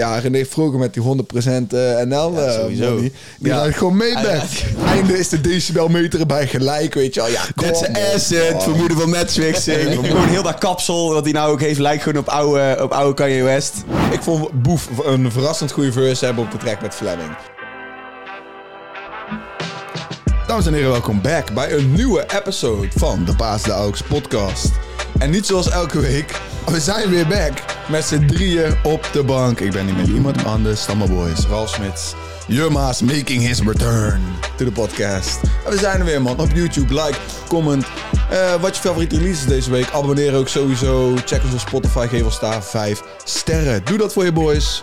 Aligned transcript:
ja, 0.00 0.18
René 0.18 0.44
vroeger 0.46 0.78
met 0.78 0.94
die 0.94 1.02
100% 1.02 1.06
eh, 1.72 2.00
NL 2.04 2.32
Ja, 2.34 2.40
eh, 2.46 2.52
sowieso. 2.60 2.90
money. 2.94 3.12
Die 3.38 3.52
Ja. 3.52 3.70
gewoon 3.72 3.96
mee 3.96 4.16
Ah, 4.16 4.22
back. 4.22 4.42
Einde 4.86 5.18
is 5.18 5.28
de 5.28 5.40
decibelmeter 5.40 6.20
erbij 6.20 6.46
gelijk, 6.46 6.94
weet 6.94 7.14
je 7.14 7.20
wel. 7.20 7.30
Ja, 7.30 7.42
kom 7.54 7.68
op, 7.68 7.88
asset, 8.14 8.62
vermoeden 8.62 8.96
van 8.96 9.10
matchfixing. 9.10 9.94
Gewoon 10.06 10.28
heel 10.28 10.42
dat 10.42 10.58
kapsel 10.58 11.12
wat 11.12 11.24
hij 11.24 11.32
nou 11.32 11.52
ook 11.52 11.60
heeft 11.60 11.78
lijkt 11.78 12.02
gewoon 12.02 12.18
op 12.22 12.28
oude, 12.28 12.78
op 12.82 12.92
oude 12.92 13.14
Kanye 13.14 13.42
West. 13.42 13.74
Ik 14.10 14.22
vond 14.22 14.62
Boef 14.62 14.88
een 15.04 15.32
verrassend 15.32 15.72
goede 15.72 15.92
verse 15.92 16.24
hebben 16.24 16.44
op 16.44 16.50
de 16.50 16.56
track 16.58 16.80
met 16.82 16.94
Fleming. 16.94 17.30
Dames 20.46 20.66
en 20.66 20.72
heren, 20.74 20.90
welkom 20.90 21.20
back 21.22 21.54
bij 21.54 21.72
een 21.72 21.92
nieuwe 21.92 22.24
episode 22.40 22.88
van 22.96 23.24
de 23.24 23.36
Paas 23.36 23.62
de 23.62 23.70
Auks 23.70 24.02
podcast. 24.02 24.70
En 25.18 25.30
niet 25.30 25.46
zoals 25.46 25.70
elke 25.70 26.00
week, 26.00 26.40
we 26.70 26.80
zijn 26.80 27.10
weer 27.10 27.26
back 27.26 27.52
met 27.88 28.04
z'n 28.04 28.26
drieën 28.26 28.74
op 28.82 29.08
de 29.12 29.22
bank. 29.22 29.60
Ik 29.60 29.72
ben 29.72 29.86
hier 29.86 29.94
met 29.94 30.06
iemand 30.06 30.44
anders 30.44 30.86
dan 30.86 30.98
mijn 30.98 31.10
boys, 31.10 31.46
Ralf 31.46 31.68
Smits. 31.68 32.14
Jurma's 32.46 33.02
making 33.02 33.42
his 33.42 33.60
return 33.60 34.20
to 34.56 34.64
the 34.64 34.72
podcast. 34.72 35.40
En 35.64 35.70
we 35.70 35.78
zijn 35.78 35.98
er 35.98 36.04
weer 36.04 36.22
man, 36.22 36.40
op 36.40 36.50
YouTube, 36.54 36.94
like, 36.94 37.18
comment. 37.48 37.86
Eh, 38.30 38.54
wat 38.60 38.76
je 38.76 38.82
favoriete 38.82 39.16
release 39.16 39.46
deze 39.46 39.70
week. 39.70 39.90
Abonneer 39.90 40.34
ook 40.34 40.48
sowieso. 40.48 41.14
Check 41.24 41.42
ons 41.42 41.52
op 41.52 41.58
Spotify, 41.58 42.06
geef 42.06 42.24
ons 42.24 42.40
daar 42.40 42.62
5 42.62 43.02
sterren. 43.24 43.84
Doe 43.84 43.98
dat 43.98 44.12
voor 44.12 44.24
je 44.24 44.32
boys. 44.32 44.82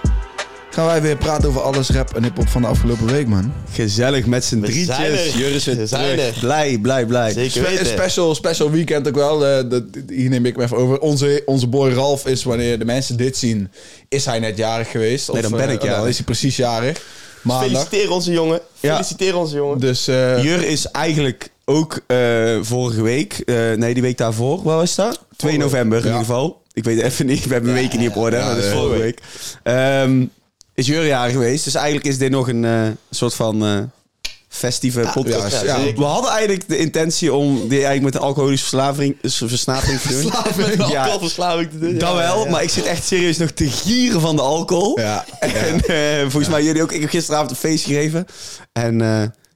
Gaan 0.77 0.85
wij 0.85 1.01
weer 1.01 1.17
praten 1.17 1.49
over 1.49 1.61
alles 1.61 1.89
rap 1.89 2.15
en 2.15 2.23
hip-hop 2.23 2.47
van 2.47 2.61
de 2.61 2.67
afgelopen 2.67 3.05
week, 3.05 3.27
man. 3.27 3.53
Gezellig 3.71 4.25
met 4.25 4.45
z'n 4.45 4.59
drietjes. 4.61 5.33
Jur 5.33 5.51
is 5.51 5.65
weer 5.65 5.87
terug. 5.87 6.17
er. 6.19 6.33
Blij, 6.39 6.77
blij, 6.77 7.05
blij. 7.05 7.31
Zeker 7.31 7.61
weten. 7.61 7.85
special, 7.85 8.35
special 8.35 8.71
weekend 8.71 9.07
ook 9.07 9.15
wel. 9.15 9.45
eh, 9.45 9.69
dat, 9.69 9.83
hier 10.09 10.29
neem 10.29 10.45
ik 10.45 10.57
me 10.57 10.63
even 10.63 10.77
over. 10.77 10.99
Onze, 10.99 11.41
onze 11.45 11.67
boy 11.67 11.89
Ralf 11.93 12.25
is, 12.27 12.43
wanneer 12.43 12.79
de 12.79 12.85
mensen 12.85 13.17
dit 13.17 13.37
zien, 13.37 13.71
is 14.09 14.25
hij 14.25 14.39
net 14.39 14.57
jarig 14.57 14.91
geweest. 14.91 15.31
Nee, 15.33 15.41
dan 15.41 15.51
Of, 15.51 15.57
ben 15.59 15.67
eh, 15.67 15.73
ik 15.73 15.81
jarig. 15.81 15.97
Dan 15.97 16.07
is 16.07 16.15
hij 16.15 16.25
precies 16.25 16.55
jarig. 16.55 17.01
Maandag. 17.41 17.67
Feliciteer 17.67 18.11
onze 18.11 18.31
jongen. 18.31 18.59
Ja. 18.79 18.93
Feliciteer 18.93 19.37
onze 19.37 19.55
jongen. 19.55 19.79
Dus 19.79 20.07
eh, 20.07 20.43
Jur 20.43 20.67
is 20.67 20.85
eigenlijk 20.91 21.49
ook 21.65 21.99
eh, 22.07 22.17
vorige 22.61 23.01
week, 23.01 23.33
eh, 23.45 23.55
nee 23.73 23.93
die 23.93 24.03
week 24.03 24.17
daarvoor, 24.17 24.63
wat 24.63 24.75
was 24.75 24.95
dat? 24.95 25.19
2 25.35 25.57
november 25.57 25.97
in 25.97 26.03
Ja. 26.03 26.09
ieder 26.09 26.25
geval. 26.25 26.61
Ik 26.73 26.83
weet 26.83 27.01
even 27.01 27.25
niet, 27.25 27.45
we 27.45 27.53
hebben 27.53 27.71
mijn 27.71 27.83
weken 27.83 27.99
niet 27.99 28.09
op 28.09 28.17
orde, 28.17 28.35
ja, 28.37 28.45
maar 28.45 28.55
dat 28.55 28.63
is 28.63 28.69
ja. 28.71 28.77
vorige 28.77 28.99
week. 28.99 29.19
Ehm, 29.63 30.25
is 30.77 30.87
Jur 30.87 31.05
jarig 31.05 31.31
geweest, 31.33 31.63
dus 31.63 31.75
eigenlijk 31.75 32.05
is 32.05 32.17
dit 32.17 32.31
nog 32.31 32.47
een 32.47 32.65
eh, 32.65 32.81
soort 33.09 33.33
van 33.33 33.65
eh, 33.65 33.77
festieve 34.47 35.09
podcast. 35.13 35.61
ja. 35.63 35.77
We 35.95 36.03
hadden 36.03 36.31
eigenlijk 36.31 36.67
de 36.67 36.77
intentie 36.77 37.33
om 37.33 37.55
die 37.55 37.69
eigenlijk 37.85 38.03
met 38.03 38.13
de 38.13 38.19
alcoholische 38.19 38.65
verslaving, 38.67 39.15
versnapering 39.21 39.99
te 40.01 40.21
doen. 40.21 40.31
Met 40.77 40.89
Ja. 40.91 40.99
alcoholverslaving 41.01 41.69
te 41.71 41.79
doen. 41.79 41.97
Dat 41.97 42.15
wel, 42.15 42.45
maar 42.45 42.63
ik 42.63 42.69
zit 42.69 42.85
echt 42.85 43.05
serieus 43.05 43.37
nog 43.37 43.51
te 43.51 43.69
gieren 43.69 44.21
van 44.21 44.35
de 44.35 44.41
alcohol. 44.41 44.99
ja, 44.99 45.25
En 45.39 45.81
eh, 45.85 46.19
volgens 46.21 46.47
mij 46.47 46.63
jullie 46.63 46.81
ook. 46.81 46.91
Ik 46.91 47.01
heb 47.01 47.09
gisteravond 47.09 47.49
een 47.51 47.57
feest 47.57 47.85
gegeven. 47.85 48.25
En 48.73 49.01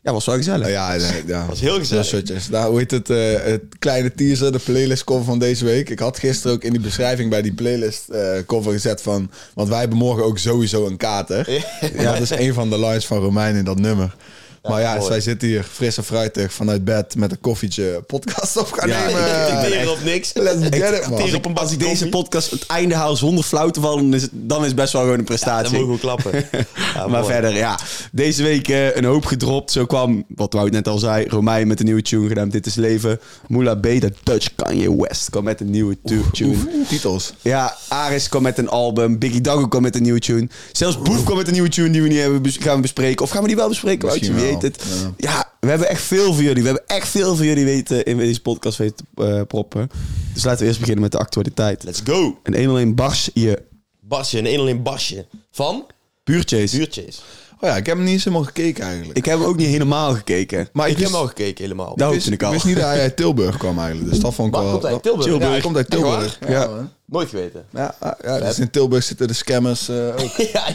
ja, 0.03 0.11
was 0.11 0.25
wel 0.25 0.35
gezellig. 0.35 0.67
ja, 0.67 0.95
nee, 0.95 1.23
ja. 1.25 1.45
was 1.45 1.59
heel 1.59 1.77
gezellig. 1.77 2.03
Dat 2.03 2.11
soortjes. 2.11 2.49
Nou, 2.49 2.69
hoe 2.69 2.79
heet 2.79 2.91
het? 2.91 3.09
eh, 3.09 3.33
het 3.43 3.61
kleine 3.79 4.13
teaser, 4.13 4.51
de 4.51 4.59
playlist 4.59 5.03
cover 5.03 5.25
van 5.25 5.39
deze 5.39 5.65
week. 5.65 5.89
Ik 5.89 5.99
had 5.99 6.19
gisteren 6.19 6.55
ook 6.55 6.63
in 6.63 6.71
die 6.71 6.81
beschrijving 6.81 7.29
bij 7.29 7.41
die 7.41 7.53
playlist 7.53 8.09
eh, 8.09 8.29
cover 8.45 8.71
gezet 8.71 9.01
van... 9.01 9.31
Want 9.53 9.69
wij 9.69 9.79
hebben 9.79 9.97
morgen 9.97 10.23
ook 10.23 10.37
sowieso 10.37 10.85
een 10.85 10.97
kater. 10.97 11.49
Ja, 11.97 12.11
dat 12.11 12.21
is 12.21 12.29
een 12.29 12.53
van 12.53 12.69
de 12.69 12.79
lines 12.79 13.05
van 13.05 13.17
Romein 13.17 13.55
in 13.55 13.63
dat 13.63 13.79
nummer. 13.79 14.15
Maar 14.61 14.81
ja, 14.81 14.89
dus 14.91 14.99
mooi. 14.99 15.11
wij 15.11 15.21
zitten 15.21 15.47
hier 15.47 15.63
fris 15.71 15.97
en 15.97 16.03
fruitig 16.03 16.53
vanuit 16.53 16.83
bed 16.83 17.15
met 17.15 17.31
een 17.31 17.39
koffietje 17.41 18.03
podcast 18.07 18.57
op 18.57 18.71
gaan 18.71 18.89
Ja, 18.89 19.05
nemen. 19.05 19.21
Ik 19.47 19.69
ben 19.69 19.79
hier 19.79 19.91
op 19.91 20.03
niks. 20.03 20.31
Let's 20.33 20.63
get 20.77 20.93
it, 21.01 21.09
man. 21.09 21.19
Teren 21.19 21.35
op 21.35 21.45
een 21.45 21.53
Als 21.55 21.71
ik 21.71 21.77
bakje 21.79 21.93
deze 21.93 22.09
podcast 22.09 22.51
het 22.51 22.65
einde 22.65 22.95
haal 22.95 23.15
zonder 23.15 23.43
flauw 23.43 23.69
te 23.69 23.81
vallen, 23.81 24.03
dan 24.03 24.13
is 24.13 24.21
het, 24.21 24.31
dan 24.33 24.65
is 24.65 24.73
best 24.73 24.93
wel 24.93 25.01
gewoon 25.01 25.19
een 25.19 25.25
Dan 25.25 25.35
prestatie. 25.35 25.77
mogen 25.79 25.93
we 25.93 25.99
klappen. 25.99 26.31
Ja, 26.95 27.07
maar 27.07 27.21
mooi. 27.21 27.33
verder, 27.33 27.55
ja. 27.55 27.79
Deze 28.11 28.43
week 28.43 28.67
eh, 28.67 28.95
een 28.95 29.03
hoop 29.03 29.25
gedropt. 29.25 29.71
Zo 29.71 29.85
kwam, 29.85 30.23
wat 30.35 30.53
Wout 30.53 30.71
net 30.71 30.87
al 30.87 30.97
zei, 30.97 31.25
Romein 31.27 31.67
met 31.67 31.79
een 31.79 31.85
nieuwe 31.85 32.01
tune 32.01 32.27
gedaan. 32.27 32.49
Dit 32.49 32.65
is 32.65 32.75
Leven. 32.75 33.19
Moula 33.47 33.75
B, 33.75 33.81
de 33.83 34.13
Dutch 34.23 34.47
Kanye 34.55 34.95
West, 34.97 35.29
kwam 35.29 35.43
met 35.43 35.61
een 35.61 35.69
nieuwe 35.69 35.97
tu- 36.05 36.23
tune. 36.31 36.49
Oef, 36.49 36.87
titels. 36.87 37.33
Ja, 37.41 37.75
Aris 37.87 38.29
kwam 38.29 38.41
met 38.41 38.57
een 38.57 38.69
album. 38.69 39.19
Biggie 39.19 39.41
Dago 39.41 39.67
kwam 39.67 39.81
met 39.81 39.95
een 39.95 40.01
nieuwe 40.03 40.19
tune. 40.19 40.47
Zelfs 40.71 41.01
Boef 41.01 41.23
kwam 41.23 41.37
met 41.37 41.47
een 41.47 41.53
nieuwe 41.53 41.69
tune 41.69 41.89
die 41.89 42.01
we 42.01 42.07
niet 42.07 42.19
hebben 42.19 42.51
gaan 42.59 42.75
we 42.75 42.81
bespreken. 42.81 43.25
Of 43.25 43.29
gaan 43.31 43.41
we 43.41 43.47
die 43.47 43.55
wel 43.57 43.67
bespreken? 43.67 44.07
Woutje, 44.07 44.50
weet 44.51 44.61
het. 44.61 45.01
wel, 45.01 45.13
Ja. 45.17 45.51
we 45.59 45.67
hebben 45.69 45.89
echt 45.89 46.01
veel 46.01 46.33
voor 46.33 46.43
jullie. 46.43 46.61
We 46.63 46.67
hebben 46.69 46.87
echt 46.87 47.07
veel 47.07 47.35
voor 47.35 47.45
jullie 47.45 47.65
weten 47.65 48.05
in 48.05 48.17
deze 48.17 48.41
podcast 48.41 48.77
weten 48.77 49.05
te 49.15 49.23
eh, 49.25 49.41
proppen. 49.47 49.89
Dus 50.33 50.43
laten 50.43 50.59
we 50.59 50.65
eerst 50.65 50.79
beginnen 50.79 51.03
met 51.03 51.11
de 51.11 51.17
actualiteit. 51.17 51.83
Let's 51.83 52.01
go. 52.03 52.39
En 52.43 52.53
101 52.55 52.95
Bars, 52.95 53.29
je 53.33 53.61
Basje, 53.99 54.37
een 54.37 54.45
101 54.47 54.83
basje. 54.83 55.25
Van 55.51 55.85
buurtjes. 56.23 56.71
Buurtjes. 56.71 57.21
Oh 57.59 57.69
ja, 57.69 57.75
ik 57.75 57.85
heb 57.85 57.95
hem 57.95 58.03
niet 58.05 58.13
eens 58.13 58.23
helemaal 58.23 58.45
gekeken 58.45 58.83
eigenlijk. 58.85 59.17
Ik 59.17 59.25
heb 59.25 59.37
hem 59.39 59.47
ook 59.47 59.55
niet 59.55 59.67
helemaal 59.67 60.13
gekeken. 60.13 60.69
maar 60.73 60.85
Ik 60.85 60.91
heb 60.91 61.01
wist- 61.01 61.11
hem 61.11 61.21
al 61.21 61.27
gekeken 61.27 61.63
helemaal. 61.63 61.93
Nou, 61.95 62.13
wist, 62.13 62.29
ik 62.29 62.43
al. 62.43 62.51
wist 62.51 62.65
niet 62.65 62.75
dat 62.75 62.83
hij 62.85 63.01
uit 63.01 63.15
Tilburg 63.15 63.57
kwam 63.57 63.79
eigenlijk. 63.79 64.09
Dus 64.09 64.19
dat 64.19 64.33
vond 64.33 64.47
ik 64.55 64.61
wel... 64.61 64.71
komt 64.71 64.83
hij? 64.83 64.99
Tilburg? 64.99 65.39
Ja, 65.41 65.49
hij 65.49 65.61
komt 65.61 65.75
uit? 65.75 65.89
Tilburg. 65.89 66.39
Ja. 66.47 66.89
Nooit 67.05 67.29
geweten. 67.29 67.65
Ja, 67.73 67.95
ah, 67.99 68.11
ja, 68.23 68.39
dus 68.39 68.59
in 68.59 68.69
Tilburg 68.71 69.03
zitten 69.03 69.27
de 69.27 69.33
scammers 69.33 69.89
eh, 69.89 70.07
ook. 70.07 70.31
ja, 70.53 70.65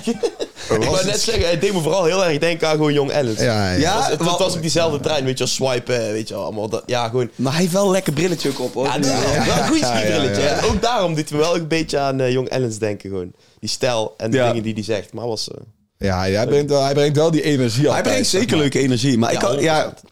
ik, 0.70 0.76
ik 0.82 0.88
wou 0.90 1.04
net 1.06 1.20
zeggen, 1.20 1.44
hij 1.44 1.58
deed 1.58 1.72
me 1.72 1.80
vooral 1.80 2.04
heel 2.04 2.24
erg 2.24 2.38
denken 2.38 2.68
aan 2.68 2.76
gewoon 2.76 2.92
Jong 2.92 3.12
Alice. 3.12 3.44
Ja, 3.44 3.70
ja. 3.72 3.78
Ja, 3.78 3.92
Het, 3.94 4.00
was- 4.00 4.08
het 4.10 4.18
wel- 4.22 4.38
was 4.38 4.54
ook 4.56 4.60
diezelfde 4.60 5.00
trein, 5.00 5.24
weet 5.24 5.38
je 5.38 5.44
wel, 5.44 5.52
swipen, 5.52 6.12
weet 6.12 6.28
je 6.28 6.34
wel, 6.34 6.42
allemaal. 6.42 6.68
Dat, 6.68 6.82
ja, 6.86 7.08
gewoon... 7.08 7.30
Maar 7.36 7.52
hij 7.52 7.60
heeft 7.60 7.72
wel 7.72 7.84
een 7.84 7.90
lekker 7.90 8.12
brilletje 8.12 8.48
ook 8.48 8.60
op. 8.60 8.74
Hoor. 8.74 8.84
Ja, 8.86 9.00
wel 9.00 9.10
ja, 9.10 9.58
een 9.58 9.66
goed 9.68 9.78
ja, 9.78 9.98
ja, 9.98 10.04
skibrilletje. 10.06 10.42
ja. 10.42 10.48
En 10.48 10.64
ook 10.64 10.82
daarom 10.82 11.14
doet 11.14 11.28
hij 11.28 11.38
me 11.38 11.44
wel 11.44 11.56
een 11.56 11.68
beetje 11.68 11.98
aan 11.98 12.20
eh, 12.20 12.32
Jong 12.32 12.48
Ellens 12.48 12.78
denken, 12.78 13.10
gewoon. 13.10 13.32
Die 13.60 13.68
stijl 13.70 14.14
en 14.16 14.30
de 14.30 14.36
Ja. 14.36 14.48
dingen 14.48 14.62
die 14.62 14.74
hij 14.74 14.82
zegt. 14.82 15.12
Maar 15.12 15.26
was... 15.26 15.50
eh, 15.50 15.56
Ja, 15.98 16.18
hij, 16.18 16.46
brengt 16.46 16.70
wel, 16.70 16.82
hij 16.84 16.94
brengt 16.94 17.16
wel 17.16 17.30
die 17.30 17.42
energie 17.42 17.90
Hij 17.92 18.02
brengt 18.02 18.28
zeker 18.28 18.50
maar. 18.50 18.58
leuke 18.58 18.78
energie. 18.78 19.18
Maar 19.18 19.32
ik, 19.32 19.40
had, 19.40 19.60
ja, 19.60 19.94
100%. 19.94 20.08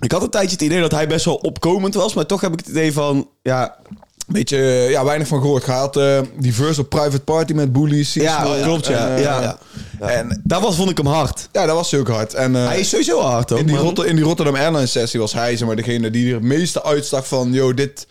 ik 0.00 0.12
had 0.12 0.22
een 0.22 0.30
tijdje 0.30 0.52
het 0.52 0.62
idee 0.62 0.80
dat 0.80 0.92
hij 0.92 1.06
best 1.08 1.24
wel 1.24 1.34
opkomend 1.34 1.94
was. 1.94 2.14
Maar 2.14 2.26
toch 2.26 2.40
heb 2.40 2.52
ik 2.52 2.58
het 2.58 2.68
idee 2.68 2.92
van... 2.92 3.28
Ja, 3.42 3.76
Beetje, 4.26 4.56
eh, 4.56 4.90
ja, 4.90 5.04
weinig 5.04 5.26
van 5.28 5.40
gehoord. 5.40 5.66
Hij 5.66 5.74
had 5.76 5.96
eh, 5.96 6.20
die 6.38 6.54
verse 6.54 6.80
op 6.80 6.88
Private 6.88 7.20
Party 7.20 7.52
met 7.52 7.72
Bullies. 7.72 8.14
Ja, 8.14 8.38
Seasonal. 8.38 8.62
klopt, 8.62 8.86
ja. 8.86 9.08
En, 9.08 9.16
eh, 9.16 9.22
Ja. 9.22 9.58
Ja. 10.00 10.08
En 10.10 10.40
daar 10.44 10.60
was, 10.60 10.76
vond 10.76 10.90
ik 10.90 10.96
hem 10.96 11.06
hard. 11.06 11.48
ja, 11.52 11.66
dat 11.66 11.74
was 11.74 11.90
hij 11.90 12.00
ook 12.00 12.08
hard. 12.08 12.34
En, 12.34 12.56
eh, 12.56 12.66
Hij 12.66 12.80
is 12.80 12.88
sowieso 12.88 13.20
hard, 13.20 13.50
hoor. 13.50 13.58
in, 13.58 13.66
die 13.66 13.76
Rotter- 13.76 14.06
in 14.06 14.16
die 14.16 14.24
Rotterdam 14.24 14.54
Airlines 14.54 14.92
sessie 14.92 15.20
was 15.20 15.32
hij 15.32 15.56
zeg 15.56 15.66
maar, 15.66 15.76
degene 15.76 16.10
die 16.10 16.28
er 16.28 16.34
het 16.34 16.42
meeste 16.42 16.84
uitstak 16.84 17.24
van... 17.24 17.52
Yo, 17.52 17.74
dit, 17.74 18.06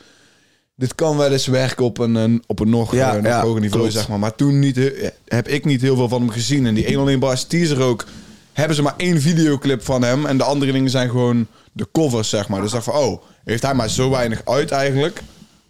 dit 0.76 0.96
kan 0.96 1.18
wel 1.18 1.32
eens 1.32 1.48
werken 1.48 1.86
op 1.86 1.98
een, 1.98 2.16
een- 2.16 2.44
op 2.48 2.60
een 2.60 2.70
nog, 2.70 2.92
Ja, 2.96 3.10
eh, 3.10 3.16
nog 3.16 3.26
ja, 3.26 3.42
hoger 3.42 3.62
niveau, 3.62 3.80
klopt. 3.82 3.94
zeg 3.98 4.08
maar. 4.08 4.20
Maar 4.20 4.36
toen 4.36 4.60
niet, 4.60 4.76
he- 4.76 5.10
heb 5.28 5.48
ik 5.48 5.66
niet 5.66 5.82
heel 5.82 5.96
veel 5.96 6.10
van 6.10 6.20
hem 6.22 6.30
gezien. 6.30 6.66
En 6.66 6.74
die 6.74 6.86
101 6.88 7.20
Bars 7.20 7.44
teaser 7.44 7.82
ook... 7.82 8.06
Hebben 8.54 8.76
ze 8.76 8.82
maar 8.82 8.94
één 8.98 9.22
videoclip 9.22 9.84
van 9.86 10.02
hem. 10.02 10.26
En 10.26 10.38
de 10.38 10.44
andere 10.44 10.72
dingen 10.72 10.90
zijn 10.90 11.10
gewoon 11.10 11.48
de 11.72 11.88
covers, 11.92 12.30
zeg 12.30 12.48
maar. 12.48 12.62
Dus 12.62 12.70
ik 12.70 12.74
dacht 12.84 12.86
van, 12.86 12.96
oh, 13.08 13.22
heeft 13.46 13.64
hij 13.64 13.74
maar 13.74 13.90
zo 13.90 14.10
weinig 14.10 14.42
uit 14.46 14.72
eigenlijk. 14.72 15.22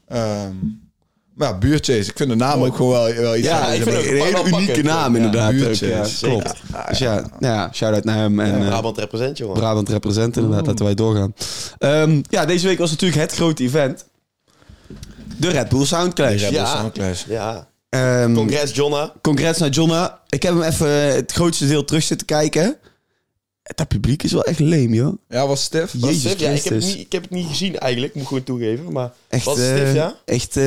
Ehm, 0.07 0.53
maar 1.35 1.47
ja, 1.51 1.57
Buurtjes. 1.57 2.07
Ik 2.07 2.17
vind 2.17 2.29
de 2.29 2.35
naam 2.35 2.63
ook 2.63 2.75
gewoon 2.75 2.91
wel, 2.91 3.13
wel 3.13 3.35
iets 3.35 3.47
Ja, 3.47 3.67
ik 3.67 3.81
vind 3.83 3.95
een 3.95 4.03
hele 4.03 4.31
pakken. 4.31 4.53
unieke 4.53 4.81
naam 4.83 5.11
Ja, 5.15 5.17
inderdaad. 5.23 5.51
ook, 5.51 5.57
buurtjes. 5.59 6.19
ja, 6.19 6.27
klopt. 6.27 6.53
Dus 6.87 6.97
ja, 6.97 7.23
ja 7.39 7.69
shout-out 7.73 8.03
naar 8.03 8.17
hem. 8.17 8.39
En, 8.39 8.61
eh, 8.61 8.67
Brabant 8.67 8.97
represent, 8.97 9.37
jongen. 9.37 9.55
Brabant 9.57 9.89
represent 9.89 10.37
inderdaad, 10.37 10.65
laten 10.67 10.85
wij 10.85 10.93
doorgaan. 10.95 11.33
Ehm, 11.77 12.21
ja, 12.29 12.45
deze 12.45 12.67
week 12.67 12.77
was 12.77 12.89
natuurlijk 12.91 13.21
het 13.21 13.33
grote 13.33 13.63
event. 13.63 14.05
De 15.37 15.49
Red 15.49 15.69
Bull 15.69 15.85
Sound 15.85 16.13
Clash. 16.13 16.29
Red 16.41 16.49
Bull 16.49 16.59
Ja. 16.59 16.65
Sound 16.65 16.91
Clash. 16.93 17.23
Ja. 17.27 17.67
Ehm, 17.89 18.33
Congress, 18.33 18.75
Jonna. 18.75 19.13
Congrats 19.21 19.59
naar 19.59 19.69
Jonna. 19.69 20.19
Ik 20.29 20.43
heb 20.43 20.53
hem 20.53 20.63
even 20.63 20.89
het 21.15 21.31
grootste 21.31 21.67
deel 21.67 21.85
terug 21.85 22.03
zitten 22.03 22.27
kijken. 22.27 22.77
Dat 23.75 23.87
publiek 23.87 24.23
is 24.23 24.31
wel 24.31 24.43
echt 24.43 24.59
leem, 24.59 24.93
joh. 24.93 25.17
Ja, 25.29 25.47
was 25.47 25.63
Stef. 25.63 25.93
Jezus 25.97 26.23
ja, 26.23 26.29
ik, 26.31 26.39
heb 26.39 26.53
het 26.53 26.61
Christus. 26.61 26.93
niet, 26.95 27.05
ik 27.05 27.11
heb 27.11 27.21
het 27.21 27.31
niet 27.31 27.47
gezien 27.47 27.77
eigenlijk, 27.77 28.13
moet 28.13 28.21
ik 28.21 28.27
gewoon 28.27 28.43
toegeven. 28.43 28.91
Maar 28.91 29.11
Echt, 29.29 29.45
was 29.45 29.57
het 29.57 29.67
eh, 29.67 29.95
ja? 29.95 30.15
echt 30.25 30.57
eh 30.57 30.63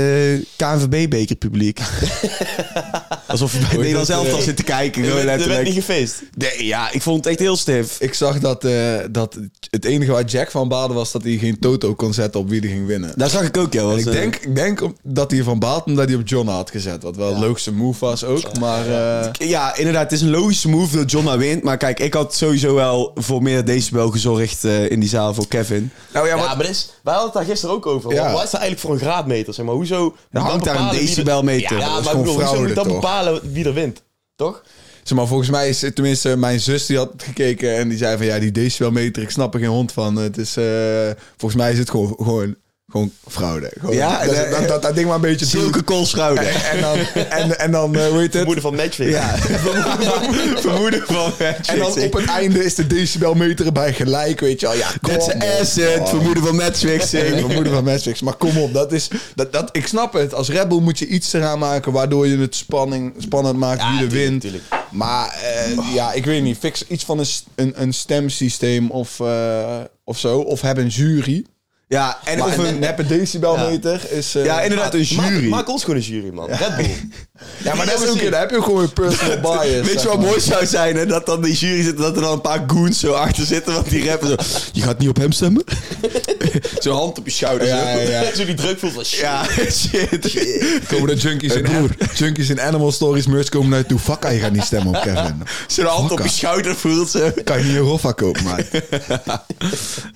KNVB-beker 0.57 1.37
publiek. 1.37 1.81
Alsof 3.27 3.53
je 3.53 3.59
bij 3.59 3.69
het 3.69 3.79
Nederlands 3.79 4.09
dat, 4.09 4.19
eh, 4.19 4.25
elftal 4.25 4.43
zit 4.43 4.57
te 4.57 4.63
kijken, 4.63 5.05
gewoon 5.05 5.25
werd, 5.25 5.47
er 5.47 5.65
niet 5.65 5.75
gefeest. 5.75 6.23
Nee, 6.37 6.67
ja, 6.67 6.93
ik 6.93 7.03
vond 7.03 7.17
het 7.17 7.27
echt 7.27 7.39
heel 7.39 7.57
stif. 7.57 8.01
Ik 8.01 8.15
zag 8.15 8.39
dat, 8.39 8.65
eh, 8.65 8.99
dat 9.11 9.39
het 9.71 9.85
enige 9.85 10.13
waar 10.13 10.25
Jack 10.25 10.51
van 10.51 10.69
baalde 10.69 10.95
was 10.95 11.13
dat 11.13 11.23
hij 11.23 11.37
geen 11.37 11.59
toto 11.59 11.95
kon 11.95 12.15
zetten 12.15 12.41
op 12.41 12.49
wie 12.49 12.63
er 12.63 12.69
ging 12.69 12.87
winnen. 12.87 13.13
Daar 13.17 13.31
zag 13.31 13.43
ik 13.43 13.57
ook, 13.57 13.73
ja. 13.73 13.93
Ik 13.93 14.07
eh, 14.07 14.13
denk, 14.13 14.37
ik 14.37 14.55
denk 14.55 14.83
dat 15.03 15.31
hij 15.31 15.39
ervan 15.39 15.59
baalt 15.59 15.85
omdat 15.85 16.09
hij 16.09 16.17
op 16.17 16.29
John 16.29 16.49
had 16.49 16.71
gezet. 16.71 17.03
Wat 17.03 17.17
wel 17.17 17.33
een 17.33 17.41
logische 17.41 17.73
move 17.73 18.05
was 18.05 18.25
ook. 18.25 18.59
Maar 18.59 18.87
eh, 18.87 19.49
Ja, 19.49 19.77
inderdaad. 19.77 20.03
Het 20.03 20.13
is 20.13 20.21
een 20.21 20.31
logische 20.31 20.69
move 20.69 20.97
dat 20.97 21.11
John 21.11 21.37
wint. 21.39 21.63
Maar 21.63 21.77
kijk, 21.77 22.01
ik 22.01 22.15
had 22.15 22.35
sowieso 22.35 22.75
wel 22.75 22.88
voor 23.15 23.43
meer 23.43 23.65
decibel 23.65 24.11
gezorgd 24.11 24.65
eh, 24.65 24.91
in 24.91 25.01
die 25.01 25.09
zaal 25.09 25.35
voor 25.35 25.47
Kevin. 25.49 25.91
nou 26.13 26.27
ja, 26.29 26.37
Ja, 26.37 26.45
maar 26.47 26.59
dit 26.59 26.69
is, 26.69 26.91
wij 27.03 27.15
hadden 27.15 27.33
het 27.33 27.41
daar 27.43 27.51
gisteren 27.51 27.75
ook 27.75 27.87
over. 27.87 28.13
Ja. 28.13 28.33
Wat 28.33 28.45
is 28.45 28.51
dat 28.51 28.61
eigenlijk 28.61 28.81
voor 28.81 28.91
een 28.93 28.99
graadmeter? 29.13 29.55
Zeg 29.55 29.65
maar, 29.65 29.75
hoezo 29.75 30.17
hangt 30.33 30.65
daar 30.65 30.81
een 30.81 30.87
er- 30.87 30.93
decibelmeter. 30.93 31.79
Ja, 31.79 31.99
is 31.99 32.05
maar 32.05 32.17
bedoel, 32.17 32.35
hoezo 32.35 32.59
moet 32.61 32.75
dat 32.75 32.85
toch? 32.85 32.93
bepalen 32.95 33.53
wie 33.53 33.65
er 33.65 33.75
wint? 33.75 34.03
Toch? 34.37 34.63
zeg 35.03 35.17
maar, 35.19 35.27
volgens 35.27 35.51
mij 35.51 35.69
is 35.69 35.79
tenminste 35.95 36.37
mijn 36.37 36.61
zus 36.61 36.87
die 36.87 36.97
had 36.97 37.11
gekeken 37.17 37.77
en 37.77 37.89
die 37.89 37.99
zei 37.99 38.17
van 38.17 38.27
ja, 38.27 38.39
die 38.39 38.53
decibelmeter, 38.53 39.23
ik 39.23 39.31
snap 39.31 39.55
er 39.55 39.61
geen 39.61 39.69
hond 39.69 39.93
van. 39.93 40.17
Het 40.17 40.39
is, 40.39 40.57
eh, 40.57 40.65
volgens 41.37 41.61
mij 41.61 41.73
is 41.73 41.79
het 41.79 41.91
gewoon, 41.91 42.15
gewoon 42.23 42.57
Gewoon 42.91 43.13
fraude. 43.29 43.71
Gewoon, 43.81 43.95
Ja, 43.95 44.25
dat, 44.27 44.51
dat, 44.51 44.69
dat, 44.69 44.83
dat 44.83 44.95
ding 44.95 45.07
maar 45.07 45.15
een 45.15 45.21
beetje. 45.21 45.47
Zulke 45.47 45.83
koolschouder. 45.83 46.47
En, 46.47 46.71
en 46.71 46.81
dan, 46.81 46.99
en, 47.31 47.59
en 47.59 47.71
dan 47.71 47.97
eh, 47.97 48.07
hoe 48.07 48.19
heet 48.19 48.33
het? 48.35 48.45
Moeder 48.45 48.63
van 48.63 48.75
matchfix. 48.75 49.11
Ja, 49.11 49.37
vermoeden 50.57 51.03
van 51.07 51.33
En 51.67 51.79
dan 51.79 52.01
op 52.03 52.13
het 52.13 52.25
einde 52.27 52.65
is 52.65 52.75
de 52.75 52.87
decibelmeter 52.87 53.67
erbij 53.67 53.93
gelijk, 53.93 54.41
weet 54.41 54.61
je 54.61 54.67
wel. 54.67 54.77
Ja, 54.77 54.89
That's 55.03 55.27
op. 55.35 55.43
acid, 55.61 55.99
Oh. 55.99 56.09
vermoeden 56.09 56.43
van 56.43 56.57
matchfixing. 56.57 57.39
Vermoeden 57.47 57.73
van 57.73 57.85
matchfix. 57.85 58.21
Maar 58.21 58.35
kom 58.37 58.59
op, 58.59 58.73
dat 58.75 58.93
is, 58.93 59.09
dat, 59.35 59.53
dat, 59.53 59.69
ik 59.73 59.87
snap 59.87 60.13
het. 60.13 60.35
Als 60.35 60.49
Rebel 60.49 60.81
moet 60.81 60.99
je 60.99 61.07
iets 61.07 61.33
eraan 61.33 61.59
maken 61.59 61.93
waardoor 61.93 62.27
je 62.27 62.39
het 62.39 62.55
spanning, 62.55 63.15
spannend 63.19 63.57
maakt 63.57 63.83
wie 63.91 64.01
er 64.01 64.09
wint. 64.09 64.45
Maar 64.91 65.39
eh, 65.43 65.95
ja, 65.95 66.13
ik 66.13 66.25
weet 66.25 66.43
niet. 66.43 66.59
Fix 66.59 66.85
iets 66.87 67.05
van 67.05 67.19
een, 67.19 67.27
een, 67.55 67.73
een 67.83 67.93
stemsysteem 67.93 68.91
of, 68.91 69.21
eh, 69.21 69.81
of 70.05 70.19
zo. 70.19 70.39
Of 70.39 70.61
heb 70.61 70.77
een 70.77 70.87
jury. 70.89 71.45
Ja, 71.89 72.19
en 72.25 72.39
Maar 72.39 72.47
of 72.49 72.57
een, 72.59 72.79
neppe 72.79 73.07
decibelmeter 73.07 74.01
is... 74.11 74.35
eh, 74.35 74.45
Ja, 74.45 74.61
inderdaad, 74.61 74.95
een 74.95 75.09
Maak, 75.17 75.29
jury. 75.31 75.49
maak 75.49 75.69
ons 75.69 75.81
gewoon 75.85 75.97
een 75.97 76.03
jury, 76.07 76.31
man. 76.33 76.49
Red 76.49 76.77
Bull. 76.77 76.87
Ja, 77.65 77.75
maar 77.75 77.87
dat 77.87 78.03
is 78.03 78.09
ook, 78.09 78.31
daar 78.31 78.41
heb 78.41 78.51
je 78.51 78.57
ook 78.57 78.65
gewoon 78.65 78.83
een 78.83 78.93
personal 78.93 79.41
bias. 79.41 79.87
Weet 79.89 80.03
je 80.03 80.09
wat 80.09 80.17
maar. 80.17 80.27
mooi 80.27 80.41
zou 80.41 80.67
zijn? 80.67 80.97
Hè? 80.97 81.07
Dat 81.07 81.27
dan 81.27 81.43
die 81.43 81.55
jury 81.55 81.83
zit 81.83 81.95
en 81.97 82.03
dat 82.03 82.17
er 82.17 82.23
dan 82.23 82.33
een 82.33 82.41
paar 82.41 82.65
goons 82.67 82.99
zo 83.01 83.13
achter 83.13 83.45
zitten. 83.47 83.73
Want 83.75 83.91
die 83.91 84.09
rappen 84.09 84.29
zo... 84.29 84.35
Je 84.73 84.83
gaat 84.83 84.99
niet 84.99 85.09
op 85.09 85.17
hem 85.17 85.33
stemmen? 85.33 85.65
Zo'n 86.79 86.95
hand 86.97 87.19
op 87.19 87.25
je 87.27 87.33
schouder. 87.33 87.67
Ja, 87.67 87.93
zo. 87.93 87.99
ja, 88.01 88.21
ja. 88.23 88.35
Zo 88.35 88.45
die 88.45 88.55
druk 88.55 88.79
voelt 88.79 88.93
van 88.93 89.05
shit. 89.05 89.21
Ja, 89.21 89.45
shit. 89.71 90.31
Komen 90.89 91.07
de 91.07 91.15
junkies 91.17 91.55
in, 91.55 91.67
junkies 92.15 92.51
in 92.51 92.61
Animal 92.61 92.93
Stories 92.93 93.27
merch 93.27 93.49
komen 93.49 93.77
uit 93.77 93.89
toe. 93.89 93.99
Fuck, 93.99 94.23
je 94.31 94.39
gaat 94.39 94.53
niet 94.53 94.63
stemmen 94.65 94.97
op 94.97 95.03
Kevin. 95.03 95.43
Zo'n 95.67 95.85
hand 95.87 96.11
op 96.11 96.19
je 96.23 96.29
schouder 96.29 96.77
voelt 96.77 97.11
ze. 97.11 97.35
Kan 97.45 97.59
je 97.59 97.65
niet 97.65 97.75
een 97.77 97.81
Roffa 97.83 98.13
kopen, 98.13 98.43
man. 98.45 98.61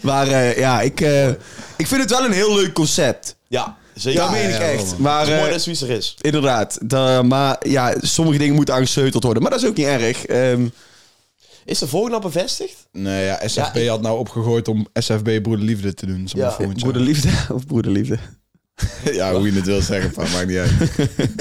Maar 0.00 0.28
eh, 0.28 0.56
ja, 0.58 0.80
ik, 0.80 1.00
eh, 1.00 1.28
ik 1.76 1.86
vind 1.86 2.00
het 2.00 2.10
wel 2.10 2.24
een 2.24 2.32
heel 2.32 2.54
leuk 2.54 2.72
concept. 2.72 3.36
Ja, 3.48 3.76
zeker. 3.94 4.20
Dat 4.20 4.28
Ja, 4.30 4.34
meen 4.36 4.48
ik 4.48 4.56
ja, 4.56 4.60
echt. 4.60 4.98
Maar, 4.98 5.18
Het 5.18 5.28
is 5.28 5.34
mooi 5.34 5.46
eh, 5.46 5.52
dat 5.80 5.80
er 5.88 5.96
is. 5.96 6.16
inderdaad. 6.20 6.78
Da- 6.82 7.22
maar 7.22 7.56
ja, 7.68 7.94
sommige 8.00 8.38
dingen 8.38 8.54
moeten 8.54 8.74
aangesleuteld 8.74 9.22
worden. 9.24 9.42
Maar 9.42 9.52
dat 9.52 9.62
is 9.62 9.68
ook 9.68 9.76
niet 9.76 9.86
erg. 9.86 10.26
Ehm, 10.26 10.66
Is 11.64 11.78
de 11.78 11.86
volgende 11.86 12.16
al 12.16 12.22
bevestigd? 12.22 12.74
Nee, 12.92 13.24
ja, 13.24 13.40
SFB 13.48 13.74
Ja, 13.74 13.80
ik- 13.80 13.88
had 13.88 14.02
nou 14.02 14.18
opgegooid 14.18 14.68
om 14.68 14.86
SFB 14.94 15.42
Broederliefde 15.42 15.94
te 15.94 16.06
doen. 16.06 16.28
Zeg 16.28 16.40
maar, 16.40 16.50
Ja, 16.50 16.56
volgend 16.56 16.80
jaar. 16.80 16.90
broederliefde 16.90 17.28
of 17.54 17.66
broederliefde? 17.66 18.18
Ja, 19.12 19.34
hoe 19.34 19.46
je 19.46 19.52
het 19.52 19.66
wil 19.66 19.80
zeggen, 19.80 20.12
maar 20.16 20.30
maakt 20.30 20.46
niet 20.46 20.56
uit. 20.58 20.72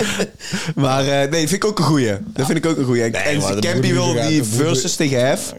Maar 0.75 1.07
eh, 1.07 1.29
nee, 1.29 1.47
vind 1.47 1.63
ik 1.63 1.65
ook 1.65 1.79
een 1.79 1.85
goeie. 1.85 2.18
Dat 2.33 2.45
vind 2.45 2.57
ik 2.57 2.65
ook 2.65 2.77
een 2.77 2.85
goeie. 2.85 3.03
En- 3.03 3.13
en 3.13 3.38
maar 3.39 3.56
de 3.56 3.62
Campy 3.62 3.94
wil 3.94 4.06
die 4.06 4.15
gaat- 4.21 4.29
de 4.29 4.35
broeder- 4.41 4.65
versus 4.65 4.95
tegen 4.95 5.25
Hef. 5.27 5.53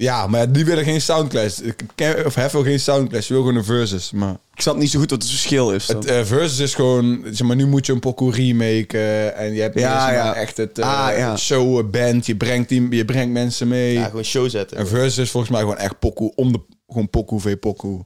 Ja, 0.00 0.26
maar 0.26 0.52
die 0.52 0.64
willen 0.64 0.84
geen 0.84 1.00
soundclash. 1.00 1.58
Ken- 1.94 2.26
Of 2.26 2.34
Hef 2.34 2.52
wil 2.52 2.62
geen 2.62 2.80
soundclash, 2.80 3.26
die 3.26 3.36
wil 3.36 3.44
gewoon 3.46 3.58
een 3.60 3.64
versus. 3.64 4.10
Maar 4.10 4.36
Ik 4.54 4.60
snap 4.60 4.76
niet 4.76 4.90
zo 4.90 4.98
goed 4.98 5.10
wat 5.10 5.22
het 5.22 5.30
verschil 5.30 5.72
is. 5.72 5.86
dan. 5.86 5.96
het 5.96 6.06
eh, 6.06 6.24
versus 6.24 6.58
is 6.58 6.74
gewoon... 6.74 7.22
Zeg 7.30 7.46
maar, 7.46 7.56
nu 7.56 7.66
moet 7.66 7.86
je 7.86 7.92
een 7.92 8.00
pokoe 8.00 8.32
remaken. 8.32 9.36
En 9.36 9.52
je 9.54 9.60
hebt 9.60 9.78
Ja, 9.78 10.10
ja, 10.10 10.14
ja. 10.24 10.34
echt 10.34 10.56
het 10.56 10.78
uh, 10.78 11.08
Ah, 11.08 11.18
ja. 11.18 11.36
show 11.36 11.90
band. 11.90 12.26
Je 12.26 12.36
brengt, 12.36 12.68
die, 12.68 12.86
je 12.90 13.04
brengt 13.04 13.32
mensen 13.32 13.68
mee. 13.68 13.92
Ja, 13.92 14.04
gewoon 14.04 14.24
show 14.24 14.48
zetten. 14.50 14.80
Een 14.80 14.86
versus 14.86 15.18
is 15.18 15.30
volgens 15.30 15.52
mij 15.52 15.60
gewoon 15.60 15.76
echt 15.78 15.98
pokoe. 15.98 16.32
Om 16.34 16.52
de... 16.52 16.60
Gewoon 16.88 17.10
pokoe, 17.10 17.40
v 17.40 17.56
pokoe. 17.56 18.04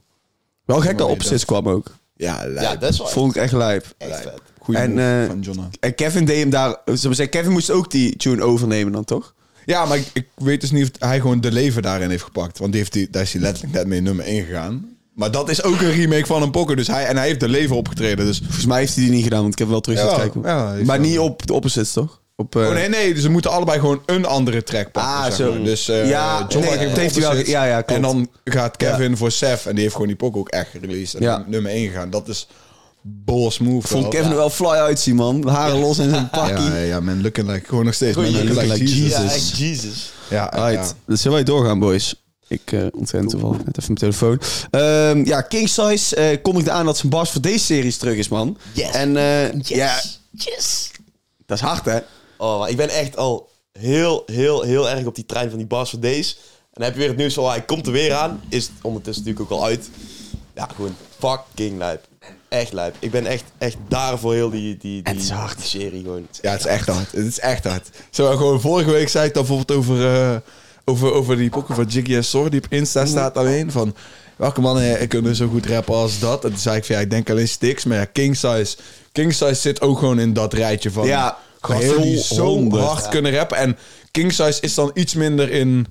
Wel 0.65 0.79
gek 0.81 0.97
dat 0.97 1.09
Opposites 1.09 1.45
kwam 1.45 1.69
ook. 1.69 1.95
Ja, 2.15 2.41
lijp. 2.47 2.67
ja, 2.67 2.75
dat 2.75 2.89
is 2.91 2.97
wel 2.97 3.07
Vond 3.07 3.35
ik 3.35 3.41
echt 3.41 3.53
lijp. 3.53 3.85
echt 3.97 4.21
vet. 4.21 4.41
Goeie 4.59 4.79
En, 4.81 4.93
move 4.93 5.21
eh, 5.21 5.27
van 5.27 5.39
Jonna. 5.39 5.69
En 5.79 5.95
Kevin 5.95 6.25
deed 6.25 6.39
hem 6.39 6.49
daar... 6.49 6.69
Zullen 6.85 7.09
we 7.09 7.13
zeggen, 7.15 7.29
Kevin 7.29 7.51
moest 7.51 7.71
ook 7.71 7.91
die 7.91 8.15
tune 8.15 8.43
overnemen 8.43 8.93
dan, 8.93 9.03
toch? 9.03 9.33
Ja, 9.65 9.85
maar 9.85 9.97
ik, 9.97 10.05
ik 10.13 10.27
weet 10.35 10.61
dus 10.61 10.71
niet 10.71 10.83
of 10.83 11.07
hij 11.09 11.19
gewoon 11.19 11.41
de 11.41 11.51
leven 11.51 11.81
daarin 11.81 12.09
heeft 12.09 12.23
gepakt. 12.23 12.57
Want 12.57 12.71
die 12.71 12.79
heeft 12.81 12.93
die, 12.93 13.07
daar 13.11 13.21
is 13.21 13.33
hij 13.33 13.41
letterlijk 13.41 13.73
net 13.73 13.87
mee 13.87 14.01
nummer 14.01 14.25
1 14.25 14.45
gegaan. 14.45 14.89
Maar 15.13 15.31
dat 15.31 15.49
is 15.49 15.63
ook 15.63 15.81
een 15.81 15.91
remake 15.91 16.25
van 16.25 16.41
een 16.41 16.51
poker. 16.51 16.75
Dus 16.75 16.87
hij, 16.87 17.05
en 17.05 17.17
hij 17.17 17.27
heeft 17.27 17.39
de 17.39 17.47
leven 17.49 17.75
opgetreden. 17.75 18.25
Dus, 18.25 18.37
Volgens 18.43 18.65
mij 18.65 18.79
heeft 18.79 18.95
hij 18.95 19.03
die 19.03 19.13
niet 19.13 19.23
gedaan, 19.23 19.41
want 19.41 19.53
ik 19.53 19.59
heb 19.59 19.67
wel 19.67 19.81
terug 19.81 19.99
Ja, 19.99 20.15
kijken. 20.15 20.41
ja, 20.43 20.75
maar 20.83 20.99
niet 20.99 21.19
op 21.19 21.45
de 21.47 21.53
Opposites, 21.53 21.93
toch? 21.93 22.21
Op, 22.37 22.55
eh, 22.55 22.61
oh 22.67 22.73
nee, 22.73 22.89
nee. 22.89 23.13
Dus 23.13 23.21
ze 23.23 23.29
moeten 23.29 23.51
allebei 23.51 23.79
gewoon 23.79 24.01
een 24.05 24.25
andere 24.25 24.63
track 24.63 24.91
pakken. 24.91 25.23
Ah, 25.25 25.31
zo. 25.31 25.63
Dus 25.63 25.89
eh 25.89 26.09
Ja, 26.09 26.45
John 26.49 26.65
nee, 26.65 26.77
heeft 26.77 27.15
hij 27.15 27.23
wel- 27.33 27.45
ja, 27.45 27.65
ja, 27.65 27.75
klopt. 27.81 27.91
En 27.91 28.01
dan 28.01 28.29
gaat 28.43 28.77
Kevin 28.77 29.17
voor 29.17 29.31
Seth. 29.31 29.65
En 29.65 29.71
die 29.73 29.81
heeft 29.81 29.93
gewoon 29.93 30.07
die 30.07 30.15
poker 30.17 30.39
ook 30.39 30.49
echt 30.49 30.69
gereleased. 30.69 31.13
En 31.13 31.21
Ja. 31.21 31.43
nummer 31.47 31.71
1 31.71 31.87
gegaan. 31.87 32.09
Dat 32.09 32.27
is 32.27 32.47
boss 33.07 33.59
move. 33.59 33.87
vond. 33.87 34.07
Kevin 34.07 34.29
er 34.29 34.35
wel 34.35 34.49
fly 34.49 34.67
uitzien, 34.67 35.15
man. 35.15 35.47
Haren 35.47 35.79
los 35.79 35.97
in 35.97 36.09
zijn 36.09 36.29
pakkie. 36.29 36.65
Ja, 36.65 36.77
ja, 36.77 36.99
man, 36.99 37.21
looking 37.21 37.47
like, 37.47 37.67
gewoon 37.67 37.85
nog 37.85 37.93
steeds. 37.93 38.15
Man, 38.17 38.31
looking 38.31 38.71
like 38.71 38.83
Jesus. 38.83 39.09
Ja, 39.09 39.21
Ja, 39.23 39.31
echt 39.31 39.57
Jesus. 39.57 40.11
ja, 40.29 40.51
ja. 40.55 40.67
Right. 40.69 40.95
Dus 41.05 41.21
zullen 41.21 41.35
wij 41.37 41.45
doorgaan, 41.45 41.79
boys? 41.79 42.23
Ik 42.47 42.71
uh, 42.71 42.85
ontzettend 42.91 43.31
toevallig 43.31 43.57
net 43.57 43.77
even 43.79 43.93
mijn 43.93 43.97
telefoon. 43.97 44.39
Ehm, 44.71 45.25
ja, 45.25 45.41
King 45.41 45.69
Size 45.69 46.15
eh, 46.15 46.41
kondigde 46.41 46.71
aan 46.71 46.85
dat 46.85 46.97
zijn 46.97 47.09
bas 47.11 47.31
voor 47.31 47.41
deze 47.41 47.65
series 47.65 47.97
terug 47.97 48.17
is, 48.17 48.27
man. 48.27 48.57
Yes. 48.71 48.91
En 48.91 49.17
eh, 49.17 49.53
Yes. 49.53 49.67
ja, 49.67 50.01
Yes. 50.31 50.91
dat 51.45 51.57
is 51.57 51.63
hard, 51.63 51.85
hè? 51.85 51.99
Oh, 52.37 52.59
maar 52.59 52.69
ik 52.69 52.77
ben 52.77 52.89
echt 52.89 53.17
al 53.17 53.49
heel, 53.79 54.23
heel, 54.25 54.61
heel 54.61 54.89
erg 54.89 55.05
op 55.05 55.15
die 55.15 55.25
trein 55.25 55.49
van 55.49 55.57
die 55.57 55.67
Bars 55.67 55.89
for 55.89 55.99
Days. 55.99 56.37
En 56.51 56.81
dan 56.81 56.83
heb 56.83 56.93
je 56.93 56.99
weer 56.99 57.07
het 57.09 57.17
nieuws 57.17 57.33
van, 57.33 57.49
hij 57.49 57.61
komt 57.61 57.85
er 57.85 57.91
weer 57.91 58.13
aan. 58.13 58.41
Is 58.49 58.63
het 58.63 58.73
ondertussen 58.81 59.23
natuurlijk 59.25 59.51
ook 59.51 59.59
al 59.59 59.65
uit. 59.65 59.89
Ja, 60.55 60.69
gewoon 60.75 60.95
fucking 61.19 61.77
lijp. 61.77 62.07
Echt 62.49 62.73
lijp. 62.73 62.95
Ik 62.99 63.11
ben 63.11 63.25
echt, 63.25 63.43
echt 63.57 63.77
daar 63.87 64.19
voor 64.19 64.33
heel 64.33 64.49
die, 64.49 64.61
die, 64.61 64.77
die, 64.77 65.13
Het 65.13 65.21
is 65.21 65.29
hard. 65.29 65.57
die 65.57 65.65
serie 65.65 66.01
gewoon. 66.03 66.27
Ja, 66.41 66.51
het 66.51 66.59
is 66.59 66.65
echt 66.65 66.87
hard. 66.87 67.11
Het 67.11 67.25
is 67.25 67.39
echt 67.39 67.63
hard. 67.63 67.89
Zo, 68.09 68.37
gewoon 68.37 68.61
vorige 68.61 68.91
week 68.91 69.09
zei 69.09 69.27
ik 69.27 69.33
dan 69.33 69.45
bijvoorbeeld 69.45 69.79
over, 69.79 70.13
eh, 70.13 70.35
over, 70.85 71.13
over 71.13 71.37
die 71.37 71.49
pokken 71.49 71.75
van 71.75 71.85
Jiggy 71.85 72.15
en 72.15 72.23
Sor 72.23 72.49
die 72.49 72.63
op 72.63 72.67
Insta 72.69 73.05
staat 73.05 73.37
alleen. 73.37 73.71
Van 73.71 73.95
welke 74.35 74.61
mannen 74.61 75.07
kunnen 75.07 75.35
zo 75.35 75.47
goed 75.47 75.65
rappen 75.65 75.93
als 75.95 76.19
dat? 76.19 76.43
En 76.43 76.49
toen 76.49 76.59
zei 76.59 76.77
ik 76.77 76.85
van 76.85 76.95
ja, 76.95 77.01
ik 77.01 77.09
denk 77.09 77.29
alleen 77.29 77.47
Stix. 77.47 77.83
Maar 77.83 77.97
ja, 77.97 78.05
King 78.05 78.35
Size. 78.35 78.77
King 79.11 79.33
Size 79.33 79.53
zit 79.53 79.81
ook 79.81 79.99
gewoon 79.99 80.19
in 80.19 80.33
dat 80.33 80.53
rijtje 80.53 80.91
van 80.91 81.07
Ja, 81.07 81.37
gasten 81.61 82.01
die 82.01 82.23
zo 82.23 82.45
100. 82.45 82.83
hard 82.83 83.09
kunnen 83.09 83.31
rappen. 83.31 83.57
En 83.57 83.77
King 84.11 84.33
Size 84.33 84.61
is 84.61 84.73
dan 84.73 84.91
iets 84.93 85.13
minder 85.13 85.51
in... 85.51 85.87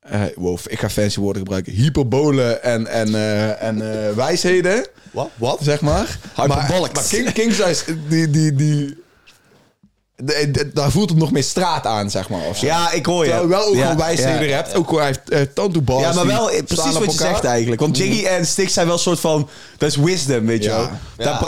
eh 0.00 0.22
wow, 0.36 0.58
ik 0.66 0.80
ga 0.80 0.90
fancy 0.90 1.20
woorden 1.20 1.42
gebruiken. 1.42 1.72
Hyperbolen 1.72 2.62
en, 2.62 2.86
en, 2.86 3.14
eh, 3.14 3.62
en 3.62 4.06
eh, 4.06 4.14
wijsheden. 4.14 4.86
Wat? 5.10 5.30
Wat? 5.36 5.58
Zeg 5.62 5.80
maar. 5.80 6.18
Hyperbolics. 6.34 6.70
Maar, 6.70 6.90
maar 6.92 7.04
King, 7.08 7.32
King 7.32 7.52
Size, 7.52 8.06
die... 8.08 8.30
die, 8.30 8.54
die 8.54 8.98
daar 10.72 10.90
voelt 10.90 11.10
het 11.10 11.18
nog 11.18 11.30
meer 11.30 11.42
straat 11.42 11.86
aan, 11.86 12.10
zeg 12.10 12.28
maar. 12.28 12.40
Of. 12.48 12.60
Ja, 12.60 12.92
ik 12.92 13.06
hoor 13.06 13.24
je. 13.24 13.30
Terwijl 13.30 13.48
wel 13.48 13.66
ook 13.68 13.74
ja, 13.74 13.82
gewoon 13.82 13.96
wijsheden 13.96 14.48
ja. 14.48 14.56
hebt. 14.56 14.74
Ook 14.74 14.88
gewoon, 14.88 15.02
hij 15.02 15.14
heeft 15.24 15.48
uh, 15.48 15.54
tantoebars. 15.54 16.02
Ja, 16.02 16.12
maar 16.12 16.26
wel 16.26 16.50
eh, 16.50 16.62
precies 16.64 16.98
wat 16.98 17.12
je 17.12 17.18
zegt 17.18 17.44
eigenlijk. 17.44 17.80
Want 17.80 17.96
Jiggy 17.96 18.26
en 18.26 18.46
Stix 18.46 18.72
zijn 18.72 18.86
wel 18.86 18.94
een 18.94 19.00
soort 19.00 19.20
van... 19.20 19.48
Dat 19.78 19.88
is 19.88 19.96
wisdom, 19.96 20.46
weet 20.46 20.64
je 20.64 20.70
wel. 20.70 20.88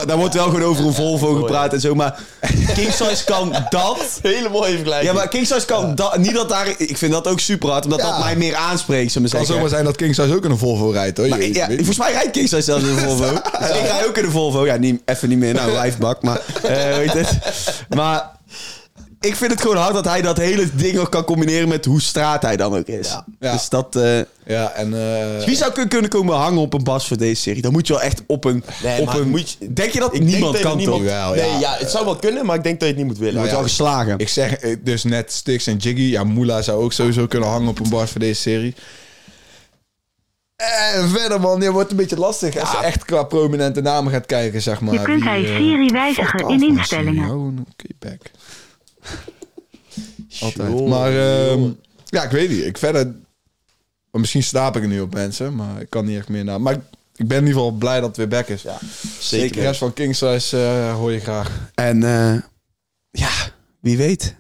Daar, 0.07 0.17
wordt 0.17 0.35
wel 0.35 0.45
gewoon 0.45 0.63
over 0.63 0.87
een 0.87 0.95
Volvo 0.95 1.35
gepraat 1.35 1.73
en 1.73 1.81
zo. 1.81 1.95
Maar 1.95 2.21
King 2.75 2.93
Size 2.93 3.25
kan 3.25 3.57
dat... 3.71 3.99
Hele 4.23 4.49
mooie 4.49 4.75
vergelijking. 4.75 5.11
Ja, 5.11 5.17
maar 5.19 5.29
King 5.29 5.47
Size 5.47 5.67
kan 5.67 5.95
dat... 5.95 6.19
Niet 6.19 6.35
dat 6.35 6.49
daar... 6.49 6.69
Ik 6.77 6.97
vind 6.97 7.13
dat 7.13 7.27
ook 7.29 7.41
super 7.41 7.71
hard, 7.71 7.85
omdat 7.85 8.01
dat 8.01 8.19
mij 8.19 8.37
meer 8.37 8.55
aanspreekt, 8.55 9.15
Het 9.15 9.31
kan 9.31 9.47
zomaar 9.47 9.69
zijn 9.69 9.85
dat 9.85 9.97
King 9.97 10.15
Size 10.15 10.35
ook 10.35 10.45
in 10.45 10.51
een 10.51 10.59
Volvo 10.59 10.91
rijdt, 10.91 11.19
hoor. 11.19 11.29
Maar, 11.29 11.43
Je- 11.43 11.55
ja, 11.55 11.67
volgens 11.67 11.99
mij 11.99 12.13
rijdt 12.13 12.31
King 12.31 12.49
Size 12.49 12.63
zelfs 12.63 12.85
in 12.85 12.89
een 12.89 12.99
Volvo. 13.09 13.33
Dus 13.33 13.69
ik 13.69 13.87
rij 13.87 14.07
ook 14.07 14.17
in 14.17 14.25
een 14.25 14.31
Volvo. 14.31 14.67
Ja, 14.67 14.77
niet, 14.77 15.03
even 15.05 15.29
niet 15.29 15.39
meer. 15.39 15.55
Nou, 15.55 15.73
lijfbak. 15.73 16.23
Maar, 16.23 16.41
eh, 16.63 16.97
weet 16.97 17.13
het. 17.13 17.39
Maar 17.89 18.31
ik 19.23 19.37
vind 19.37 19.51
het 19.51 19.61
gewoon 19.61 19.77
hard 19.77 19.95
dat 19.95 20.05
hij 20.05 20.23
dat 20.23 20.37
hele 20.37 20.69
ding 20.75 20.95
nog 20.95 21.09
kan 21.09 21.25
combineren 21.25 21.69
met 21.69 21.85
hoe 21.85 22.01
straat 22.01 22.43
hij 22.43 22.57
dan 22.57 22.77
ook 22.77 22.87
is. 22.87 23.09
Ja. 23.09 23.25
Ja. 23.41 23.53
Dus 23.53 23.69
dat... 23.69 23.97
eh, 23.97 24.19
Ja, 24.47 24.71
en... 24.73 24.95
eh, 25.39 25.45
wie 25.47 25.57
zou 25.57 25.73
kun- 25.73 25.89
kunnen 25.89 26.11
komen 26.11 26.37
hangen 26.37 26.61
op 26.61 26.75
een 26.75 26.85
bas 26.85 27.07
voor 27.09 27.17
deze 27.17 27.41
serie? 27.43 27.63
Dan 27.63 27.73
moet 27.73 27.87
je 27.87 27.93
wel 27.93 28.03
echt 28.03 28.23
op 28.27 28.45
een... 28.45 28.65
Nee, 28.83 29.01
op 29.01 29.07
maar 29.07 29.17
een 29.19 29.29
moet 29.31 29.57
je- 29.59 29.73
denk 29.73 29.93
je 29.93 29.99
dat 30.01 30.15
Ik 30.15 30.23
niemand 30.23 30.53
dat 30.53 30.63
kan 30.63 30.77
niemand- 30.77 31.03
toch? 31.03 31.11
Wel, 31.13 31.31
nee, 31.35 31.51
ja. 31.51 31.59
ja. 31.59 31.77
het 31.79 31.91
zou 31.91 32.05
wel 32.05 32.17
kunnen, 32.17 32.47
maar 32.47 32.57
ik 32.57 32.63
denk 32.63 32.81
dat 32.81 32.89
je 32.89 32.95
het 32.95 33.03
niet 33.05 33.11
moet 33.13 33.19
willen. 33.19 33.35
Nou 33.35 33.47
Wordt 33.49 33.69
ja, 33.69 33.79
wel 33.79 33.89
geslagen. 33.93 34.19
Ik 34.19 34.29
zeg 34.29 34.53
eh, 34.55 34.77
dus 34.85 35.05
net 35.05 35.33
Stix 35.33 35.67
en 35.67 35.77
Jiggy. 35.77 36.01
Ja, 36.03 36.25
Moela 36.25 36.63
zou 36.63 36.83
ook 36.83 36.93
sowieso 36.93 37.27
kunnen 37.27 37.49
hangen 37.49 37.69
op 37.69 37.81
een 37.81 37.89
bar 37.91 38.09
voor 38.09 38.21
deze 38.21 38.41
serie. 38.41 38.75
En 40.95 41.09
verder, 41.09 41.41
man, 41.41 41.61
dit 41.61 41.71
wordt 41.71 41.91
een 41.91 41.97
beetje 41.97 42.19
lastig. 42.19 42.57
Als 42.59 42.71
je 42.71 42.77
echt 42.79 43.05
qua 43.05 43.23
prominente 43.23 43.81
namen 43.81 44.13
gaat 44.13 44.27
kijken, 44.27 44.63
zeg 44.63 44.81
maar. 44.81 44.95
Je 44.95 45.03
kunt 45.03 45.25
bij 45.25 45.45
Siri 45.45 45.89
wijzigen 45.93 46.49
in 46.49 46.63
instellingen. 46.63 47.31
Oké, 47.71 47.87
back. 47.99 48.21
Altijd. 50.41 50.87
Maar 50.89 51.13
ehm, 51.51 51.71
ja, 52.07 52.23
ik 52.23 52.31
weet 52.31 52.49
niet. 52.51 52.65
Ik 52.65 52.79
verder... 52.79 53.15
Misschien 54.11 54.43
slaap 54.43 54.77
ik 54.77 54.83
er 54.83 54.89
nu 54.89 55.01
op 55.01 55.15
mensen, 55.15 55.55
maar 55.55 55.81
ik 55.81 55.91
kan 55.91 56.05
niet 56.07 56.19
echt 56.19 56.29
meer 56.29 56.45
naar. 56.45 56.61
Maar 56.61 56.73
ik- 56.75 56.81
ben 57.29 57.39
in 57.39 57.47
ieder 57.47 57.53
geval 57.63 57.71
blij 57.71 57.97
dat 58.01 58.09
het 58.09 58.17
weer 58.17 58.29
back 58.29 58.49
is. 58.49 58.63
Ja, 58.63 58.79
De 58.79 58.87
zeker. 59.19 59.63
rest 59.63 59.79
van 59.79 59.93
King 59.93 60.17
Size 60.17 60.57
eh, 60.57 60.95
hoor 60.95 61.13
je 61.13 61.21
graag. 61.21 61.71
En 61.75 62.03
eh, 62.03 62.41
ja, 63.11 63.31
wie 63.81 63.97
weet. 63.97 64.35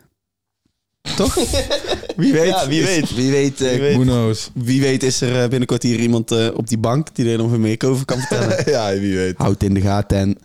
Toch? 1.16 1.34
Wie 2.16 2.32
weet. 2.32 2.48
Ja, 2.48 2.68
wie 2.68 2.80
Is- 2.80 2.86
weet. 2.86 3.14
Wie 3.14 3.30
weet, 3.30 3.60
eh, 3.60 3.70
Wie 3.70 3.80
weet. 3.80 3.94
Who 3.94 4.02
knows? 4.02 4.50
wie 4.54 4.80
weet 4.80 5.02
is 5.02 5.20
er 5.20 5.42
eh, 5.42 5.48
binnenkort 5.48 5.82
hier 5.82 5.98
iemand 5.98 6.30
eh, 6.30 6.48
op 6.54 6.68
die 6.68 6.78
bank 6.78 7.14
die 7.14 7.30
er 7.30 7.38
nog 7.38 7.58
meer 7.58 7.84
over 7.86 8.04
kan 8.04 8.18
vertellen. 8.24 8.70
ja, 8.70 8.98
wie 9.00 9.16
weet. 9.16 9.36
Houd 9.36 9.62
in 9.62 9.74
de 9.74 9.80
gaten. 9.80 10.18
En, 10.18 10.38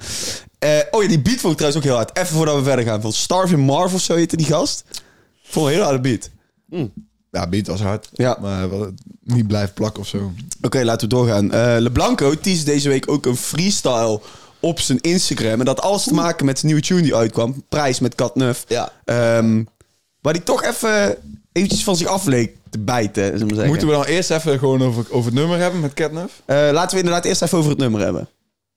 eh, 0.59 0.69
oh 0.91 1.01
ja, 1.01 1.07
die 1.07 1.21
beat 1.21 1.39
vond 1.39 1.51
ik 1.51 1.57
trouwens 1.57 1.75
ook 1.75 1.83
heel 1.83 1.95
hard. 1.95 2.17
Even 2.17 2.35
voordat 2.35 2.55
we 2.55 2.63
verder 2.63 2.85
gaan. 2.85 3.01
Van 3.01 3.13
Starving 3.13 3.65
Marv 3.65 3.93
of 3.93 4.01
zo 4.01 4.15
heette 4.15 4.37
die 4.37 4.45
gast. 4.45 4.83
Vond 5.43 5.65
een 5.65 5.71
hele 5.71 5.83
harde 5.83 5.99
beat. 5.99 6.29
Ja, 6.69 6.87
Ja, 7.31 7.47
beat 7.47 7.67
was 7.67 7.81
hard. 7.81 8.09
Ja. 8.13 8.37
Maar 8.41 8.69
wel 8.69 8.91
niet 9.23 9.47
blijven 9.47 9.73
plakken 9.73 10.01
of 10.01 10.07
zo. 10.07 10.31
Oké, 10.61 10.83
laten 10.83 11.09
we 11.09 11.15
doorgaan. 11.15 11.51
Eh 11.51 11.75
LeBlanco 11.79 12.35
teasde 12.35 12.65
deze 12.71 12.89
week 12.89 13.11
ook 13.11 13.25
een 13.25 13.37
freestyle 13.37 14.21
op 14.59 14.79
zijn 14.79 15.01
Instagram. 15.01 15.59
En 15.59 15.65
dat 15.65 15.81
alles 15.81 16.03
te 16.03 16.13
maken 16.13 16.45
met 16.45 16.59
de 16.59 16.65
nieuwe 16.65 16.81
tune 16.81 17.01
die 17.01 17.15
uitkwam. 17.15 17.63
Prijs 17.69 17.99
met 17.99 18.15
Kat 18.15 18.35
Neuf. 18.35 18.63
Ja. 18.67 18.91
Ehm, 19.05 19.63
waar 20.21 20.33
die 20.33 20.43
toch 20.43 20.63
even 20.63 21.17
eventjes 21.51 21.83
van 21.83 21.95
zich 21.95 22.07
af 22.07 22.25
leek 22.25 22.55
te 22.69 22.79
bijten, 22.79 23.47
maar. 23.55 23.67
Moeten 23.67 23.87
we 23.87 23.93
dan 23.93 24.03
eerst 24.03 24.31
even 24.31 24.59
gewoon 24.59 24.81
over, 24.81 25.05
over 25.09 25.25
het 25.25 25.39
nummer 25.39 25.59
hebben 25.59 25.79
met 25.79 25.93
Catnuf? 25.93 26.41
Eh, 26.45 26.55
laten 26.71 26.91
we 26.91 27.03
inderdaad 27.03 27.25
eerst 27.25 27.41
even 27.41 27.57
over 27.57 27.69
het 27.69 27.79
nummer 27.79 28.01
hebben. 28.01 28.27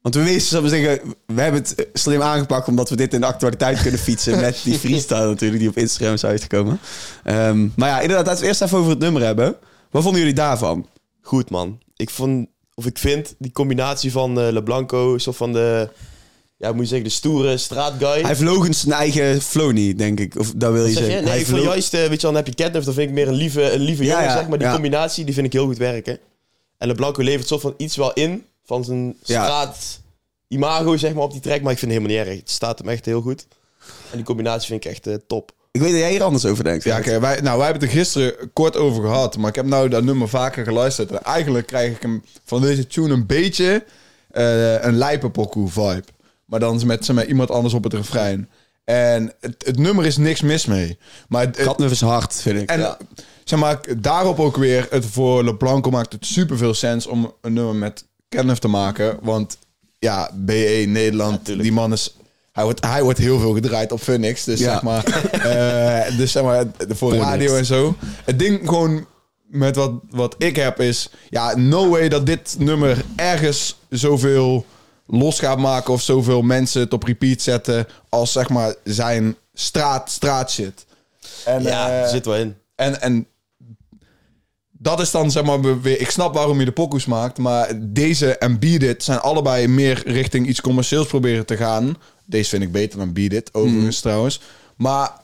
Want 0.02 0.14
we 0.14 0.23
wisten, 0.23 0.42
zullen 0.42 0.64
we 0.64 0.76
zeggen, 0.76 1.14
we 1.26 1.40
hebben 1.42 1.61
het 1.61 1.87
slim 1.92 2.23
aangepakt 2.23 2.69
omdat 2.69 2.88
we 2.90 2.97
dit 2.97 3.14
in 3.14 3.21
de 3.21 3.26
actualiteit 3.26 3.83
kunnen 3.83 4.00
fietsen 4.00 4.40
met 4.40 4.61
die 4.64 4.78
freestyle 4.85 5.26
natuurlijk 5.26 5.61
die 5.61 5.69
op 5.69 5.76
Instagram 5.76 6.14
is 6.14 6.25
uitgekomen. 6.25 6.80
Ehm, 7.25 7.69
maar 7.76 7.88
ja, 7.88 8.00
inderdaad, 8.00 8.26
laten 8.26 8.40
we 8.42 8.47
eerst 8.49 8.62
even 8.62 8.78
over 8.78 8.90
het 8.90 8.99
nummer 8.99 9.23
hebben. 9.23 9.57
Wat 9.90 10.02
vonden 10.02 10.21
jullie 10.21 10.37
daarvan? 10.37 10.87
Goed, 11.21 11.50
man. 11.50 11.78
Ik 11.97 12.11
vond, 12.11 12.49
of 12.75 12.87
ik 12.87 12.99
vind, 12.99 13.35
die 13.38 13.52
combinatie 13.52 14.12
van 14.12 14.40
eh 14.40 14.52
LeBlanco, 14.52 15.19
zo 15.19 15.33
van 15.33 15.52
de, 15.52 15.88
ja, 16.57 16.73
moet 16.73 16.83
je 16.83 16.87
zeggen, 16.88 17.09
de 17.09 17.14
stoere 17.14 17.57
straatguy. 17.57 18.19
Hij 18.19 18.28
heeft 18.28 18.40
logisch 18.40 18.80
zijn 18.80 18.92
eigen 18.92 19.40
flow 19.42 19.73
niet, 19.73 19.99
denk 19.99 20.21
ik. 20.21 20.38
Of 20.38 20.52
dat 20.57 20.73
wil 20.73 20.87
je 20.87 20.92
Zeg 20.92 20.99
je? 20.99 21.04
zeggen. 21.04 21.23
Nee, 21.25 21.33
Hij 21.33 21.40
ik 21.40 21.47
vond 21.47 21.62
juist, 21.62 21.95
eh, 21.95 22.00
weet 22.00 22.21
je 22.21 22.26
wel, 22.26 22.33
dan 22.33 22.45
heb 22.45 22.47
je 22.47 22.62
Catnuf, 22.62 22.85
dan 22.85 22.95
vind 22.95 23.09
ik 23.09 23.14
meer 23.14 23.28
een 23.28 23.35
lieve, 23.35 23.73
een 23.73 23.80
lieve 23.80 24.04
Ja, 24.04 24.11
jongen, 24.11 24.25
ja, 24.28 24.37
zeg 24.37 24.49
maar. 24.49 24.59
Die 24.59 24.66
ja. 24.66 24.73
combinatie, 24.73 25.25
die 25.25 25.35
vind 25.35 25.47
ik 25.47 25.52
heel 25.52 25.66
goed 25.66 25.78
werken. 25.78 26.19
En 26.78 26.88
LeBlanco 26.88 27.23
levert 27.23 27.49
zo 27.49 27.59
van 27.59 27.75
iets 27.76 27.97
wel 27.97 28.12
in, 28.12 28.45
van 28.70 28.84
zijn 28.84 29.16
Ja. 29.22 29.42
straat 29.44 30.00
imago, 30.48 30.96
zeg 30.96 31.14
maar, 31.14 31.22
op 31.22 31.32
die 31.32 31.40
track. 31.40 31.62
Maar 31.62 31.72
ik 31.72 31.78
vind 31.78 31.92
het 31.92 32.00
helemaal 32.00 32.24
niet 32.24 32.32
erg. 32.34 32.40
Het 32.40 32.50
staat 32.50 32.78
hem 32.78 32.88
echt 32.88 33.04
heel 33.04 33.20
goed. 33.20 33.46
En 34.10 34.16
die 34.16 34.24
combinatie 34.24 34.68
vind 34.68 34.84
ik 34.84 34.90
echt 34.90 35.06
eh, 35.06 35.14
top. 35.26 35.52
Ik 35.70 35.80
weet 35.80 35.90
dat 35.90 36.00
jij 36.00 36.10
hier 36.10 36.22
anders 36.22 36.44
over 36.44 36.64
denkt. 36.64 36.84
Ja, 36.84 37.00
kijk, 37.00 37.20
wij, 37.20 37.40
nou, 37.40 37.56
wij 37.58 37.66
hebben 37.66 37.82
het 37.88 37.92
er 37.92 37.98
gisteren 37.98 38.52
kort 38.52 38.76
over 38.76 39.02
gehad. 39.02 39.36
Maar 39.36 39.48
ik 39.48 39.54
heb 39.54 39.66
nou 39.66 39.88
dat 39.88 40.02
nummer 40.04 40.28
vaker 40.28 40.64
geluisterd. 40.64 41.10
En 41.10 41.22
eigenlijk 41.22 41.66
krijg 41.66 41.94
ik 41.96 42.02
hem 42.02 42.24
van 42.44 42.60
deze 42.60 42.86
tune 42.86 43.12
een 43.14 43.26
beetje 43.26 43.84
eh, 44.30 44.82
een 44.82 44.96
lijpenpokoe 44.96 45.68
vibe. 45.68 46.04
Maar 46.44 46.60
dan 46.60 46.86
met, 46.86 47.04
zeg 47.04 47.16
maar, 47.16 47.26
iemand 47.26 47.50
anders 47.50 47.74
op 47.74 47.84
het 47.84 47.94
refrein. 47.94 48.48
En 48.84 49.32
het, 49.40 49.64
het 49.66 49.78
nummer 49.78 50.06
is 50.06 50.16
niks 50.16 50.40
mis 50.40 50.66
mee. 50.66 50.98
Maar 51.28 51.46
het, 51.46 51.56
het- 51.56 51.66
Katnuf 51.66 51.90
is 51.90 52.00
hard, 52.00 52.34
vind 52.34 52.60
ik. 52.60 52.68
en 52.70 52.80
Ja. 52.80 52.98
zeg 53.44 53.58
maar, 53.58 53.80
daarop 53.98 54.38
ook 54.40 54.56
weer, 54.56 54.86
het 54.90 55.06
voor 55.06 55.44
LeBlanco 55.44 55.90
maakt 55.90 56.12
het 56.12 56.26
super 56.26 56.56
veel 56.56 56.74
sens 56.74 57.06
om 57.06 57.34
een 57.40 57.52
nummer 57.52 57.74
met 57.74 58.04
Kenneth 58.30 58.60
te 58.60 58.68
maken. 58.68 59.18
Want 59.22 59.58
ja, 59.99 60.30
BE 60.34 60.84
Nederland, 60.88 61.46
die 61.46 61.72
man 61.72 61.92
is. 61.92 62.14
Hij 62.52 62.64
wordt, 62.64 62.84
hij 62.87 63.02
wordt 63.02 63.18
heel 63.18 63.38
veel 63.38 63.52
gedraaid 63.54 63.92
op 63.92 64.00
Phoenix. 64.00 64.44
Dus 64.44 64.58
Ja. 64.60 64.72
zeg 64.72 64.82
maar, 64.82 65.04
eh, 66.06 66.16
dus 66.16 66.32
zeg 66.32 66.42
maar, 66.42 66.64
voor 66.88 66.94
Phoenix. 67.10 67.25
radio 67.25 67.56
en 67.56 67.64
zo. 67.66 67.94
Het 68.25 68.38
ding 68.38 68.68
gewoon 68.68 69.06
met 69.46 69.76
wat, 69.76 69.92
wat 70.10 70.34
ik 70.38 70.56
heb 70.56 70.80
is, 70.80 71.10
ja, 71.30 71.56
no 71.56 71.88
way 71.88 72.08
dat 72.08 72.26
dit 72.26 72.56
nummer 72.58 73.04
ergens 73.16 73.76
zoveel 73.88 74.64
los 75.06 75.38
gaat 75.38 75.58
maken 75.58 75.92
of 75.92 76.02
zoveel 76.02 76.42
mensen 76.42 76.80
het 76.80 76.92
op 76.92 77.02
repeat 77.02 77.40
zetten 77.42 77.87
als 78.08 78.32
zeg 78.32 78.49
maar 78.49 78.75
zijn 78.84 79.37
straat, 79.54 80.10
straat 80.10 80.50
shit. 80.50 80.87
En, 81.44 81.62
Ja, 81.62 81.90
er 81.90 82.08
zit 82.08 82.25
wel 82.25 82.37
in. 82.37 82.56
en, 82.75 83.00
en 83.00 83.26
dat 84.82 85.00
is 85.00 85.10
dan 85.10 85.30
zeg 85.30 85.44
maar 85.44 85.80
weer. 85.80 86.00
Ik 86.00 86.10
snap 86.10 86.34
waarom 86.34 86.58
je 86.58 86.64
de 86.64 86.72
pokoes 86.72 87.06
maakt. 87.06 87.38
Maar 87.38 87.72
deze 87.80 88.37
en 88.38 88.58
Beat 88.58 88.82
It 88.82 89.04
zijn 89.04 89.18
allebei 89.20 89.68
meer 89.68 90.02
richting 90.06 90.46
iets 90.46 90.60
commercieels 90.60 91.06
proberen 91.06 91.46
te 91.46 91.56
gaan. 91.56 91.96
Deze 92.25 92.49
vind 92.49 92.62
ik 92.62 92.72
beter 92.72 92.99
dan 92.99 93.12
Beat 93.12 93.32
It, 93.32 93.54
overigens 93.54 94.00
trouwens. 94.00 94.40
Maar. 94.76 95.18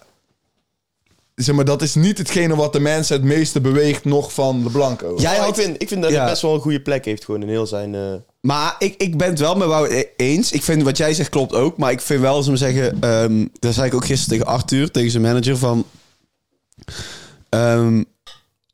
Zeg 1.35 1.55
maar, 1.55 1.65
dat 1.65 1.83
is 1.83 1.95
niet 1.95 2.19
hetgene 2.19 2.57
wat 2.57 2.73
de 2.73 2.81
mensen 2.81 3.17
het 3.17 3.25
meeste 3.25 3.61
beweegt 3.61 4.05
nog 4.05 4.33
van 4.33 4.63
de 4.63 4.71
Blanco. 4.71 5.15
Jij 5.19 5.35
Ja, 5.35 5.41
had- 5.41 5.49
ik, 5.59 5.65
vind, 5.65 5.83
ik 5.83 5.89
vind 5.89 6.03
dat 6.03 6.11
Ja. 6.11 6.17
hij 6.21 6.31
best 6.31 6.43
wel 6.43 6.55
een 6.55 6.61
goede 6.61 6.81
plek 6.81 7.05
heeft 7.05 7.25
gewoon 7.25 7.43
in 7.43 7.49
heel 7.49 7.67
zijn... 7.67 7.95
eh, 7.95 8.15
Maar 8.41 8.77
ik, 8.79 8.95
ik 8.97 9.17
ben 9.19 9.29
het 9.29 9.39
wel 9.39 9.55
met 9.57 9.69
Wout 9.69 9.91
e- 9.91 10.05
eens. 10.17 10.53
Ik 10.53 10.63
vind 10.63 10.83
wat 10.83 10.97
jij 10.97 11.15
zegt 11.15 11.29
klopt 11.29 11.55
ook. 11.55 11.77
Maar 11.77 11.91
ik 11.91 12.01
vind 12.01 12.21
wel, 12.21 12.43
zullen 12.43 12.59
we 12.59 12.65
zeggen... 12.73 13.01
ehm 13.01 13.47
dat 13.59 13.75
zei 13.75 13.87
ik 13.87 13.95
ook 13.95 14.05
gisteren 14.05 14.39
tegen 14.39 14.55
Arthur, 14.55 14.91
tegen 14.91 15.11
zijn 15.11 15.23
manager, 15.23 15.57
van... 15.57 15.85
ehm, 17.49 18.03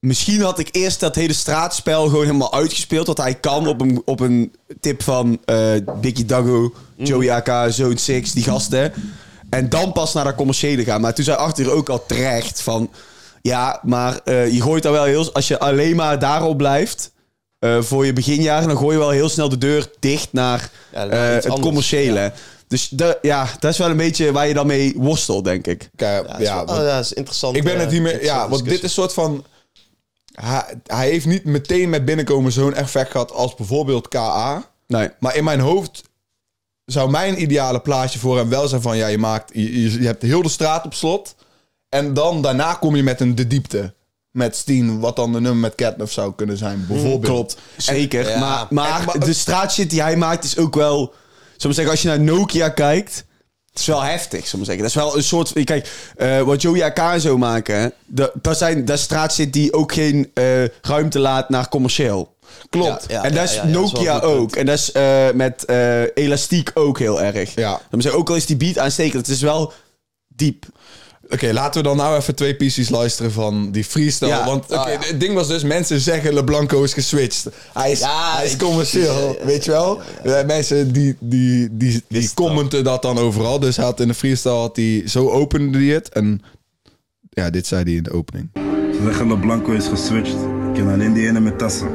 misschien 0.06 0.40
had 0.42 0.58
ik 0.58 0.68
eerst 0.72 1.00
dat 1.00 1.14
hele 1.14 1.32
straatspel 1.32 2.04
gewoon 2.06 2.24
helemaal 2.24 2.52
uitgespeeld. 2.54 3.06
Wat 3.06 3.16
hij 3.18 3.34
kan 3.34 3.66
op 3.66 3.80
een, 3.80 4.02
op 4.04 4.20
een 4.20 4.54
tip 4.80 5.02
van 5.02 5.38
eh 5.44 5.56
Biggie 6.00 6.24
Dago, 6.24 6.72
Joey 6.96 7.30
AK, 7.32 7.72
Zone 7.72 7.98
6, 7.98 8.32
die 8.32 8.44
gasten. 8.44 8.92
En 9.50 9.68
dan 9.68 9.92
pas 9.92 10.12
naar 10.14 10.24
dat 10.24 10.34
commerciële 10.34 10.84
gaan. 10.84 11.00
Maar 11.00 11.14
toen 11.14 11.24
zei 11.24 11.36
Arthur 11.36 11.70
ook 11.70 11.88
al 11.88 12.06
terecht 12.06 12.60
van... 12.62 12.90
Ja, 13.42 13.80
maar 13.82 14.20
eh, 14.24 14.52
je 14.52 14.62
gooit 14.62 14.82
daar 14.82 14.92
wel 14.92 15.04
heel... 15.04 15.32
Als 15.34 15.48
je 15.48 15.58
alleen 15.58 15.96
maar 15.96 16.18
daarop 16.18 16.56
blijft... 16.56 17.12
eh, 17.58 17.82
voor 17.82 18.06
je 18.06 18.12
beginjaren, 18.12 18.68
dan 18.68 18.76
gooi 18.76 18.92
je 18.92 18.98
wel 18.98 19.10
heel 19.10 19.28
snel 19.28 19.48
de 19.48 19.58
deur 19.58 19.90
dicht 19.98 20.28
naar 20.32 20.70
Ja, 20.92 21.06
eh, 21.06 21.34
het 21.34 21.44
anders, 21.44 21.60
commerciële. 21.66 22.32
Dus 22.68 22.88
de, 22.88 23.18
ja, 23.22 23.48
dat 23.60 23.72
is 23.72 23.78
wel 23.78 23.90
een 23.90 23.96
beetje 23.96 24.32
waar 24.32 24.48
je 24.48 24.54
dan 24.54 24.66
mee 24.66 24.94
worstelt, 24.96 25.44
denk 25.44 25.66
ik. 25.66 25.90
Kijk, 25.96 26.26
ja, 26.28 26.36
ja, 26.38 26.60
is 26.60 26.66
wel- 26.66 26.78
oh, 26.78 26.84
ja, 26.84 26.98
is 26.98 27.12
interessant. 27.12 27.56
ik 27.56 27.64
ben 27.64 27.80
het 27.80 27.90
niet 27.90 28.02
meer. 28.02 28.24
Ja, 28.24 28.48
want 28.48 28.64
dit 28.64 28.72
is 28.72 28.82
een 28.82 28.88
soort 28.90 29.12
van. 29.12 29.44
Hij, 30.32 30.80
hij 30.86 31.08
heeft 31.08 31.26
niet 31.26 31.44
meteen 31.44 31.90
met 31.90 32.04
binnenkomen 32.04 32.52
zo'n 32.52 32.74
effect 32.74 33.10
gehad 33.10 33.32
als 33.32 33.54
bijvoorbeeld 33.54 34.08
KA. 34.08 34.70
Nee. 34.86 35.10
Maar 35.18 35.36
in 35.36 35.44
mijn 35.44 35.60
hoofd 35.60 36.02
zou 36.84 37.10
mijn 37.10 37.42
ideale 37.42 37.80
plaatje 37.80 38.18
voor 38.18 38.36
hem 38.36 38.48
wel 38.48 38.68
zijn 38.68 38.82
van... 38.82 38.96
ja, 38.96 39.06
je, 39.06 39.18
maakt, 39.18 39.50
je, 39.54 40.00
je, 40.00 40.06
hebt 40.06 40.22
heel 40.22 40.42
de 40.42 40.48
straat 40.48 40.84
op 40.84 40.94
slot. 40.94 41.34
En 41.88 42.14
dan 42.14 42.42
daarna 42.42 42.74
kom 42.74 42.96
je 42.96 43.02
met 43.02 43.20
een 43.20 43.34
de 43.34 43.46
diepte. 43.46 43.94
Met 44.30 44.56
Steen, 44.56 45.00
wat 45.00 45.16
dan 45.16 45.32
de 45.32 45.40
nummer 45.40 45.60
met 45.60 45.74
Catnuf 45.74 46.12
zou 46.12 46.34
kunnen 46.34 46.56
zijn, 46.56 46.84
bijvoorbeeld. 46.88 47.24
Klopt, 47.24 47.56
zeker. 47.76 48.28
ja. 48.28 48.38
maar 48.38 48.66
maar 48.70 48.98
En- 49.00 49.04
maar- 49.04 49.18
de 49.18 49.32
straatshit 49.32 49.90
die 49.90 50.02
hij 50.02 50.16
maakt 50.16 50.44
is 50.44 50.58
ook 50.58 50.74
wel... 50.74 51.14
Zullen 51.56 51.76
we 51.76 51.82
zeggen, 51.82 51.90
als 51.90 52.02
je 52.02 52.08
naar 52.08 52.20
Nokia 52.20 52.68
kijkt... 52.68 53.24
Het 53.72 53.80
is 53.80 53.86
wel 53.86 54.02
heftig, 54.02 54.46
zullen 54.46 54.66
we 54.66 54.72
zeggen. 54.72 54.82
Dat 54.82 54.86
is 54.86 55.02
wel 55.02 55.16
een 55.16 55.24
soort... 55.24 55.64
Kijk, 55.64 56.12
eh, 56.16 56.40
wat 56.40 56.62
Joey 56.62 56.84
AK 56.84 56.98
en 56.98 57.20
zo 57.20 57.38
maken... 57.38 57.92
Dat, 58.06 58.32
dat, 58.42 58.58
zijn, 58.58 58.84
dat 58.84 58.96
is 58.96 59.02
straatshit 59.02 59.52
die 59.52 59.72
ook 59.72 59.92
geen 59.92 60.30
eh, 60.34 60.64
ruimte 60.82 61.18
laat 61.18 61.48
naar 61.48 61.68
commercieel. 61.68 62.36
Klopt. 62.70 63.04
Ja, 63.08 63.24
en 63.24 63.34
dat 63.34 63.44
is 63.44 63.54
ja, 63.54 63.60
dat 63.60 63.68
is 63.68 63.72
Nokia 63.72 64.20
ook. 64.20 64.56
En 64.56 64.66
dat 64.66 64.78
is 64.78 64.92
eh, 64.92 65.30
met 65.34 65.68
elastiek 66.14 66.70
ook 66.74 66.98
heel 66.98 67.22
erg. 67.22 67.54
Ja. 67.54 67.80
Dan 67.90 68.02
zeggen, 68.02 68.20
ook 68.20 68.30
al 68.30 68.36
is 68.36 68.46
die 68.46 68.56
beat 68.56 68.78
aanstekend, 68.78 69.26
het 69.26 69.36
is 69.36 69.42
wel 69.42 69.72
diep. 70.28 70.66
Oké, 71.28 71.52
laten 71.52 71.82
we 71.82 71.88
dan 71.88 71.96
nou 71.96 72.16
even 72.16 72.34
twee 72.34 72.56
pieces 72.56 72.88
luisteren 72.88 73.32
van 73.32 73.70
die 73.70 73.84
freestyle. 73.84 74.30
Ja. 74.30 74.44
Want 74.44 74.64
oké, 74.64 74.74
Ah, 74.76 74.92
ja. 74.92 74.98
het 75.08 75.20
ding 75.20 75.34
was 75.34 75.48
dus, 75.48 75.62
mensen 75.62 76.00
zeggen 76.00 76.34
LeBlanco 76.34 76.82
is 76.82 76.92
geswitcht. 76.92 77.46
Hij 77.72 77.90
is, 77.92 77.98
Ja, 78.00 78.36
hij 78.36 78.44
is 78.46 78.56
commercieel, 78.56 79.14
ja, 79.14 79.20
ja, 79.20 79.34
ja, 79.40 79.44
weet 79.46 79.64
je 79.64 79.70
wel? 79.70 80.00
Mensen 80.46 80.92
die, 80.92 81.16
die, 81.20 81.68
die, 81.76 82.02
die 82.08 82.30
commenten 82.34 82.84
dat 82.84 83.02
dan 83.02 83.18
overal. 83.18 83.58
Dus 83.58 83.76
hij 83.76 83.84
had 83.84 84.00
in 84.00 84.08
de 84.08 84.14
freestyle, 84.14 84.54
had 84.54 84.76
hij, 84.76 85.02
zo 85.06 85.30
opende 85.30 85.78
hij 85.78 85.86
het. 85.86 86.08
En 86.08 86.42
ja, 87.30 87.50
dit 87.50 87.66
zei 87.66 87.82
hij 87.82 87.92
in 87.92 88.02
de 88.02 88.12
opening. 88.12 88.50
Ze 88.54 89.00
zeggen 89.04 89.28
LeBlanco 89.28 89.72
is 89.72 89.86
geswitcht. 89.86 90.34
Ik 90.68 90.74
ken 90.74 90.92
alleen 90.92 91.12
die 91.12 91.26
ene 91.26 91.40
met 91.40 91.58
tassen. 91.58 91.88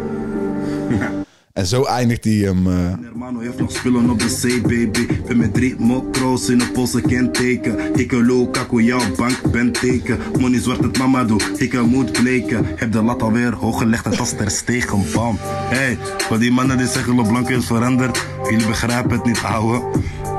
En 1.57 1.65
zo 1.65 1.83
eindigt 1.83 2.23
hij 2.23 2.33
hem. 2.33 2.67
eh, 2.67 2.73
Hermano 3.01 3.39
heeft 3.39 3.59
nog 3.59 3.71
spullen 3.71 4.09
op 4.09 4.19
de 4.19 4.39
C, 4.41 4.61
baby. 4.61 5.07
Ben 5.27 5.37
met 5.37 5.53
drie 5.53 5.75
mokro's 5.77 6.49
in 6.49 6.59
een 6.59 6.71
Poolse 6.71 7.01
kenteken. 7.01 7.95
Ik 7.95 8.11
een 8.11 8.25
Lukaku, 8.25 8.81
jouw 8.83 9.15
bank 9.15 9.51
ben 9.51 9.71
teken. 9.71 10.19
Money 10.39 10.59
zwart 10.59 10.83
het 10.83 10.97
mama 10.97 11.23
doe, 11.23 11.41
ik 11.57 11.73
een 11.73 11.89
moet 11.89 12.11
bleken. 12.11 12.65
Heb 12.75 12.91
de 12.91 13.01
lat 13.01 13.21
alweer 13.21 13.53
hoog 13.53 13.77
gelegd 13.77 14.05
en 14.05 14.17
als 14.17 14.29
ter 14.29 14.51
stegen, 14.51 15.03
bam. 15.13 15.37
Hey, 15.41 15.97
wat 16.29 16.39
die 16.39 16.51
mannen 16.51 16.77
die 16.77 16.87
zeggen 16.87 17.15
LeBlanco 17.15 17.49
is 17.49 17.65
veranderd. 17.65 18.25
Jullie 18.49 18.67
begrijpen 18.67 19.11
het 19.11 19.25
niet, 19.25 19.41
ouwe. 19.41 19.81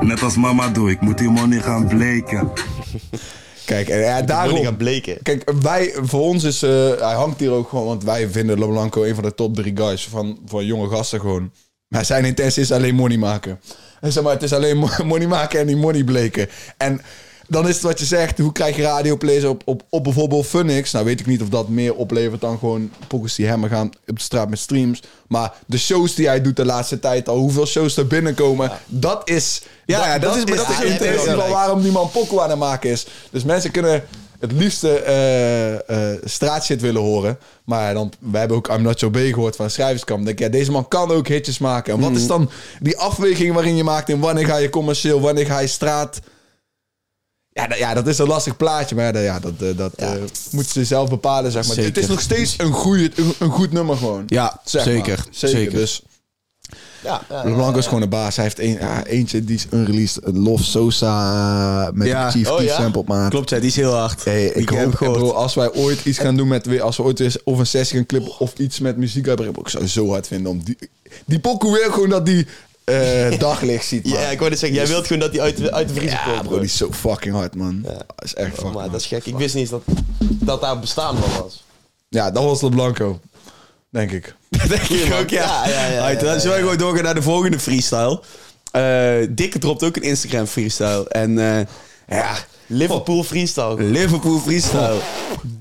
Net 0.01 0.21
als 0.21 0.35
mama 0.35 0.69
doe, 0.69 0.89
ik 0.89 1.01
moet 1.01 1.17
die 1.17 1.29
money 1.29 1.59
gaan 1.61 1.87
bleken. 1.87 2.49
kijk, 3.69 3.89
en 3.89 3.99
ja, 3.99 4.21
Daarom 4.21 4.63
gaan 4.63 4.77
bleken. 4.77 5.17
Kijk, 5.23 5.51
wij, 5.61 5.93
voor 6.01 6.21
ons 6.21 6.43
is, 6.43 6.63
eh, 6.63 6.69
hij 6.99 7.13
hangt 7.13 7.39
hier 7.39 7.51
ook 7.51 7.69
gewoon, 7.69 7.85
want 7.85 8.03
wij 8.03 8.29
vinden 8.29 8.59
LeBlanco 8.59 9.03
een 9.03 9.15
van 9.15 9.23
de 9.23 9.33
top 9.35 9.55
drie 9.55 9.77
guys 9.77 10.07
van, 10.07 10.39
van 10.45 10.65
jonge 10.65 10.89
gasten 10.89 11.19
gewoon. 11.19 11.51
Maar 11.87 12.05
zijn 12.05 12.25
intentie 12.25 12.61
is 12.61 12.71
alleen 12.71 12.95
money 12.95 13.17
maken. 13.17 13.59
En 14.01 14.11
zeg 14.11 14.23
maar, 14.23 14.33
het 14.33 14.43
is 14.43 14.53
alleen 14.53 14.77
mo- 14.77 15.03
money 15.13 15.27
maken 15.27 15.59
en 15.59 15.67
die 15.67 15.75
money 15.77 16.03
bleken. 16.03 16.47
En 16.77 17.01
dan 17.49 17.67
is 17.67 17.73
het 17.73 17.83
wat 17.83 17.99
je 17.99 18.05
zegt, 18.05 18.37
hoe 18.37 18.51
krijg 18.51 18.75
je 18.75 18.81
radioplays 18.81 19.43
op, 19.43 19.61
op, 19.65 19.83
op 19.89 20.03
bijvoorbeeld 20.03 20.45
Funix? 20.45 20.91
Nou 20.91 21.05
weet 21.05 21.19
ik 21.19 21.25
niet 21.25 21.41
of 21.41 21.49
dat 21.49 21.67
meer 21.69 21.95
oplevert 21.95 22.41
dan 22.41 22.57
gewoon 22.59 22.91
pokkers 23.07 23.35
die 23.35 23.45
hem 23.47 23.63
gaan 23.63 23.87
op 24.07 24.15
de 24.17 24.21
straat 24.23 24.49
met 24.49 24.59
streams. 24.59 25.01
Maar 25.27 25.53
de 25.65 25.77
shows 25.77 26.15
die 26.15 26.27
hij 26.27 26.41
doet 26.41 26.55
de 26.55 26.65
laatste 26.65 26.99
tijd 26.99 27.29
al, 27.29 27.37
hoeveel 27.37 27.65
shows 27.65 27.97
er 27.97 28.07
binnenkomen, 28.07 28.71
dat 28.87 29.29
is... 29.29 29.61
Ja, 29.85 30.05
ja, 30.07 30.19
dat 30.19 30.35
is- 30.35 30.45
dat 30.45 30.69
is 30.69 31.21
van 31.25 31.49
waarom 31.49 31.81
die 31.81 31.91
man 31.91 32.11
pokoe 32.11 32.41
aan 32.41 32.49
het 32.49 32.59
maken 32.59 32.89
is. 32.89 33.05
Dus 33.31 33.43
mensen 33.43 33.71
kunnen 33.71 34.03
het 34.39 34.51
liefste 34.51 34.99
eh 34.99 35.73
eh, 36.13 36.17
straatshit 36.23 36.81
willen 36.81 37.01
horen. 37.01 37.37
Maar 37.63 37.93
dan, 37.93 38.11
wij 38.19 38.39
hebben 38.39 38.57
ook 38.57 38.67
I'm 38.69 38.81
Not 38.81 38.99
Your 38.99 39.15
B 39.19 39.33
gehoord 39.33 39.55
van 39.55 39.69
Schrijverskamp. 39.69 40.25
Denk 40.25 40.39
ik, 40.39 40.45
ja, 40.45 40.51
deze 40.51 40.71
man 40.71 40.87
kan 40.87 41.11
ook 41.11 41.27
hitjes 41.27 41.57
maken. 41.57 41.93
En 41.93 41.99
wat 41.99 42.11
is 42.11 42.27
dan 42.27 42.49
die 42.79 42.97
afweging 42.97 43.53
waarin 43.53 43.75
je 43.75 43.83
maakt 43.83 44.09
in 44.09 44.19
wanneer 44.19 44.45
ga 44.45 44.57
je 44.57 44.69
commercieel, 44.69 45.21
wanneer 45.21 45.45
ga 45.45 45.59
je 45.59 45.67
straat... 45.67 46.19
Ja, 47.51 47.67
dat- 47.67 47.77
ja, 47.77 47.93
dat 47.93 48.07
is 48.07 48.17
een 48.17 48.27
lastig 48.27 48.57
plaatje, 48.57 48.95
maar 48.95 49.13
dat, 49.13 49.23
ja, 49.23 49.39
dat, 49.39 49.53
eh, 49.61 49.77
dat 49.77 49.93
eh, 49.93 50.11
moeten 50.51 50.71
ze 50.73 50.85
zelf 50.85 51.09
bepalen, 51.09 51.51
zeg 51.51 51.65
maar. 51.65 51.75
Zeker. 51.75 51.89
Het 51.93 51.97
is 52.03 52.07
nog 52.09 52.21
steeds 52.21 52.53
een, 52.57 52.71
goeie, 52.71 53.11
een, 53.15 53.33
een 53.39 53.49
goed 53.51 53.71
nummer 53.71 53.97
gewoon. 53.97 54.23
Ja, 54.27 54.59
Zeg 54.65 54.85
maar. 54.85 54.93
zeker. 54.93 55.25
zeker. 55.29 55.71
Dus 55.71 56.01
Ja, 57.03 57.21
ja, 57.29 57.43
LeBlanc 57.43 57.77
is 57.77 57.85
gewoon 57.87 58.01
een 58.01 58.09
baas. 58.09 58.35
Hij 58.35 58.45
heeft 58.45 58.59
een, 58.59 58.71
ja, 58.71 59.05
eentje 59.05 59.43
die 59.43 59.55
is 59.55 59.65
unreleased. 59.71 60.21
Love 60.33 60.63
Sosa 60.63 61.87
eh, 61.87 61.93
met 61.93 62.07
Ja. 62.07 62.25
een 62.25 62.31
Chief 62.31 62.49
Oh, 62.49 62.61
sample 62.67 62.99
op 63.01 63.07
maat. 63.07 63.29
Klopt, 63.29 63.49
ja, 63.49 63.57
die 63.59 63.67
is 63.67 63.75
heel 63.75 63.93
hard. 63.93 64.23
Hey, 64.23 64.45
ik 64.45 64.69
heb 64.69 64.93
hoop, 64.99 65.13
bro, 65.13 65.31
als 65.31 65.53
wij 65.53 65.73
ooit 65.73 66.05
iets 66.05 66.17
gaan 66.17 66.37
doen 66.37 66.47
met 66.47 66.65
weer, 66.65 66.81
als 66.81 66.97
we 66.97 67.03
ooit 67.03 67.19
weer 67.19 67.35
of 67.43 67.59
een 67.59 67.67
sessie 67.67 67.97
gaan 67.97 68.05
clippen 68.05 68.39
of 68.39 68.53
iets 68.57 68.79
met 68.79 68.97
muziek 68.97 69.27
uitbrengen, 69.27 69.55
ik 69.59 69.69
zou 69.69 69.83
het 69.83 69.91
zo 69.91 70.09
hard 70.11 70.27
vinden 70.27 70.51
om 70.51 70.63
die, 70.63 70.77
die 71.25 71.39
pokoe 71.39 71.71
weer 71.73 71.91
gewoon 71.93 72.09
dat 72.09 72.25
die 72.25 72.47
eh, 72.89 73.39
daglicht 73.47 73.85
ziet, 73.85 74.05
man. 74.05 74.19
Ja, 74.19 74.27
ik 74.27 74.37
wou 74.37 74.49
net 74.49 74.59
zeggen, 74.59 74.77
jij 74.77 74.87
wilt 74.87 75.07
gewoon 75.07 75.21
dat 75.21 75.31
hij 75.31 75.41
uit, 75.41 75.57
de- 75.57 75.71
uit 75.73 75.87
de 75.87 75.93
vriezer 75.93 76.19
Ja, 76.19 76.25
komt. 76.33 76.47
bro, 76.47 76.55
die 76.55 76.65
is 76.65 76.77
zo 76.77 76.89
fucking 76.91 77.35
hard, 77.35 77.55
man. 77.55 77.81
Dat 77.81 78.03
is 78.23 78.33
echt 78.33 78.47
Oh, 78.49 78.53
fucking 78.55 78.73
maar 78.73 78.89
dat 78.91 78.99
is 78.99 79.05
gek. 79.05 79.25
Ik 79.25 79.35
wist 79.37 79.53
niet 79.55 79.71
eens 79.71 79.83
dat, 79.85 79.97
dat 80.19 80.61
daar 80.61 80.79
bestaan 80.79 81.17
van 81.17 81.41
was. 81.43 81.63
Ja, 82.09 82.31
dat 82.31 82.43
was 82.43 82.61
LeBlanco, 82.61 83.19
denk 83.89 84.11
ik. 84.11 84.35
Denk 84.69 84.81
ik 84.81 85.13
ook, 85.13 85.29
ja. 85.29 85.67
Ja, 85.67 85.69
ja, 85.69 85.87
ja, 85.91 86.09
ja, 86.09 86.19
dan 86.19 86.33
ja, 86.33 86.39
zullen 86.39 86.41
we 86.43 86.49
ja. 86.49 86.59
gewoon 86.59 86.77
doorgaan 86.77 87.03
naar 87.03 87.15
de 87.15 87.21
volgende 87.21 87.59
freestyle. 87.59 88.21
Eh 88.71 89.27
Dikke 89.29 89.59
dropt 89.59 89.83
ook 89.83 89.95
een 89.95 90.01
Instagram 90.01 90.45
freestyle. 90.45 91.05
En 91.09 91.39
eh, 91.57 91.65
ja, 92.17 92.35
Liverpool 92.67 93.23
freestyle. 93.23 93.83
Liverpool 93.83 94.39
freestyle. 94.39 94.97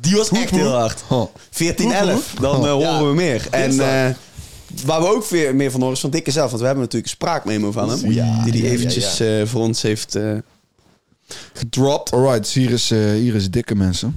Die 0.01 0.17
was 0.17 0.29
echt 0.31 0.51
heel 0.51 0.73
hard. 0.73 1.03
Huh. 1.09 1.25
14-11, 1.53 2.41
dan 2.41 2.57
horen 2.57 2.79
Ja, 2.79 3.05
we 3.05 3.15
meer. 3.15 3.47
En 3.51 3.73
waar 4.85 5.01
we 5.01 5.07
ook 5.07 5.25
weer 5.25 5.55
meer 5.55 5.71
van 5.71 5.81
horen 5.81 5.95
is 5.95 6.01
van 6.01 6.11
Dikke 6.11 6.31
zelf. 6.31 6.49
Want 6.49 6.61
we 6.61 6.67
hebben 6.67 6.85
natuurlijk 6.85 7.13
een 7.13 7.17
spraakmemo 7.17 7.73
van 7.73 7.91
hem. 7.91 8.11
Ja, 8.11 8.45
die 8.45 8.53
hij 8.53 8.61
ja, 8.61 8.67
ja, 8.67 8.73
eventjes 8.73 9.21
eh, 9.21 9.47
voor 9.47 9.61
ons 9.61 9.83
heeft 9.83 10.15
eh, 10.15 10.39
gedropt. 11.53 12.13
Alright, 12.13 12.39
dus 12.39 12.55
hier 12.55 12.71
is, 12.71 12.91
eh, 12.91 12.99
hier 12.99 13.35
is 13.35 13.51
dikke 13.51 13.75
mensen. 13.75 14.17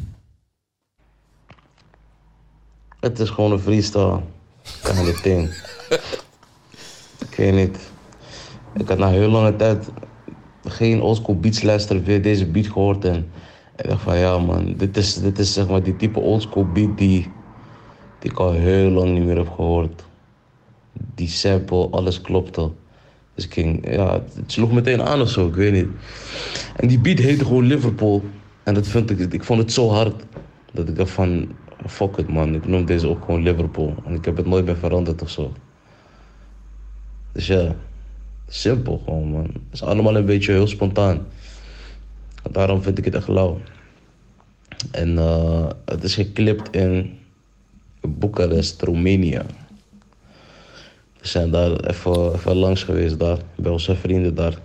Het 3.00 3.20
is 3.20 3.30
gewoon 3.30 3.52
een 3.52 3.60
freestyle. 3.60 4.22
Kan 4.82 5.06
dit 5.06 5.24
ding. 5.24 5.50
ik 7.30 7.36
weet 7.38 7.54
niet. 7.54 7.78
Ik 8.74 8.88
had 8.88 8.98
na 8.98 9.10
heel 9.10 9.30
lange 9.30 9.56
tijd 9.56 9.86
geen 10.66 11.02
oldschool 11.02 11.40
beats 11.40 11.62
luisteren, 11.62 12.04
weer 12.04 12.22
deze 12.22 12.46
beat 12.46 12.68
gehoord. 12.68 13.06
En 13.06 13.32
ik 13.76 13.90
dacht 13.90 14.02
van 14.02 14.18
ja 14.18 14.38
man, 14.38 14.74
dit 14.78 14.98
is, 14.98 15.14
dit 15.14 15.40
is 15.40 15.54
zeg 15.54 15.68
maar 15.68 15.84
die 15.84 15.96
type 15.96 16.20
oldschool 16.20 16.72
beat 16.72 16.98
die, 16.98 17.32
die 18.20 18.32
ik 18.32 18.40
al 18.40 18.52
heel 18.52 18.90
lang 18.90 19.14
niet 19.14 19.26
meer 19.26 19.38
heb 19.38 19.50
gehoord. 19.50 20.04
Die 21.16 21.28
sample, 21.28 21.88
alles 21.90 22.22
klopte. 22.22 22.72
Dus 23.36 23.46
ik 23.46 23.54
ging, 23.54 23.94
ja, 23.94 24.14
het 24.14 24.52
sloeg 24.52 24.72
meteen 24.72 25.02
aan 25.02 25.22
of 25.22 25.30
zo, 25.30 25.48
ik 25.48 25.56
weet 25.56 25.74
niet. 25.74 25.88
En 26.76 26.88
die 26.88 27.00
beat 27.00 27.20
heette 27.20 27.46
gewoon 27.46 27.66
Liverpool. 27.66 28.24
En 28.64 28.74
dat 28.74 28.88
vind 28.88 29.10
ik, 29.10 29.34
ik 29.34 29.44
vond 29.44 29.60
het 29.60 29.72
zo 29.72 29.90
hard. 29.90 30.24
Dat 30.72 30.90
ik 30.90 30.96
dacht 30.96 31.12
van, 31.12 31.52
fuck 31.88 32.18
it 32.18 32.28
man, 32.28 32.56
ik 32.56 32.68
noem 32.68 32.86
deze 32.86 33.08
ook 33.08 33.26
gewoon 33.26 33.44
Liverpool. 33.44 33.96
En 34.06 34.14
ik 34.14 34.26
heb 34.26 34.38
het 34.38 34.46
nooit 34.46 34.66
meer 34.66 34.78
veranderd 34.78 35.22
of 35.22 35.30
zo. 35.30 35.54
Dus 37.32 37.48
ja, 37.48 37.76
simpel 38.48 39.02
gewoon 39.06 39.32
man. 39.32 39.44
Het 39.44 39.72
is 39.72 39.84
allemaal 39.84 40.16
een 40.16 40.26
beetje 40.26 40.52
heel 40.52 40.68
spontaan. 40.68 41.26
Daarom 42.52 42.82
vind 42.82 42.98
ik 42.98 43.06
het 43.06 43.16
echt 43.16 43.28
lauw. 43.28 43.60
En 44.92 45.18
eh, 45.18 45.70
het 45.86 46.04
is 46.04 46.16
geklipt 46.16 46.76
in 46.76 47.18
Boekarest, 48.02 48.82
Roemenië. 48.82 49.42
We 51.22 51.28
zijn 51.28 51.52
daar 51.52 51.72
even, 51.80 52.56
langs 52.56 52.84
geweest 52.84 53.20
daar, 53.20 53.38
bij 53.56 53.72
onze 53.72 53.96
vrienden 53.96 54.36
daar. 54.36 54.58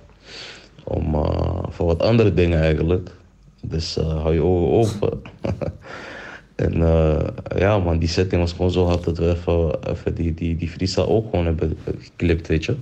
Om 0.85 1.15
eh, 1.15 1.63
voor 1.69 1.87
wat 1.87 2.03
andere 2.03 2.35
dingen 2.35 2.61
eigenlijk. 2.61 3.11
Dus 3.63 3.97
eh, 3.97 4.23
hou 4.23 4.35
je 4.35 4.43
ogen 4.43 4.71
open. 4.71 5.21
en 6.67 6.83
eh, 6.83 7.29
ja 7.57 7.79
man, 7.79 7.99
die 7.99 8.09
setting 8.09 8.41
was 8.41 8.53
gewoon 8.53 8.71
zo 8.71 8.87
hard 8.87 9.05
dat 9.05 9.19
we 9.19 9.29
even, 9.31 9.79
even 9.91 10.15
die, 10.15 10.35
die, 10.35 10.57
die 10.57 10.69
freestyle 10.69 11.09
ook 11.09 11.31
gewoon 11.31 11.45
hebben 11.45 11.79
geklipt, 12.01 12.47
weet 12.47 12.65
je. 12.65 12.75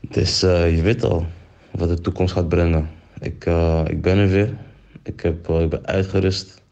Dus 0.00 0.40
je 0.40 0.80
weet 0.82 1.04
al 1.04 1.26
wat 1.70 1.88
de 1.88 2.00
toekomst 2.00 2.34
gaat 2.34 2.48
brengen. 2.48 2.88
Ik, 3.20 3.46
ik 3.86 4.02
ben 4.02 4.18
er 4.18 4.28
weer. 4.28 4.56
Ik, 5.02 5.20
heb, 5.20 5.48
ik 5.48 5.68
ben 5.68 5.86
uitgerust. 5.86 6.62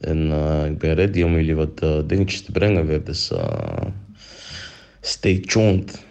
En 0.00 0.30
ik 0.66 0.78
ben 0.78 0.94
ready 0.94 1.22
om 1.22 1.32
jullie 1.32 1.54
wat 1.54 1.82
dingetjes 2.06 2.42
te 2.42 2.52
brengen 2.52 2.86
weer. 2.86 3.04
Dus 3.04 3.32
stay 5.14 5.40
tuned. 5.40 6.04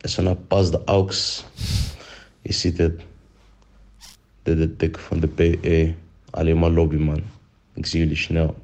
is 0.00 0.16
een 0.16 0.46
pas 0.46 0.70
de 0.70 0.80
aux. 0.84 1.44
Je 2.42 2.52
ziet 2.52 2.78
het. 2.78 3.00
Dit 4.42 4.58
is 4.58 4.60
de 4.60 4.76
tik 4.76 4.98
van 4.98 5.20
de 5.20 5.28
PE. 5.28 5.94
Alleen 6.30 6.58
maar 6.58 6.70
lobby, 6.70 6.96
man. 6.96 7.22
Ik 7.74 7.86
zie 7.86 8.00
jullie 8.00 8.16
snel. 8.16 8.54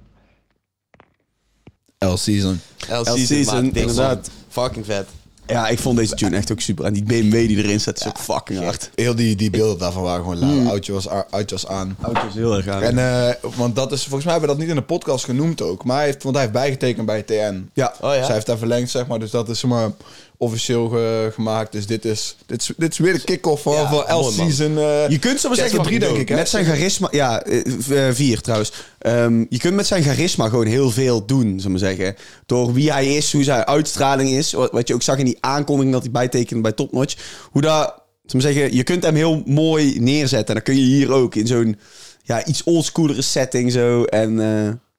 L-Season. 1.98 2.60
L-Season, 2.88 3.64
inderdaad. 3.64 4.30
Fucking 4.48 4.84
vet. 4.84 5.08
Ja, 5.46 5.68
ik 5.68 5.78
vond 5.78 5.96
deze 5.98 6.14
tune 6.14 6.36
echt 6.36 6.52
ook 6.52 6.60
super. 6.60 6.84
En 6.84 6.92
die 6.92 7.02
BMW 7.02 7.32
die 7.32 7.56
erin 7.56 7.80
zit 7.80 8.00
is 8.00 8.06
ook 8.06 8.18
fucking 8.18 8.58
hard. 8.58 8.90
Heel 8.94 9.14
die, 9.14 9.36
die 9.36 9.50
beelden 9.50 9.78
daarvan 9.78 10.02
waren 10.02 10.20
gewoon 10.22 10.38
lauw. 10.38 10.68
Oudje 10.70 10.92
was, 10.92 11.08
oudje 11.08 11.54
was 11.54 11.66
aan. 11.66 11.96
Auto 12.00 12.26
is 12.28 12.34
heel 12.34 12.56
erg 12.56 12.68
aan. 12.68 12.82
En, 12.82 12.98
eh, 12.98 13.34
want 13.56 13.76
dat 13.76 13.92
is, 13.92 14.02
volgens 14.02 14.24
mij 14.24 14.32
hebben 14.32 14.50
we 14.50 14.56
dat 14.56 14.64
niet 14.66 14.74
in 14.76 14.80
de 14.80 14.86
podcast 14.94 15.24
genoemd 15.24 15.62
ook. 15.62 15.84
Maar 15.84 15.96
hij 15.96 16.04
heeft, 16.06 16.22
want 16.22 16.34
hij 16.34 16.44
heeft 16.44 16.56
bijgetekend 16.56 17.06
bij 17.06 17.22
TN. 17.22 17.70
ja, 17.74 17.94
Oh 18.00 18.10
ja? 18.10 18.16
Dus 18.16 18.24
hij 18.26 18.34
heeft 18.34 18.46
daar 18.46 18.58
verlengd, 18.58 18.90
zeg 18.90 19.06
maar. 19.06 19.18
Dus 19.18 19.30
dat 19.30 19.48
is 19.48 19.58
zeg 19.58 19.70
maar 19.70 19.90
officieel 20.40 20.88
ge- 20.88 21.30
gemaakt. 21.34 21.72
Dus 21.72 21.86
dit 21.86 22.04
is, 22.04 22.36
dit 22.46 22.60
is, 22.60 22.70
dit 22.76 22.92
is 22.92 22.98
weer 22.98 23.12
de 23.12 23.24
kick-off 23.24 23.62
van, 23.62 23.72
Ja, 23.74 23.90
mooi, 23.90 24.04
L-Season. 24.12 24.78
eh, 24.78 25.08
Je 25.08 25.18
kunt 25.18 25.40
soms 25.40 25.56
zeggen, 25.58 25.82
drie, 25.82 25.98
denk 25.98 26.16
ik. 26.16 26.28
Hè? 26.28 26.34
met 26.34 26.48
zijn 26.48 26.64
charisma... 26.64 27.08
Ja, 27.10 27.42
eh, 27.42 28.06
eh, 28.08 28.14
vier 28.14 28.40
trouwens. 28.40 28.72
Ehm, 28.98 29.44
je 29.48 29.58
kunt 29.58 29.74
met 29.74 29.86
zijn 29.86 30.02
charisma 30.02 30.48
gewoon 30.48 30.66
heel 30.66 30.90
veel 30.90 31.26
doen, 31.26 31.60
zullen 31.60 31.72
we 31.80 31.84
zeggen. 31.86 32.14
Door 32.46 32.72
wie 32.72 32.92
hij 32.92 33.16
is, 33.16 33.32
hoe 33.32 33.42
zijn 33.44 33.64
uitstraling 33.66 34.30
is. 34.30 34.52
Wat 34.52 34.88
je 34.88 34.94
ook 34.94 35.02
zag 35.02 35.18
in 35.18 35.24
die 35.24 35.36
aankondiging 35.40 35.92
dat 35.94 36.02
hij 36.02 36.10
bijtekende 36.10 36.62
bij 36.62 36.72
Top 36.72 36.92
Notch. 36.92 37.16
Hoe 37.50 37.62
dat... 37.62 37.94
Zullen 38.26 38.46
we 38.46 38.52
zeggen, 38.52 38.76
je 38.76 38.82
kunt 38.82 39.02
hem 39.02 39.14
heel 39.14 39.42
mooi 39.46 40.00
neerzetten. 40.00 40.48
En 40.48 40.54
dat 40.54 40.62
kun 40.62 40.76
je 40.76 40.82
hier 40.96 41.12
ook 41.12 41.34
in 41.34 41.46
zo'n 41.46 41.78
ja, 42.22 42.44
iets 42.44 42.62
oldschoolere 42.64 43.22
setting 43.22 43.72
zo. 43.72 44.02
En 44.04 44.38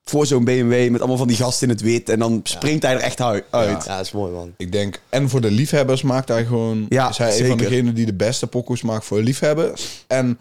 voor 0.04 0.26
zo'n 0.26 0.44
BMW 0.44 0.90
met 0.90 1.00
allemaal 1.00 1.18
van 1.18 1.28
die 1.28 1.36
gasten 1.38 1.68
in 1.68 1.74
het 1.74 1.84
wit. 1.84 2.10
En 2.10 2.20
dan 2.20 2.40
springt 2.44 2.84
hij 2.84 2.94
er 2.94 3.00
echt 3.00 3.20
hui- 3.20 3.44
uit. 3.50 3.86
Ja, 3.86 3.96
dat 3.98 4.06
is 4.06 4.12
mooi, 4.12 4.32
man. 4.32 4.54
Ik 4.58 4.72
denk, 4.72 5.00
en 5.10 5.30
voor 5.30 5.42
de 5.42 5.52
liefhebbers 5.52 6.02
maakt 6.02 6.28
hij 6.28 6.46
gewoon... 6.46 6.86
Ja, 6.90 7.10
is 7.10 7.18
hij 7.18 7.28
een 7.28 7.38
van 7.38 7.58
zeker. 7.58 7.70
degenen 7.70 7.94
die 7.94 8.06
de 8.06 8.14
beste 8.14 8.48
pokoes 8.48 8.82
maakt 8.82 9.06
voor 9.06 9.22
liefhebbers. 9.22 10.04
En 10.08 10.40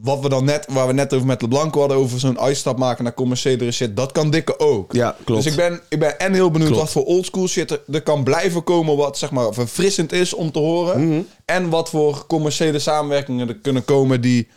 wat 0.00 0.20
we 0.20 0.28
dan 0.28 0.44
net, 0.44 0.66
waar 0.70 0.86
we 0.86 0.92
net 0.92 1.14
over 1.14 1.26
met 1.26 1.42
LeBlanc 1.42 1.74
hadden, 1.74 1.96
over 1.96 2.20
zo'n 2.20 2.38
uitstap 2.40 2.78
maken 2.78 3.04
naar 3.04 3.14
commerciële 3.14 3.70
shit, 3.70 3.96
dat 3.96 4.12
kan 4.12 4.30
Dikke 4.30 4.58
ook. 4.58 4.92
Ja, 4.92 5.16
klopt. 5.24 5.42
Dus 5.42 5.52
ik 5.52 5.58
ben, 5.58 5.80
ik 5.88 5.98
ben 5.98 6.18
en 6.18 6.32
heel 6.32 6.50
benieuwd 6.50 6.70
Klopt. 6.70 6.84
wat 6.84 6.92
voor 6.92 7.04
oldschool 7.14 7.48
shit 7.48 7.70
er, 7.70 7.80
er 7.92 8.02
kan 8.02 8.24
blijven 8.24 8.64
komen, 8.64 8.96
wat 8.96 9.18
zeg 9.18 9.30
maar 9.30 9.54
verfrissend 9.54 10.12
is 10.12 10.34
om 10.34 10.52
te 10.52 10.58
horen. 10.58 11.08
Mhm. 11.08 11.20
En 11.44 11.68
wat 11.68 11.90
voor 11.90 12.26
commerciële 12.26 12.78
samenwerkingen 12.78 13.48
er 13.48 13.56
kunnen 13.56 13.84
komen 13.84 14.20
die... 14.20 14.48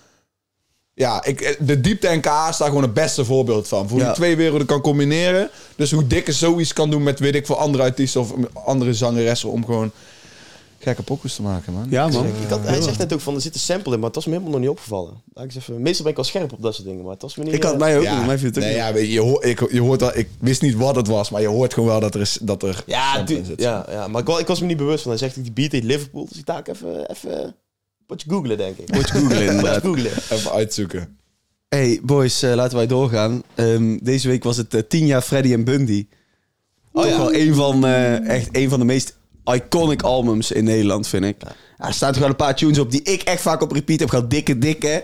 Ja, 0.99 1.23
ik, 1.25 1.57
de 1.59 1.81
diepte 1.81 2.07
en 2.07 2.21
KA 2.21 2.49
is 2.49 2.57
daar 2.57 2.67
gewoon 2.67 2.83
het 2.83 2.93
beste 2.93 3.25
voorbeeld 3.25 3.67
van. 3.67 3.89
Voor 3.89 3.99
Ja. 3.99 4.05
die 4.05 4.13
twee 4.13 4.35
werelden 4.35 4.67
kan 4.67 4.81
combineren. 4.81 5.49
Dus 5.75 5.91
hoe 5.91 6.07
Dikke 6.07 6.31
zoiets 6.31 6.73
kan 6.73 6.89
doen 6.89 7.03
met, 7.03 7.19
weet 7.19 7.35
ik, 7.35 7.45
voor 7.45 7.55
andere 7.55 7.83
artiesten 7.83 8.21
of 8.21 8.33
andere 8.53 8.93
zangeressen 8.93 9.49
om 9.49 9.65
gewoon 9.65 9.91
gekke 10.79 11.03
pokus 11.03 11.35
te 11.35 11.41
maken, 11.41 11.73
man. 11.73 11.87
Ja, 11.89 12.07
man. 12.07 12.25
Ik 12.25 12.49
had, 12.49 12.59
hij 12.63 12.81
zegt 12.81 12.97
net 12.97 13.13
ook 13.13 13.19
van, 13.19 13.35
er 13.35 13.41
zit 13.41 13.53
een 13.53 13.59
sample 13.59 13.93
in, 13.93 13.97
maar 13.99 14.07
het 14.07 14.15
was 14.15 14.25
me 14.25 14.31
helemaal 14.31 14.51
nog 14.51 14.59
niet 14.61 14.69
opgevallen. 14.69 15.13
Ik 15.33 15.55
even, 15.55 15.81
meestal 15.81 16.03
ben 16.03 16.11
ik 16.11 16.17
al 16.17 16.23
scherp 16.23 16.53
op 16.53 16.61
dat 16.61 16.75
soort 16.75 16.87
dingen, 16.87 17.03
maar 17.03 17.13
het 17.13 17.21
was 17.21 17.35
me 17.35 17.43
niet... 17.43 17.53
Ik 17.53 17.63
had 17.63 17.73
eh, 17.73 17.79
mij 17.79 17.97
ook 17.97 18.03
Ja, 18.03 18.17
niet. 18.17 18.25
Mij 18.25 18.37
viel 18.37 18.47
het 18.47 18.57
ook 18.57 18.63
nee, 18.63 18.73
niet. 18.73 18.81
ja, 18.83 18.93
weet 18.93 19.05
je, 19.05 19.11
je, 19.13 19.19
hoort, 19.19 19.45
ik, 19.45 19.71
je 19.71 19.81
hoort 19.81 19.99
dat, 19.99 20.17
ik 20.17 20.29
wist 20.39 20.61
niet 20.61 20.75
wat 20.75 20.95
het 20.95 21.07
was, 21.07 21.29
maar 21.29 21.41
je 21.41 21.47
hoort 21.47 21.73
gewoon 21.73 21.89
wel 21.89 21.99
dat 21.99 22.15
er, 22.15 22.21
is, 22.21 22.37
dat 22.41 22.63
er 22.63 22.83
Ja, 22.85 23.13
sample 23.15 23.37
in 23.37 23.45
zit. 23.45 23.61
ja, 23.61 23.85
ja, 23.89 24.07
maar 24.07 24.21
ik, 24.21 24.27
ik 24.39 24.47
was 24.47 24.59
me 24.59 24.65
niet 24.67 24.77
bewust 24.77 25.01
van. 25.01 25.11
Hij 25.11 25.19
zegt 25.19 25.35
dat 25.35 25.43
die 25.43 25.53
beat 25.53 25.71
heet 25.71 25.83
Liverpool, 25.83 26.25
dus 26.29 26.37
ik 26.37 26.45
dacht 26.45 26.67
even, 26.67 27.09
even 27.11 27.55
wat 28.09 28.21
je 28.21 28.29
googlen, 28.29 28.57
denk 28.57 28.77
ik. 28.77 28.91
Moet 28.93 29.07
je 29.07 29.13
googlen, 29.13 29.37
je 29.43 29.49
inderdaad. 29.49 29.81
googlen. 29.81 30.11
Even 30.29 30.51
uitzoeken. 30.51 31.17
Hey 31.69 31.99
boys, 32.03 32.41
eh, 32.41 32.53
laten 32.53 32.77
wij 32.77 32.87
doorgaan. 32.87 33.43
Ehm, 33.55 33.97
deze 34.01 34.27
week 34.27 34.43
was 34.43 34.57
het 34.57 34.73
eh, 34.73 34.81
10 34.87 35.05
jaar 35.05 35.21
Freddy 35.21 35.53
en 35.53 35.63
Bundy. 35.63 36.07
Oh, 36.91 37.01
Toch 37.03 37.11
ja. 37.11 37.17
wel 37.17 37.33
een 37.33 37.55
van, 37.55 37.85
eh, 37.85 38.27
echt 38.29 38.49
een 38.51 38.69
van 38.69 38.79
de 38.79 38.85
meest 38.85 39.17
iconic 39.45 40.01
albums 40.01 40.51
in 40.51 40.63
Nederland, 40.63 41.07
vind 41.07 41.25
ik. 41.25 41.35
Ja, 41.77 41.87
er 41.87 41.93
staan 41.93 42.11
toch 42.11 42.21
wel 42.21 42.29
een 42.29 42.35
paar 42.35 42.55
tunes 42.55 42.79
op 42.79 42.91
die 42.91 43.01
ik 43.01 43.21
echt 43.21 43.41
vaak 43.41 43.61
op 43.61 43.71
repeat 43.71 43.99
heb 43.99 44.09
gehad. 44.09 44.29
Dikke, 44.29 44.57
dikke. 44.57 45.03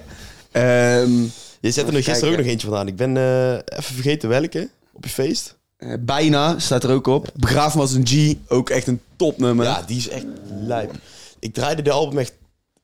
Ehm, 0.51 1.11
Je 1.59 1.71
zette 1.71 1.91
er 1.91 1.93
gisteren 1.93 2.03
kijken. 2.19 2.29
ook 2.31 2.37
nog 2.37 2.45
eentje 2.45 2.67
vandaan. 2.67 2.87
Ik 2.87 2.95
ben 2.95 3.17
eh, 3.17 3.51
even 3.53 3.93
vergeten 3.93 4.29
welke, 4.29 4.69
op 4.93 5.03
je 5.03 5.09
feest. 5.09 5.55
eh, 5.77 5.93
bijna 5.99 6.59
staat 6.59 6.83
er 6.83 6.91
ook 6.91 7.07
op. 7.07 7.31
Begraaf 7.35 7.75
me 7.75 7.81
als 7.81 7.93
een 7.93 8.07
G, 8.07 8.33
ook 8.47 8.69
echt 8.69 8.87
een 8.87 8.99
topnummer. 9.15 9.65
Ja, 9.65 9.81
die 9.87 9.97
is 9.97 10.09
echt 10.09 10.25
lijp. 10.61 10.91
Ik 11.39 11.53
draaide 11.53 11.81
de 11.81 11.91
album 11.91 12.17
echt 12.19 12.33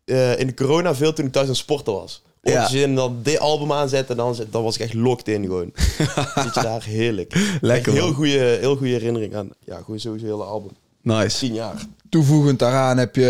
eh, 0.06 0.40
in 0.40 0.48
de 0.48 0.54
corona 0.54 0.96
veel 0.96 1.14
toen 1.14 1.26
ik 1.26 1.32
thuis 1.32 1.46
aan 1.46 1.52
het 1.52 1.62
sporten 1.62 1.94
was. 1.94 2.22
Ja. 2.42 2.62
Als 2.62 2.72
je 2.72 2.94
dan 2.94 3.20
dit 3.24 3.40
album 3.40 3.72
aanzette, 3.72 4.16
dan, 4.16 4.36
dan 4.52 4.64
was 4.64 4.76
ik 4.76 4.82
echt 4.82 4.94
locked 4.94 5.28
in 5.28 5.44
gewoon. 5.44 5.72
Zit 6.44 6.54
je 6.54 6.62
daar 6.64 6.84
heerlijk. 6.84 7.34
Lekker, 7.62 7.94
heel 7.94 8.14
goede, 8.14 8.58
heel 8.60 8.76
goede 8.76 8.92
herinnering 8.92 9.36
aan. 9.36 9.50
Ja, 9.66 9.76
gewoon 9.86 10.00
sowieso 10.00 10.26
hele 10.26 10.44
album. 10.44 10.72
Nice. 11.02 11.38
Tien 11.38 11.54
jaar. 11.54 11.74
Toevoegend 12.10 12.60
daaraan 12.60 12.98
heb 12.98 13.16
je 13.16 13.22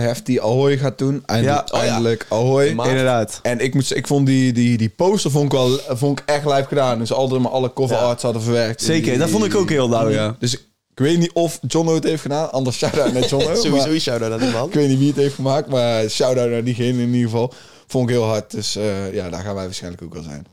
Heft 0.00 0.26
die 0.26 0.42
Ahoy 0.42 0.78
gaat 0.78 0.98
doen. 0.98 1.22
Eindelijk, 1.26 1.68
Ja. 1.68 1.78
Oh 1.78 1.84
ja. 1.84 1.90
eindelijk 1.90 2.26
Ahoy. 2.28 2.72
Maar- 2.72 2.88
Inderdaad. 2.88 3.38
En 3.42 3.58
ik, 3.60 3.74
moet, 3.74 3.96
ik 3.96 4.06
vond 4.06 4.26
die, 4.26 4.52
die, 4.52 4.78
die 4.78 4.88
poster 4.88 5.30
vond 5.30 5.44
ik, 5.44 5.52
wel, 5.52 5.78
vond 5.88 6.18
ik 6.20 6.28
echt 6.28 6.44
lijp 6.44 6.66
gedaan. 6.66 6.98
Dus 6.98 7.12
altijd 7.12 7.40
maar 7.40 7.50
alle 7.50 7.72
cover 7.72 7.96
Ja. 7.96 8.02
arts 8.02 8.22
hadden 8.22 8.42
verwerkt. 8.42 8.82
Zeker, 8.82 9.10
Die- 9.10 9.18
dat 9.18 9.28
vond 9.30 9.44
ik 9.44 9.54
ook 9.54 9.68
heel 9.70 9.88
lauw, 9.88 10.08
ja. 10.08 10.36
Dus 10.38 10.56
ik 10.98 11.04
weet 11.04 11.18
niet 11.18 11.32
of 11.32 11.58
John 11.66 11.88
het 11.88 12.04
heeft 12.04 12.22
gedaan. 12.22 12.52
Anders 12.52 12.76
shout-out 12.76 13.12
naar 13.12 13.26
John 13.26 13.54
Sowieso 13.62 13.90
een 13.90 14.00
shout-out 14.00 14.32
aan 14.32 14.38
die 14.38 14.50
man. 14.50 14.68
Ik 14.68 14.74
weet 14.74 14.88
niet 14.88 14.98
wie 14.98 15.08
het 15.08 15.16
heeft 15.16 15.34
gemaakt, 15.34 15.68
maar 15.68 16.08
shout-out 16.08 16.50
naar 16.50 16.64
diegene 16.64 17.02
in 17.02 17.14
ieder 17.14 17.30
geval. 17.30 17.52
Vond 17.86 18.08
ik 18.08 18.14
heel 18.14 18.24
hard. 18.24 18.50
Dus 18.50 18.76
eh, 18.76 19.14
ja, 19.14 19.30
daar 19.30 19.42
gaan 19.42 19.54
wij 19.54 19.64
waarschijnlijk 19.64 20.02
ook 20.02 20.14
wel 20.14 20.22
zijn. 20.22 20.46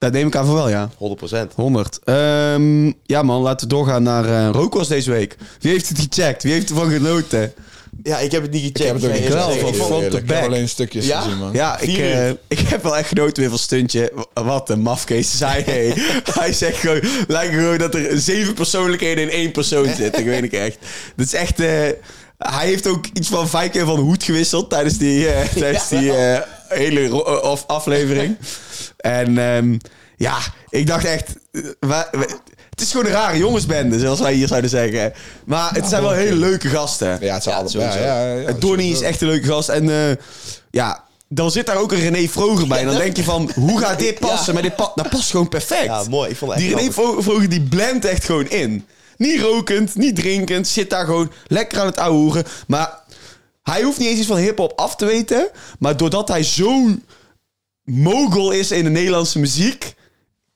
Dat 0.00 0.12
neem 0.12 0.26
ik 0.26 0.36
aan 0.36 0.46
voor 0.46 0.54
wel, 0.54 0.68
ja. 0.68 0.90
100%. 0.98 1.54
100. 1.54 1.98
Ehm, 2.04 2.86
ja 3.02 3.22
man, 3.22 3.42
laten 3.42 3.68
we 3.68 3.74
doorgaan 3.74 4.02
naar 4.02 4.24
eh 4.24 4.48
Rokos 4.52 4.88
deze 4.88 5.10
week. 5.10 5.36
Wie 5.60 5.72
heeft 5.72 5.88
het 5.88 5.98
gecheckt? 6.10 6.42
Wie 6.42 6.52
heeft 6.52 6.70
ervan 6.70 6.90
genoten? 6.90 7.52
Ja, 8.02 8.18
ik 8.18 8.32
heb 8.32 8.42
het 8.42 8.50
niet 8.50 8.60
gecheckt. 8.76 8.78
Ik 8.78 8.86
heb 8.86 8.94
het 9.02 9.04
ook 9.04 9.48
niet 9.52 9.60
van 9.60 9.68
Ik 9.68 9.74
front 9.74 10.14
Ik 10.14 10.28
heb 10.28 10.44
alleen 10.44 10.68
stukjes 10.68 11.06
Ja? 11.06 11.20
gezien, 11.20 11.38
man. 11.38 11.52
Ja, 11.52 11.78
ik, 11.78 11.98
eh, 11.98 12.28
ik 12.28 12.58
heb 12.58 12.82
wel 12.82 12.96
echt 12.96 13.08
genoten 13.08 13.40
weer 13.42 13.48
van 13.50 13.58
stuntje. 13.58 14.12
Wat 14.34 14.70
een 14.70 14.80
mafkees 14.80 15.36
zei 15.38 15.62
hij. 15.70 15.92
hij 16.34 16.52
zegt 16.52 16.76
gewoon, 16.76 17.00
lijkt 17.28 17.54
gewoon 17.54 17.78
dat 17.78 17.94
er 17.94 18.18
zeven 18.20 18.54
persoonlijkheden 18.54 19.22
in 19.24 19.30
één 19.30 19.50
persoon 19.52 19.86
zitten. 19.94 20.20
Ik 20.20 20.26
weet 20.26 20.42
ik 20.42 20.52
echt. 20.52 20.78
Dat 21.16 21.26
is 21.26 21.34
echt... 21.34 21.60
eh, 21.60 21.66
hij 22.38 22.66
heeft 22.66 22.86
ook 22.86 23.04
iets 23.12 23.28
van 23.28 23.48
vijf 23.48 23.70
keer 23.70 23.84
van 23.84 23.98
hoed 23.98 24.22
gewisseld 24.24 24.70
tijdens 24.70 24.98
die, 24.98 25.28
eh, 25.28 25.48
tijdens 25.48 25.88
die 25.98 26.12
hele 26.68 27.22
aflevering. 27.66 28.36
En 29.00 29.38
ehm, 29.38 29.76
ja, 30.16 30.38
ik 30.68 30.86
dacht 30.86 31.04
echt... 31.04 31.28
eh, 31.80 32.00
het 32.70 32.80
is 32.80 32.90
gewoon 32.90 33.06
een 33.06 33.12
rare 33.12 33.38
jongensbende, 33.38 33.98
zoals 33.98 34.20
wij 34.20 34.32
hier 34.32 34.48
zouden 34.48 34.70
zeggen. 34.70 35.12
Maar 35.44 35.74
het 35.74 35.86
zijn 35.86 36.02
wel 36.02 36.10
hele 36.12 36.36
leuke 36.36 36.68
gasten. 36.68 37.18
Ja, 37.20 37.34
het 37.34 37.42
zijn 37.42 37.56
Ja, 37.62 37.68
sowieso. 37.68 37.98
Ja, 37.98 38.24
ja, 38.26 38.34
ja, 38.34 38.52
Donnie 38.52 38.92
is 38.92 39.00
echt 39.00 39.20
een 39.20 39.28
leuke 39.28 39.46
gast. 39.46 39.68
En 39.68 39.90
eh, 39.90 40.16
ja, 40.70 41.04
dan 41.28 41.50
zit 41.50 41.66
daar 41.66 41.76
ook 41.76 41.92
een 41.92 42.00
René 42.00 42.28
Vroger 42.28 42.66
bij. 42.66 42.78
En 42.78 42.86
dan 42.86 42.96
denk 42.96 43.16
je 43.16 43.24
van, 43.24 43.50
hoe 43.54 43.78
gaat 43.80 43.98
dit 43.98 44.18
passen? 44.28 44.46
Ja. 44.46 44.52
Maar 44.52 44.62
dit 44.62 44.76
pa 44.76 44.92
dat 44.94 45.08
past 45.10 45.30
gewoon 45.30 45.48
perfect. 45.48 45.84
Ja, 45.84 46.02
mooi. 46.10 46.30
Ik 46.30 46.36
vond 46.36 46.52
het 46.52 46.60
echt 46.60 46.68
die 46.70 46.78
René 46.78 46.92
Vroger, 46.92 47.48
die 47.48 47.62
blendt 47.62 48.04
echt 48.04 48.24
gewoon 48.24 48.48
in. 48.48 48.86
Niet 49.16 49.40
rokend, 49.40 49.94
niet 49.94 50.16
drinkend. 50.16 50.68
Zit 50.68 50.90
daar 50.90 51.04
gewoon 51.04 51.32
lekker 51.46 51.80
aan 51.80 51.86
het 51.86 51.98
ouwehoeren. 51.98 52.44
Maar 52.66 52.98
hij 53.62 53.82
hoeft 53.82 53.98
niet 53.98 54.08
eens 54.08 54.18
iets 54.18 54.26
van 54.28 54.36
hiphop 54.36 54.72
af 54.76 54.96
te 54.96 55.04
weten. 55.04 55.48
Maar 55.78 55.96
doordat 55.96 56.28
hij 56.28 56.44
zo'n 56.44 57.04
mogul 57.90 58.50
is 58.50 58.70
in 58.70 58.84
de 58.84 58.90
Nederlandse 58.90 59.38
muziek... 59.38 59.94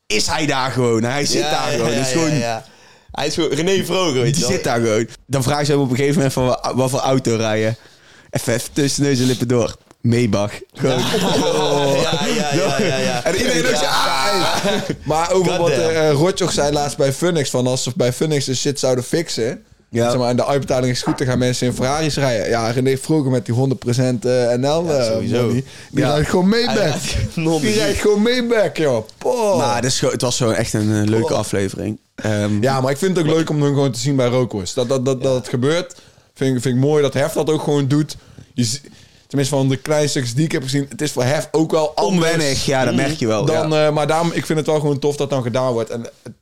is 0.07 0.27
hij 0.27 0.47
daar 0.47 0.70
gewoon. 0.70 1.03
Hij 1.03 1.27
zit 1.27 1.42
Ja, 1.42 1.51
daar 1.51 1.70
ja, 1.70 1.77
gewoon. 1.77 1.92
ja, 1.92 1.99
Dus 1.99 2.09
ja, 2.12 2.12
gewoon 2.18 2.38
ja. 2.38 2.64
Hij 3.11 3.27
is 3.27 3.35
gewoon 3.35 3.51
René 3.51 3.85
Vroger, 3.85 4.12
weet 4.23 4.35
je 4.37 4.42
die 4.42 4.53
zit 4.53 4.64
daar 4.64 4.81
gewoon. 4.81 5.09
Dan 5.27 5.42
vragen 5.42 5.66
ze 5.66 5.73
hem 5.73 5.81
op 5.81 5.90
een 5.90 5.97
gegeven 5.97 6.14
moment 6.16 6.33
van 6.33 6.47
wa- 6.47 6.73
wat 6.75 6.90
voor 6.90 6.99
auto 7.01 7.37
rijden. 7.37 7.77
Even, 8.31 8.55
even 8.55 8.73
tussen 8.73 9.03
neus 9.03 9.18
en 9.18 9.25
lippen 9.27 9.49
door. 9.49 9.77
Maybach. 10.01 10.53
Gewoon. 10.73 10.99
Ja, 10.99 11.07
ja, 12.27 12.55
ja, 12.55 12.79
ja, 12.79 12.85
ja, 12.87 12.97
ja. 12.99 13.25
En 13.25 13.37
iedereen 13.37 13.66
ook 13.66 13.83
ah. 13.83 14.64
Maar 15.05 15.31
over 15.33 15.59
wat 15.59 15.70
Goddamn. 15.70 15.90
uh, 15.90 16.11
Rotjoch 16.11 16.53
zei 16.53 16.73
laatst 16.73 16.97
bij 16.97 17.12
Funix, 17.12 17.51
van 17.51 17.66
als 17.66 17.83
ze 17.83 17.92
bij 17.97 18.12
Funix 18.12 18.44
de 18.44 18.55
shit 18.55 18.79
zouden 18.79 19.05
fixen... 19.05 19.64
Ja. 19.95 20.11
Zeg 20.11 20.19
maar, 20.19 20.29
en 20.29 20.37
de 20.37 20.47
uitbetaling 20.47 20.93
is 20.93 21.03
goed, 21.03 21.19
dan 21.19 21.27
gaan 21.27 21.39
mensen 21.39 21.67
in 21.67 21.73
Ferraris 21.73 22.17
rijden. 22.17 22.49
Ja, 22.49 22.71
René 22.71 22.97
Vroger 22.97 23.31
met 23.31 23.47
die 23.47 23.55
100% 23.55 23.59
eh, 23.59 24.03
NL 24.57 24.85
Ja, 24.87 24.99
eh, 24.99 25.05
sowieso. 25.13 25.47
money, 25.47 25.65
Die 25.93 26.05
rijdt 26.05 26.29
gewoon 26.29 26.49
non- 27.35 27.61
Die 27.61 27.73
rijdt 27.75 27.99
gewoon 27.99 28.23
Maybach, 28.23 28.77
joh. 28.77 29.07
Poh. 29.19 29.59
Maar 29.59 29.83
dus, 29.83 30.01
het 30.01 30.21
was 30.23 30.37
gewoon 30.37 30.55
echt 30.55 30.73
een 30.73 30.95
eh, 31.03 31.09
leuke 31.09 31.35
aflevering. 31.35 31.99
Ehm, 32.15 32.63
Ja, 32.63 32.81
maar 32.81 32.91
ik 32.91 32.97
vind 32.99 33.17
het 33.17 33.27
ook 33.27 33.33
leuk 33.35 33.51
om 33.51 33.63
hem 33.63 33.73
gewoon 33.73 33.91
te 33.93 33.99
zien 33.99 34.17
bij 34.17 34.27
Rookworst. 34.29 34.75
Dat, 34.75 34.89
dat, 34.89 35.05
dat, 35.05 35.23
dat 35.23 35.35
het 35.35 35.49
gebeurt, 35.49 35.95
vind, 36.35 36.57
ik- 36.57 36.63
vind 36.63 36.75
ik 36.75 36.81
mooi. 36.81 37.03
Dat 37.03 37.15
Hef 37.15 37.33
dat 37.33 37.51
ook 37.51 37.63
gewoon 37.63 37.89
doet. 37.89 38.17
Je, 38.55 38.81
tenminste, 39.27 39.55
van 39.57 39.69
de 39.69 39.77
kleine 39.77 40.09
stukjes 40.09 40.35
die 40.35 40.45
ik 40.45 40.53
heb 40.53 40.63
gezien... 40.63 40.87
het 40.89 41.01
is 41.03 41.13
voor 41.13 41.25
Hef 41.25 41.49
ook 41.51 41.71
wel 41.71 41.93
Onwennig, 41.95 42.65
ja, 42.65 42.85
dat 42.85 42.95
merk 42.95 43.19
je 43.19 43.27
wel. 43.27 43.45
Dan, 43.45 43.71
ja. 43.71 43.91
maar 43.91 44.07
daarom, 44.07 44.31
ik 44.33 44.47
vind 44.47 44.59
het 44.59 44.67
wel 44.69 44.81
gewoon 44.81 44.99
tof 44.99 45.17
dat 45.17 45.31
dan 45.31 45.43
gedaan 45.43 45.73
wordt. 45.73 45.91
En 45.91 46.01
het- 46.01 46.33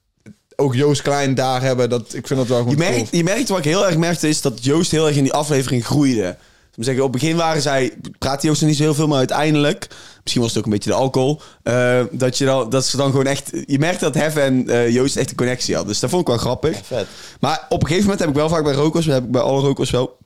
ook 0.63 0.75
Joost 0.75 1.03
Klein 1.03 1.35
daar 1.35 1.63
hebben, 1.63 1.91
dat, 1.91 2.15
ik 2.15 2.27
vind 2.27 2.39
dat 2.39 2.49
wel 2.49 2.59
gewoon 2.59 2.73
je, 2.73 2.79
merkt, 2.79 3.09
je 3.11 3.25
merkt, 3.25 3.49
wat 3.49 3.59
ik 3.59 3.65
heel 3.65 3.87
erg 3.87 3.97
merkte, 3.97 4.29
is 4.29 4.41
dat 4.41 4.65
Joost 4.65 4.91
heel 4.91 5.07
erg 5.07 5.17
in 5.17 5.23
die 5.23 5.33
aflevering 5.33 5.87
groeide. 5.87 6.37
Ik 6.77 6.85
zeggen, 6.85 7.05
op 7.05 7.13
het 7.13 7.21
begin 7.21 7.37
waren 7.37 7.63
zij, 7.63 7.93
praatte 8.19 8.47
Joost 8.47 8.61
nog 8.61 8.69
niet 8.69 8.79
zo 8.79 8.85
heel 8.85 8.95
veel, 8.95 9.07
maar 9.07 9.19
uiteindelijk, 9.19 9.89
misschien 10.23 10.43
was 10.43 10.51
het 10.51 10.59
ook 10.59 10.65
een 10.65 10.73
beetje 10.73 10.91
de 10.91 10.97
alcohol, 10.97 11.41
eh, 11.63 12.01
dat, 12.11 12.39
je 12.39 12.45
dan, 12.45 12.71
dat 12.71 12.87
ze 12.87 12.97
dan 12.97 13.11
gewoon 13.11 13.27
echt, 13.27 13.51
je 13.67 13.79
merkte 13.79 14.05
dat 14.05 14.15
Hef 14.15 14.37
en 14.37 14.69
eh, 14.69 14.91
Joost 14.91 15.17
echt 15.17 15.31
een 15.31 15.37
connectie 15.37 15.75
hadden. 15.75 15.93
Dus 15.93 16.01
dat 16.01 16.11
vond 16.11 16.23
ik 16.23 16.29
wel 16.29 16.39
grappig. 16.39 16.81
Vet. 16.85 17.07
Maar 17.41 17.67
op 17.69 17.81
een 17.81 17.87
gegeven 17.87 18.03
moment 18.03 18.21
heb 18.21 18.29
ik 18.29 18.35
wel 18.35 18.49
vaak 18.49 18.65
bij 18.65 18.73
Rokos, 18.73 19.07
heb 19.07 19.25
ik 19.25 19.31
bij 19.31 19.41
alle 19.41 19.61
Rokos 19.61 19.91
wel. 19.91 20.17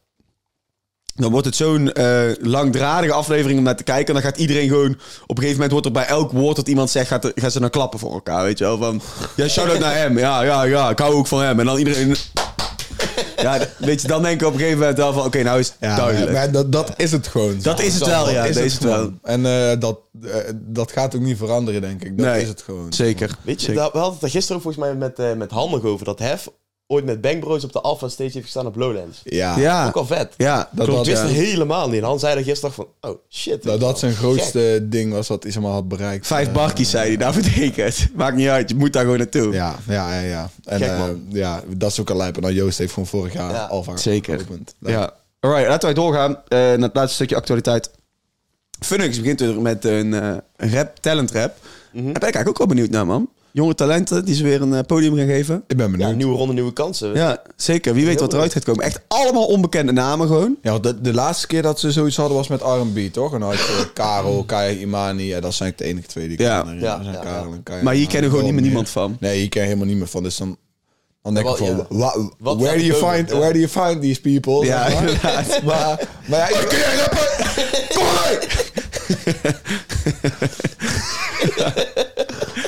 Dan 1.16 1.30
wordt 1.30 1.46
het 1.46 1.56
zo'n 1.56 1.92
eh, 1.92 2.20
langdradige 2.40 3.12
aflevering 3.12 3.58
om 3.58 3.64
naar 3.64 3.76
te 3.76 3.82
kijken. 3.82 4.06
En 4.06 4.22
dan 4.22 4.30
gaat 4.30 4.40
iedereen 4.40 4.68
gewoon... 4.68 4.90
Op 5.26 5.36
een 5.36 5.42
gegeven 5.42 5.52
moment 5.52 5.70
wordt 5.70 5.86
er 5.86 5.92
bij 5.92 6.06
elk 6.06 6.32
woord 6.32 6.56
dat 6.56 6.68
iemand 6.68 6.90
zegt... 6.90 7.08
Gaat, 7.08 7.24
er, 7.24 7.32
gaan 7.34 7.50
ze 7.50 7.60
dan 7.60 7.70
klappen 7.70 7.98
voor 7.98 8.12
elkaar, 8.12 8.42
weet 8.42 8.58
je 8.58 8.64
wel. 8.64 8.78
Van, 8.78 9.00
ja, 9.36 9.48
shout-out 9.48 9.78
naar 9.78 9.96
hem. 9.96 10.18
Ja, 10.18 10.42
ja, 10.42 10.62
ja, 10.62 10.90
ik 10.90 10.98
hou 10.98 11.14
ook 11.14 11.26
van 11.26 11.42
hem. 11.42 11.60
En 11.60 11.66
dan 11.66 11.78
iedereen... 11.78 12.16
Ja, 13.36 13.58
weet 13.78 14.02
je, 14.02 14.08
dan 14.08 14.22
denk 14.22 14.40
ik 14.40 14.46
op 14.46 14.52
een 14.52 14.58
gegeven 14.58 14.78
moment 14.78 14.96
wel 14.98 15.12
van... 15.12 15.24
Oké, 15.24 15.42
nou 15.42 15.58
is 15.58 15.66
het 15.68 15.76
Ja, 15.80 15.96
duidelijk. 15.96 16.32
maar 16.32 16.50
dat, 16.50 16.72
dat 16.72 16.92
is 16.96 17.12
het 17.12 17.26
gewoon. 17.26 17.58
Dat 17.62 17.80
is 17.80 17.94
het 17.94 18.06
wel, 18.06 18.30
ja, 18.30 18.46
dat 18.46 18.56
is 18.56 18.72
het 18.72 18.82
wel. 18.82 19.10
En 19.22 19.46
eh, 19.46 19.80
dat, 19.80 19.98
eh, 20.22 20.30
dat 20.54 20.92
gaat 20.92 21.14
ook 21.14 21.20
niet 21.20 21.36
veranderen, 21.36 21.80
denk 21.80 22.04
ik. 22.04 22.18
Dat 22.18 22.26
Nee, 22.26 22.42
is 22.42 22.48
het 22.48 22.62
gewoon. 22.62 22.92
Zeker. 22.92 23.30
Weet 23.42 23.60
je, 23.60 23.66
zeker. 23.66 23.82
we 23.92 23.98
hadden 23.98 24.12
het 24.14 24.22
er 24.22 24.30
gisteren 24.30 24.56
ook 24.56 24.62
volgens 24.62 24.84
mij 24.84 24.94
met, 24.94 25.18
eh 25.18 25.32
met 25.32 25.50
Han 25.50 25.70
nog 25.70 25.84
over. 25.84 26.04
Dat 26.04 26.18
Hef 26.18 26.48
ooit 26.86 27.04
met 27.04 27.20
Bang 27.20 27.40
Bros 27.40 27.64
op 27.64 27.72
de 27.72 27.80
Alpha 27.80 28.08
Stage 28.08 28.30
heeft 28.32 28.44
gestaan 28.44 28.66
op 28.66 28.76
Lowlands. 28.76 29.20
Ja, 29.24 29.58
Ja, 29.58 29.86
Ook 29.86 29.94
al 29.96 30.06
vet. 30.06 30.34
ja 30.36 30.68
Dat 30.72 30.86
klopt, 30.86 31.06
Ik 31.06 31.14
wist 31.14 31.22
ja. 31.26 31.28
helemaal 31.28 31.88
niet. 31.88 32.00
En 32.00 32.06
Han 32.06 32.18
zei 32.18 32.36
er 32.38 32.44
gisteren 32.44 32.74
van, 32.74 32.86
oh 33.00 33.16
shit. 33.30 33.64
Nou, 33.64 33.78
dat 33.78 33.98
zijn 33.98 34.10
Gek. 34.12 34.20
grootste 34.20 34.86
ding 34.88 35.12
was 35.12 35.28
wat 35.28 35.54
maar, 35.60 35.70
had 35.72 35.88
bereikt. 35.88 36.26
Vijf 36.26 36.46
Eh, 36.48 36.54
barkies, 36.54 36.90
zei 36.90 37.06
hij. 37.08 37.16
Daar 37.16 37.32
betekent. 37.34 38.08
Maakt 38.14 38.36
niet 38.36 38.48
uit, 38.48 38.68
je 38.68 38.74
moet 38.76 38.92
daar 38.92 39.02
gewoon 39.02 39.18
naartoe. 39.18 39.52
Ja, 39.52 39.76
ja, 39.88 40.14
ja. 40.14 40.20
ja. 40.20 40.50
En 40.64 40.78
Gek, 40.78 40.88
eh, 40.88 40.98
man. 40.98 41.24
ja, 41.28 41.62
dat 41.76 41.90
is 41.90 42.00
ook 42.00 42.10
al 42.10 42.16
lijp. 42.16 42.36
En 42.36 42.42
dan 42.42 42.54
Joost 42.54 42.78
heeft 42.78 42.92
gewoon 42.92 43.08
vorig 43.08 43.32
jaar 43.32 43.50
Ja, 43.52 43.64
Alfa 43.64 43.96
Zeker. 43.96 44.38
geopend. 44.38 44.74
Ja. 44.80 45.12
Alright, 45.40 45.68
laten 45.68 45.84
wij 45.84 45.94
doorgaan 45.94 46.30
eh, 46.48 46.58
naar 46.58 46.78
het 46.78 46.94
laatste 46.94 47.14
stukje 47.14 47.36
actualiteit. 47.36 47.90
Funix 48.80 49.20
begint 49.20 49.40
weer 49.40 49.60
met 49.60 49.84
een 49.84 50.14
eh, 50.14 50.72
rap, 50.72 50.96
talent 51.00 51.30
rap. 51.30 51.54
Daar 51.92 52.02
ben 52.02 52.14
ik 52.14 52.22
eigenlijk 52.22 52.48
ook 52.48 52.58
wel 52.58 52.66
benieuwd 52.66 52.90
naar, 52.90 53.06
man. 53.06 53.28
Jonge 53.56 53.74
talenten 53.74 54.24
die 54.24 54.34
ze 54.34 54.42
weer 54.42 54.62
een 54.62 54.74
eh, 54.74 54.80
podium 54.86 55.16
gaan 55.16 55.26
geven. 55.26 55.64
Ik 55.66 55.76
ben 55.76 55.86
Ja, 55.86 55.90
benieuwd. 55.92 56.10
Ja, 56.10 56.16
nieuwe 56.16 56.36
ronde, 56.36 56.52
nieuwe 56.54 56.72
kansen. 56.72 57.14
Ja, 57.14 57.42
zeker. 57.56 57.94
Wie 57.94 58.06
weet 58.06 58.20
wat 58.20 58.32
eruit 58.32 58.52
gaat 58.52 58.64
komen. 58.64 58.84
Echt 58.84 59.00
allemaal 59.08 59.46
onbekende 59.46 59.92
namen 59.92 60.26
gewoon. 60.26 60.56
want 60.62 60.82
de, 60.82 61.00
de 61.00 61.12
laatste 61.14 61.46
keer 61.46 61.62
dat 61.62 61.80
ze 61.80 61.92
zoiets 61.92 62.16
hadden 62.16 62.36
was 62.36 62.48
met 62.48 62.60
R&B, 62.60 63.12
toch? 63.12 63.32
En 63.34 63.40
dan 63.40 63.48
had 63.48 63.58
je 63.58 63.90
Karel, 63.94 64.44
Kaya 64.46 64.70
Imani. 64.70 65.24
Ja, 65.26 65.40
dat 65.40 65.54
zijn 65.54 65.72
de 65.76 65.84
enige 65.84 66.06
twee 66.06 66.24
die 66.28 66.32
ik 66.36 66.40
Ja. 66.42 66.62
herinneren. 66.64 66.80
Ja, 66.90 67.02
zijn 67.02 67.14
ja, 67.14 67.20
Karel 67.20 67.48
ja. 67.48 67.54
en 67.54 67.62
Kaya 67.62 67.82
Maar 67.82 67.94
hier 67.94 68.06
kennen 68.06 68.30
gewoon 68.30 68.44
niet 68.44 68.54
meer 68.54 68.62
niemand 68.62 68.88
van. 68.88 69.16
Nee, 69.20 69.38
hier 69.38 69.48
ken 69.48 69.60
je 69.60 69.66
helemaal 69.66 69.88
niet 69.88 69.98
meer 69.98 70.06
van. 70.08 70.22
Dus 70.22 70.36
dan, 70.36 70.56
dan 71.22 71.34
denk 71.34 71.48
ik 71.48 71.56
van, 71.56 71.66
ja. 71.66 72.14
where, 72.38 72.78
do 72.78 72.84
you 72.84 73.12
find, 73.14 73.30
Ja. 73.30 73.36
where 73.38 73.52
do 73.52 73.58
you 73.58 73.68
find 73.68 74.00
these 74.02 74.20
people? 74.20 74.64
Ja, 74.66 74.88
maar. 74.88 75.04
maar, 75.64 76.08
maar 76.26 76.38
ja, 76.52 76.58
kun 76.68 76.78
jij 76.78 76.96
rappen? 76.96 77.26
Kom 77.96 78.04
maar! 78.04 78.64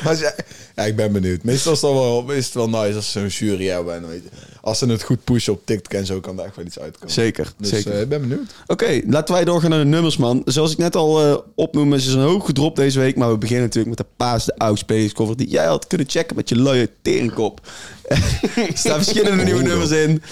Maar 0.08 0.16
ze- 0.16 0.34
ja, 0.76 0.84
ik 0.84 0.96
ben 0.96 1.12
benieuwd. 1.12 1.42
Meestal 1.42 1.72
is 1.72 1.80
het 1.80 1.90
wel, 1.90 2.30
is 2.32 2.44
het 2.44 2.54
wel 2.54 2.68
nice 2.68 2.94
als 2.96 3.12
ze 3.12 3.18
zo'n 3.18 3.48
jury 3.48 3.66
hebben. 3.66 3.94
En 3.94 4.08
weet 4.08 4.22
je, 4.22 4.28
als 4.60 4.78
ze 4.78 4.86
het 4.86 5.02
goed 5.02 5.24
pushen 5.24 5.52
op 5.52 5.60
TikTok 5.64 5.92
en 5.92 6.06
zo, 6.06 6.20
kan 6.20 6.36
daar 6.36 6.46
echt 6.46 6.56
wel 6.56 6.64
iets 6.64 6.78
uitkomen. 6.78 7.10
Zeker, 7.14 7.52
Dus 7.58 7.68
zeker. 7.68 7.92
eh, 7.92 8.00
ik 8.00 8.08
ben 8.08 8.20
benieuwd. 8.20 8.50
Oké, 8.66 9.00
laten 9.06 9.34
wij 9.34 9.44
doorgaan 9.44 9.70
naar 9.70 9.78
de 9.78 9.84
nummers, 9.84 10.16
man. 10.16 10.42
Zoals 10.44 10.72
ik 10.72 10.78
net 10.78 10.96
al 10.96 11.24
eh 11.26 11.36
opnoemde, 11.54 11.96
is 11.96 12.06
er 12.06 12.16
een 12.18 12.24
hoog 12.24 12.46
gedropt 12.46 12.76
deze 12.76 12.98
week. 12.98 13.16
Maar 13.16 13.30
we 13.30 13.38
beginnen 13.38 13.64
natuurlijk 13.64 13.96
met 13.98 14.06
de 14.06 14.12
Paas 14.16 14.44
de 14.44 14.54
Aux 14.58 14.82
Playlist 14.84 15.14
cover... 15.14 15.36
die 15.36 15.48
jij 15.48 15.66
had 15.66 15.86
kunnen 15.86 16.08
checken 16.08 16.36
met 16.36 16.48
je 16.48 16.56
luie 16.56 16.88
teringkop. 17.02 17.60
er 18.08 18.70
staan 18.74 19.02
verschillende 19.04 19.44
nieuwe 19.44 19.62
nummers 19.62 19.90
in. 19.90 20.22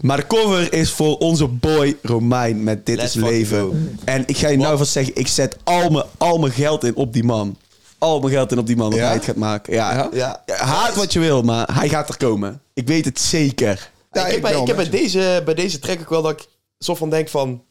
Maar 0.00 0.16
de 0.16 0.26
cover 0.26 0.72
is 0.72 0.90
voor 0.90 1.16
onze 1.18 1.46
boy 1.46 1.96
Romein 2.02 2.62
met 2.64 2.86
Dit 2.86 2.96
Let's 2.96 3.16
is 3.16 3.22
Leven. 3.22 3.98
En 4.04 4.22
ik 4.26 4.36
ga 4.36 4.48
je 4.48 4.56
nou 4.56 4.78
vast 4.78 4.92
zeggen, 4.92 5.16
ik 5.16 5.26
zet 5.26 5.56
al 5.64 5.90
mijn, 5.90 6.04
al 6.18 6.38
mijn 6.38 6.52
geld 6.52 6.84
in 6.84 6.94
op 6.94 7.12
die 7.12 7.24
man. 7.24 7.56
Al 8.00 8.20
mijn 8.20 8.32
geld 8.32 8.52
in 8.52 8.58
op 8.58 8.66
die 8.66 8.76
man 8.76 8.90
dat 8.90 8.98
Ja? 8.98 9.04
hij 9.04 9.14
het 9.14 9.24
gaat 9.24 9.36
maken. 9.36 9.72
Ja. 9.74 10.08
Ja? 10.12 10.42
Haat 10.46 10.94
wat 10.96 11.12
je 11.12 11.18
wil, 11.18 11.42
maar 11.42 11.74
hij 11.74 11.88
gaat 11.88 12.08
er 12.08 12.16
komen. 12.16 12.62
Ik 12.74 12.86
weet 12.86 13.04
het 13.04 13.20
zeker. 13.20 13.90
Ja, 14.12 14.20
ik 14.20 14.26
ik 14.26 14.32
heb, 14.32 14.42
bij, 14.42 14.60
ik 14.60 14.66
heb 14.66 14.76
bij, 14.76 14.88
deze, 14.90 15.42
bij 15.44 15.54
deze 15.54 15.78
track 15.78 16.00
ook 16.00 16.08
wel 16.08 16.22
dat 16.22 16.32
ik 16.40 16.46
soort 16.78 16.98
van 16.98 17.10
denk 17.10 17.28
van... 17.28 17.64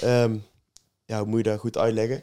ehm, 0.00 0.34
ja, 1.04 1.18
hoe 1.18 1.26
moet 1.26 1.44
je 1.44 1.50
dat 1.50 1.58
goed 1.60 1.76
uitleggen? 1.78 2.22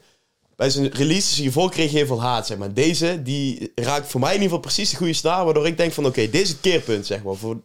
Bij 0.55 0.69
zijn 0.69 0.89
releases 0.91 1.37
hiervoor 1.37 1.69
kreeg 1.71 1.91
je 1.91 1.97
heel 1.97 2.05
veel 2.05 2.21
haat, 2.21 2.47
zeg 2.47 2.57
maar. 2.57 2.73
Deze, 2.73 3.21
die 3.23 3.71
raakt 3.75 4.07
voor 4.07 4.19
mij 4.19 4.29
in 4.29 4.41
ieder 4.41 4.49
geval 4.55 4.63
precies 4.71 4.89
de 4.89 4.95
goede 4.95 5.13
snaar... 5.13 5.45
waardoor 5.45 5.67
ik 5.67 5.77
denk 5.77 5.93
van, 5.93 6.05
oké, 6.05 6.21
dit 6.29 6.41
is 6.41 6.49
het 6.49 6.57
keerpunt, 6.61 7.05
zeg 7.05 7.23
maar. 7.23 7.35
Voor 7.35 7.61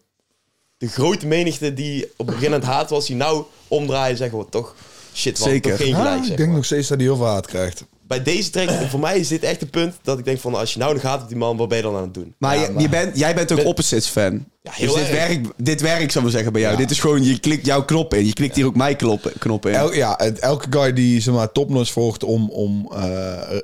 de 0.79 0.89
grote 0.89 1.27
menigte 1.27 1.75
die 1.75 2.05
op 2.17 2.27
het 2.27 2.35
begin 2.37 2.53
aan 2.55 2.61
het 2.61 2.69
haat 2.69 2.91
was... 2.91 3.07
die 3.07 3.17
nou 3.17 3.45
omdraaien, 3.69 4.17
zeggen 4.17 4.39
we 4.39 4.47
toch 4.51 4.75
shit, 5.15 5.39
wat 5.39 5.49
Zeker. 5.49 5.71
toch 5.71 5.81
geen 5.81 5.95
Ah, 5.95 6.01
gelijk, 6.01 6.19
ik 6.21 6.25
zeg 6.27 6.37
denk 6.37 6.49
maar. 6.49 6.57
nog 6.57 6.65
steeds 6.67 6.89
dat 6.89 6.97
hij 6.99 7.07
heel 7.07 7.17
veel 7.17 7.27
haat 7.27 7.47
krijgt. 7.47 7.85
Bij 8.09 8.23
deze 8.23 8.51
track, 8.51 8.71
voor 8.91 9.01
mij 9.01 9.19
is 9.19 9.29
dit 9.29 9.43
echt 9.43 9.63
een 9.63 9.71
punt 9.71 9.95
dat 10.03 10.19
ik 10.19 10.25
denk 10.25 10.39
van... 10.41 10.55
als 10.55 10.73
je 10.73 10.79
nou 10.79 10.93
nog 10.93 11.03
gaat 11.03 11.23
op 11.23 11.29
die 11.29 11.37
man, 11.37 11.57
wat 11.57 11.69
ben 11.69 11.77
je 11.77 11.83
dan 11.83 11.97
aan 11.97 12.03
het 12.03 12.15
doen? 12.15 12.35
Maar, 12.39 12.57
Ja, 12.57 12.63
je, 12.63 12.79
je 12.79 12.89
bent, 12.89 13.19
jij 13.19 13.35
bent 13.35 13.51
ook 13.53 13.59
Ben- 13.59 13.67
opposites 13.67 14.07
fan. 14.07 14.45
Ja, 14.63 14.71
heel 14.75 14.95
dus 14.95 15.03
dit 15.07 15.15
erg. 15.17 15.27
werkt, 15.29 15.49
dit 15.57 15.81
werkt, 15.81 16.13
zal 16.13 16.25
ik 16.25 16.31
zeggen, 16.31 16.53
bij 16.53 16.61
jou. 16.61 16.73
Ja. 16.73 16.79
Dit 16.81 16.91
is 16.91 17.01
gewoon, 17.01 17.25
je 17.25 17.39
klikt 17.39 17.67
jouw 17.67 17.85
knop 17.85 18.15
in. 18.15 18.27
Je 18.27 18.33
klikt 18.33 18.57
hier 18.57 18.67
ook 18.67 18.77
mijn 18.77 18.97
knop, 18.97 19.33
knop 19.39 19.67
in. 19.67 19.75
El, 19.75 19.95
ja, 19.95 20.19
elke 20.19 20.67
guy 20.71 20.93
die 20.93 21.21
zeg 21.21 21.35
maar, 21.35 21.53
topnotch 21.53 21.93
volgt 21.93 22.25
om, 22.25 22.51
om 22.51 22.93
eh, 22.93 23.59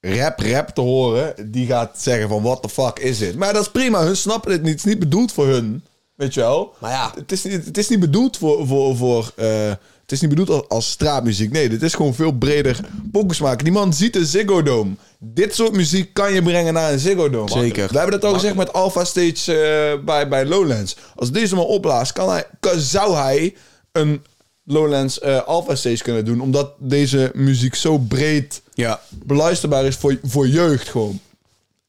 rap 0.00 0.40
rap 0.40 0.68
te 0.68 0.80
horen, 0.80 1.34
die 1.50 1.66
gaat 1.66 2.00
zeggen 2.00 2.28
van 2.28 2.42
what 2.42 2.62
the 2.62 2.68
fuck 2.68 2.98
is 2.98 3.18
dit? 3.18 3.36
Maar 3.36 3.52
dat 3.52 3.62
is 3.62 3.70
prima, 3.70 4.02
hun 4.04 4.16
snappen 4.16 4.52
het 4.52 4.62
niet. 4.62 4.70
Het 4.70 4.78
is 4.84 4.90
niet 4.90 4.98
bedoeld 4.98 5.32
voor 5.32 5.46
hun, 5.46 5.84
weet 6.14 6.34
je 6.34 6.40
wel? 6.40 6.74
Maar 6.80 6.90
ja. 6.90 7.12
Het 7.16 7.32
is, 7.32 7.44
niet- 7.44 7.64
het 7.64 7.78
is 7.78 7.88
niet 7.88 8.00
bedoeld 8.00 8.36
voor... 8.36 8.66
voor, 8.66 8.96
voor 8.96 9.32
eh, 9.36 9.72
het 10.04 10.12
is 10.12 10.20
niet 10.20 10.30
bedoeld 10.30 10.48
als, 10.50 10.68
als 10.68 10.90
straatmuziek. 10.90 11.50
Nee, 11.52 11.68
dit 11.68 11.82
is 11.82 11.94
gewoon 11.94 12.14
veel 12.14 12.32
breder 12.32 12.80
pokus 13.12 13.40
maken. 13.40 13.64
Die 13.64 13.72
man 13.72 13.92
ziet 13.94 14.16
een 14.16 14.26
Ziggo 14.26 14.62
Dome. 14.62 14.90
Dit 15.18 15.54
soort 15.54 15.72
muziek 15.72 16.14
kan 16.14 16.32
je 16.32 16.42
brengen 16.42 16.74
naar 16.74 16.92
een 16.92 16.98
Ziggo 16.98 17.30
Dome. 17.30 17.50
Zeker. 17.50 17.88
We 17.88 17.98
hebben 17.98 18.20
dat 18.20 18.30
al 18.30 18.34
gezegd 18.34 18.54
met 18.54 18.72
Alpha 18.72 19.04
Stage 19.04 19.52
eh, 19.56 20.04
bij, 20.04 20.28
bij 20.28 20.46
Lowlands. 20.46 20.96
Als 21.14 21.30
deze 21.30 21.54
man 21.54 21.64
opblaast, 21.64 22.12
kan 22.12 22.28
hij, 22.30 22.44
kan, 22.60 22.78
zou 22.80 23.16
hij 23.16 23.54
een 23.92 24.22
Lowlands 24.64 25.18
eh 25.20 25.42
Alpha 25.46 25.74
Stage 25.74 26.02
kunnen 26.02 26.24
doen. 26.24 26.40
Omdat 26.40 26.72
deze 26.78 27.30
muziek 27.34 27.74
zo 27.74 27.98
breed 27.98 28.62
Ja. 28.74 29.00
beluisterbaar 29.10 29.84
is 29.84 29.96
voor, 29.96 30.18
voor 30.22 30.48
jeugd 30.48 30.88
gewoon. 30.88 31.20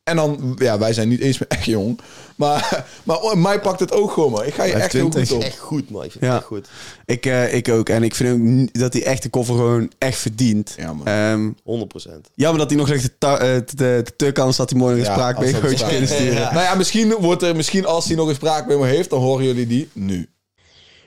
En 0.04 0.16
dan, 0.16 0.56
ja, 0.60 0.78
wij 0.78 0.94
zijn 0.94 1.08
niet 1.10 1.20
eens 1.20 1.38
meer 1.40 1.50
echt 1.50 1.66
jong. 1.66 2.00
Maar, 2.36 2.86
maar 3.04 3.18
oh, 3.20 3.34
mij 3.34 3.60
pakt 3.62 3.80
het 3.80 3.92
ook 3.92 4.12
gewoon, 4.12 4.32
man. 4.32 4.46
Ik 4.46 4.54
ga 4.54 4.64
je 4.64 4.74
echt 4.74 4.94
heel 4.94 5.10
20. 5.10 5.28
goed 5.30 5.38
op. 5.38 5.44
Echt 5.44 5.58
goed, 5.60 5.90
man. 5.90 6.04
Ik 6.04 6.12
vind 6.12 6.24
Ja. 6.24 6.30
het 6.30 6.38
echt 6.40 6.48
goed. 6.48 6.68
Ik, 7.06 7.26
eh, 7.26 7.54
ik 7.54 7.70
ook. 7.70 7.90
En 7.90 8.04
ik 8.04 8.16
vind 8.16 8.30
ook 8.74 8.80
dat 8.82 8.94
hij 8.94 9.04
echt 9.04 9.24
de 9.24 9.30
koffer 9.30 9.56
gewoon 9.56 9.92
echt 9.98 10.18
verdient. 10.18 10.74
Ja, 10.78 10.94
man. 10.94 11.08
Ehm, 11.08 11.52
100%. 11.64 12.30
jammer 12.36 12.60
dat 12.60 12.70
hij 12.70 12.80
nog 12.80 12.88
zegt 12.88 13.02
de, 13.04 13.18
ta- 13.18 13.38
de, 13.38 13.64
de, 13.66 13.74
de 14.04 14.16
tuk 14.16 14.40
anders 14.40 14.58
had 14.58 14.70
hij 14.70 14.80
mooi 14.80 14.94
een 15.00 15.04
Ja, 15.06 15.12
spraak 15.14 15.40
mee 15.40 15.50
spraak- 15.56 15.90
kunnen 15.90 16.08
sturen. 16.08 16.34
Ja. 16.42 16.52
Nou 16.54 16.64
ja, 16.64 16.76
misschien, 16.76 17.12
wordt 17.20 17.42
er, 17.44 17.56
misschien 17.56 17.86
als 17.86 18.06
hij 18.08 18.16
nog 18.16 18.28
een 18.28 18.36
spraakmemo 18.36 18.84
heeft, 18.84 19.10
dan 19.10 19.20
horen 19.22 19.46
jullie 19.46 19.68
die 19.68 19.90
nu. 19.94 20.30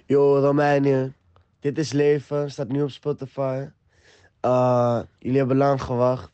Yo, 0.06 0.38
Romeinen. 0.38 1.14
Dit 1.60 1.78
is 1.78 1.92
Leven, 1.92 2.50
staat 2.50 2.68
nu 2.68 2.82
op 2.82 2.90
Spotify. 2.90 3.62
Eh, 4.40 4.98
jullie 5.18 5.38
hebben 5.38 5.56
lang 5.56 5.82
gewacht. 5.82 6.30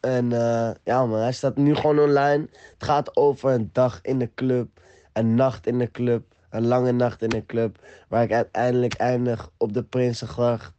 En 0.00 0.32
eh, 0.32 0.70
ja 0.84 1.06
man, 1.06 1.18
hij 1.18 1.32
staat 1.32 1.56
nu 1.56 1.74
gewoon 1.74 1.98
online. 1.98 2.48
Het 2.50 2.84
gaat 2.84 3.16
over 3.16 3.50
een 3.50 3.70
dag 3.72 3.98
in 4.02 4.18
de 4.18 4.30
club. 4.34 4.68
Een 5.12 5.34
nacht 5.34 5.66
in 5.66 5.78
de 5.78 5.90
club. 5.90 6.22
Een 6.50 6.66
lange 6.66 6.92
nacht 6.92 7.22
in 7.22 7.28
de 7.28 7.46
club. 7.46 7.78
Waar 8.08 8.22
ik 8.22 8.32
uiteindelijk 8.32 8.94
eindig 8.94 9.50
op 9.56 9.72
de 9.72 9.82
Prinsengracht. 9.82 10.72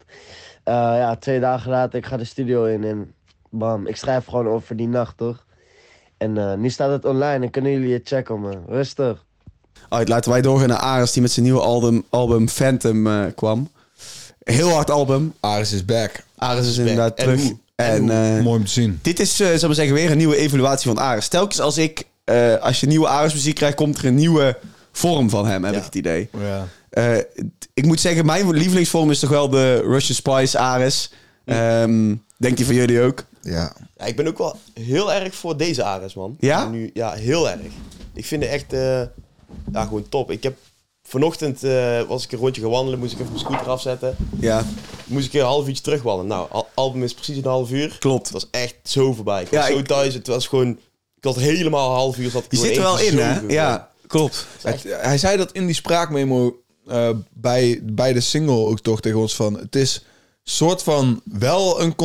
Eh, 0.63 0.73
ja, 0.73 1.15
twee 1.15 1.39
dagen 1.39 1.71
later, 1.71 1.99
ik 1.99 2.05
ga 2.05 2.17
de 2.17 2.23
studio 2.23 2.65
in 2.65 2.83
en 2.83 3.13
bam. 3.49 3.87
Ik 3.87 3.95
schrijf 3.95 4.25
gewoon 4.25 4.47
over 4.47 4.75
die 4.75 4.87
nacht, 4.87 5.17
toch? 5.17 5.45
En 6.17 6.37
eh, 6.37 6.57
nu 6.57 6.69
staat 6.69 6.91
het 6.91 7.05
online 7.05 7.45
en 7.45 7.51
kunnen 7.51 7.71
jullie 7.71 7.93
het 7.93 8.07
checken, 8.07 8.39
man. 8.39 8.63
Rustig. 8.67 9.25
Alright, 9.89 10.09
laten 10.09 10.31
wij 10.31 10.41
doorgaan 10.41 10.67
naar 10.67 10.77
Ares 10.77 11.11
die 11.11 11.21
met 11.21 11.31
zijn 11.31 11.45
nieuwe 11.45 11.61
album, 11.61 12.03
album 12.09 12.49
Phantom 12.49 13.07
eh, 13.07 13.25
kwam. 13.35 13.69
Heel 14.43 14.69
hard 14.69 14.89
album. 14.89 15.33
Aris 15.39 15.71
is 15.71 15.85
back. 15.85 16.23
Ares 16.37 16.67
is 16.67 16.77
back. 16.77 16.87
inderdaad 16.87 17.17
En 17.17 17.23
terug. 17.23 17.41
hoe? 17.41 17.57
En, 17.85 18.09
eh, 18.09 18.43
Mooi 18.43 18.59
om 18.59 18.65
te 18.65 18.71
zien. 18.71 18.99
dit 19.01 19.19
is, 19.19 19.39
eh 19.39 19.47
zal 19.47 19.55
ik 19.55 19.61
maar 19.61 19.73
zeggen, 19.75 19.93
weer 19.95 20.11
een 20.11 20.17
nieuwe 20.17 20.37
evaluatie 20.37 20.89
van 20.93 20.99
Ares. 21.03 21.27
Telkens 21.27 21.59
als 21.59 21.77
ik, 21.77 22.03
eh, 22.23 22.55
als 22.55 22.79
je 22.79 22.87
nieuwe 22.87 23.07
Ares 23.07 23.33
muziek 23.33 23.55
krijgt, 23.55 23.75
komt 23.75 23.97
er 23.97 24.05
een 24.05 24.15
nieuwe 24.15 24.57
vorm 24.91 25.29
van 25.29 25.47
hem, 25.47 25.63
heb 25.63 25.73
Ja. 25.73 25.79
ik 25.79 25.85
het 25.85 25.95
idee. 25.95 26.29
Ja. 26.39 26.67
Eh, 26.89 27.17
ik 27.73 27.85
moet 27.85 27.99
zeggen, 27.99 28.25
mijn 28.25 28.51
lievelingsvorm 28.51 29.11
is 29.11 29.19
toch 29.19 29.29
wel 29.29 29.49
de 29.49 29.81
Russian 29.81 30.15
Spice 30.15 30.57
Ares. 30.57 31.11
Ehm, 31.45 32.15
denk 32.37 32.57
die 32.57 32.65
van 32.65 32.75
jullie 32.75 33.01
ook? 33.01 33.23
ja. 33.41 33.73
Ja, 33.97 34.05
ik 34.07 34.15
ben 34.15 34.27
ook 34.27 34.37
wel 34.37 34.55
heel 34.73 35.13
erg 35.13 35.35
voor 35.35 35.57
deze 35.57 35.83
Ares, 35.83 36.13
man. 36.13 36.35
Ja? 36.39 36.69
Nu, 36.69 36.89
ja, 36.93 37.11
heel 37.13 37.49
erg. 37.49 37.59
Ik 38.13 38.25
vind 38.25 38.43
het 38.43 38.51
echt 38.51 38.73
eh, 38.73 39.01
ja, 39.71 39.83
gewoon 39.83 40.09
top. 40.09 40.31
Ik 40.31 40.43
heb 40.43 40.57
vanochtend 41.11 41.63
eh, 41.63 42.01
was 42.01 42.23
ik 42.23 42.31
een 42.31 42.39
rondje 42.39 42.61
gaan 42.61 42.69
wandelen, 42.71 42.99
moest 42.99 43.11
ik 43.11 43.19
even 43.19 43.31
mijn 43.31 43.45
scooter 43.45 43.69
afzetten. 43.69 44.15
Ja, 44.39 44.63
Moest 45.05 45.25
ik 45.27 45.33
een 45.33 45.41
half 45.45 45.67
uurtje 45.67 45.83
terugwandelen. 45.83 46.27
Nou, 46.31 46.47
al 46.51 46.67
album 46.73 47.03
is 47.03 47.13
precies 47.13 47.37
een 47.37 47.43
half 47.45 47.71
uur. 47.71 47.95
klopt. 47.99 48.23
Het 48.23 48.31
was 48.33 48.47
echt 48.51 48.75
zo 48.83 49.13
voorbij. 49.13 49.41
Ik 49.41 49.47
was 49.49 49.59
Ja, 49.67 49.71
zo 49.73 49.77
ik- 49.79 49.87
thuis. 49.87 50.13
Het 50.13 50.27
was 50.27 50.47
gewoon... 50.47 50.69
Ik 51.17 51.23
had 51.23 51.35
helemaal 51.35 51.89
een 51.89 51.95
half 51.95 52.17
uur. 52.17 52.29
Zat 52.29 52.43
ik 52.43 52.51
Je 52.51 52.57
zit 52.57 52.75
er 52.75 52.81
wel 52.81 52.99
in, 52.99 53.17
hè? 53.17 53.39
zo. 53.39 53.45
Ja, 53.47 53.89
klopt. 54.07 54.45
Het- 54.61 54.83
hij 54.87 55.17
zei 55.17 55.37
dat 55.37 55.51
in 55.51 55.65
die 55.65 55.75
spraakmemo 55.75 56.55
eh, 56.87 57.09
bij, 57.33 57.79
bij 57.83 58.13
de 58.13 58.19
single 58.21 58.65
ook 58.65 58.79
toch 58.79 59.01
tegen 59.01 59.19
ons 59.19 59.35
van... 59.35 59.57
Het 59.59 59.75
is 59.75 60.05
soort 60.43 60.83
van 60.83 61.21
wel 61.25 61.81
een 61.81 61.95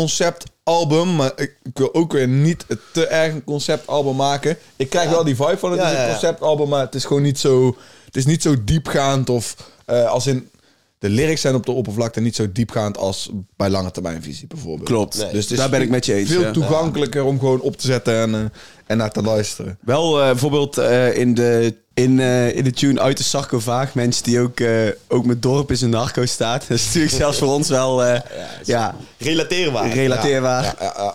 conceptalbum, 0.66 1.16
maar 1.16 1.33
ik, 1.37 1.55
ik 1.62 1.79
wil 1.79 1.94
ook 1.94 2.12
weer 2.12 2.29
niet 2.29 2.64
het 2.68 2.81
te 2.92 3.07
erg 3.07 3.33
een 3.33 3.44
conceptalbum 3.44 4.16
maken. 4.16 4.59
Ik 4.76 4.90
krijg 4.90 5.11
wel 5.11 5.24
die 5.24 5.37
vibe 5.37 5.59
van 5.59 5.70
het 5.70 5.81
Ja, 5.81 5.90
is 5.90 5.98
een 5.98 6.11
conceptalbum, 6.11 6.68
maar 6.68 6.81
het 6.81 6.94
is 6.94 7.05
gewoon 7.05 7.22
niet 7.22 7.38
zo... 7.38 7.76
Het 8.05 8.16
is 8.16 8.26
niet 8.26 8.42
zo 8.42 8.55
diepgaand 8.64 9.31
of 9.31 9.57
eh, 9.85 10.11
als 10.11 10.26
in... 10.26 10.50
De 10.98 11.09
lyrics 11.09 11.40
zijn 11.40 11.54
op 11.54 11.66
de 11.66 11.72
oppervlakte 11.72 12.20
niet 12.20 12.37
zo 12.37 12.52
diepgaand 12.52 12.96
als 12.98 13.30
bij 13.56 13.70
lange 13.70 13.90
termijnvisie 13.90 14.46
bijvoorbeeld. 14.46 14.88
Klopt. 14.88 15.18
Nee. 15.18 15.32
Dus 15.32 15.46
Daar 15.46 15.70
ben 15.70 15.82
ik 15.82 15.90
met 15.90 16.06
je 16.06 16.14
eens. 16.14 16.30
Veel 16.30 16.40
ja. 16.40 16.50
toegankelijker 16.50 17.24
om 17.24 17.38
gewoon 17.38 17.61
op 17.61 17.76
te 17.76 17.87
zetten 17.87 18.14
en, 18.20 18.35
eh, 18.35 18.40
en 18.87 18.96
naar 18.96 19.12
te 19.12 19.22
luisteren. 19.22 19.78
Wel 19.80 20.20
eh, 20.20 20.26
bijvoorbeeld 20.26 20.78
eh, 20.78 21.16
in, 21.18 21.35
de, 21.35 21.74
in, 21.94 22.20
eh, 22.20 22.56
in 22.56 22.64
de 22.64 22.70
tune 22.72 23.00
uit 23.00 23.16
de 23.16 23.22
sarcofaag. 23.22 23.94
Mensen 23.94 24.24
die 24.24 24.40
ook, 24.40 24.61
eh, 24.61 24.88
ook 25.09 25.24
met 25.26 25.42
dorp 25.42 25.70
is 25.70 25.80
een 25.80 25.90
narco 25.90 26.26
staat. 26.26 26.64
Dat 26.68 26.78
is 26.78 26.85
natuurlijk 26.87 27.14
zelfs 27.14 27.38
voor 27.38 27.48
ons 27.52 27.68
wel 27.68 28.04
eh, 28.04 28.20
ja, 28.64 28.94
Relateerbaar. 29.18 29.92
relateerbaar. 29.92 30.62
Ja, 30.62 30.74
ja, 30.80 30.94
ja. 30.96 31.14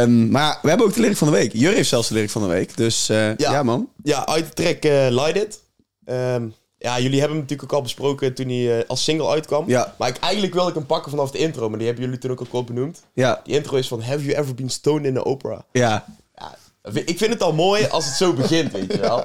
Ehm, 0.00 0.28
maar 0.30 0.58
we 0.62 0.68
hebben 0.68 0.86
ook 0.86 0.94
de 0.94 1.00
lyric 1.00 1.16
van 1.16 1.28
de 1.30 1.34
week. 1.34 1.52
Jur 1.52 1.72
heeft 1.72 1.88
zelfs 1.88 2.08
de 2.08 2.14
lyric 2.14 2.30
van 2.30 2.42
de 2.42 2.48
week. 2.48 2.76
Dus 2.76 3.08
eh, 3.08 3.36
ja. 3.36 3.62
man. 3.62 3.88
Ja, 4.02 4.26
uit 4.26 4.46
de 4.46 4.52
track 4.62 4.82
eh 4.84 5.06
Light 5.10 5.36
It. 5.36 5.60
Ehm, 6.04 6.42
ja, 6.78 7.00
jullie 7.00 7.18
hebben 7.18 7.36
hem 7.36 7.40
natuurlijk 7.40 7.62
ook 7.72 7.78
al 7.78 7.82
besproken 7.82 8.34
toen 8.34 8.48
hij 8.48 8.78
eh, 8.78 8.88
als 8.88 9.04
single 9.04 9.28
uitkwam. 9.28 9.64
Ja. 9.68 9.94
Maar 9.98 10.08
ik, 10.08 10.16
eigenlijk 10.16 10.54
wil 10.54 10.68
ik 10.68 10.74
hem 10.74 10.86
pakken 10.86 11.10
vanaf 11.10 11.30
de 11.30 11.38
intro, 11.38 11.68
maar 11.68 11.78
die 11.78 11.86
hebben 11.86 12.04
jullie 12.04 12.20
toen 12.20 12.30
ook 12.30 12.40
al 12.40 12.46
kort 12.46 12.66
benoemd. 12.66 13.02
Ja, 13.12 13.40
Die 13.44 13.54
intro 13.54 13.76
is 13.76 13.88
van 13.88 14.00
Have 14.00 14.24
you 14.24 14.38
ever 14.38 14.54
been 14.54 14.70
stoned 14.70 15.04
in 15.04 15.14
the 15.14 15.24
opera? 15.24 15.64
ja. 15.72 16.04
Ja, 16.38 16.56
ik 17.04 17.18
vind 17.18 17.32
het 17.32 17.42
al 17.42 17.52
mooi 17.52 17.86
als 17.86 18.04
het 18.04 18.14
zo 18.14 18.32
begint, 18.32 18.72
weet 18.72 18.92
je 18.92 18.98
wel. 18.98 19.22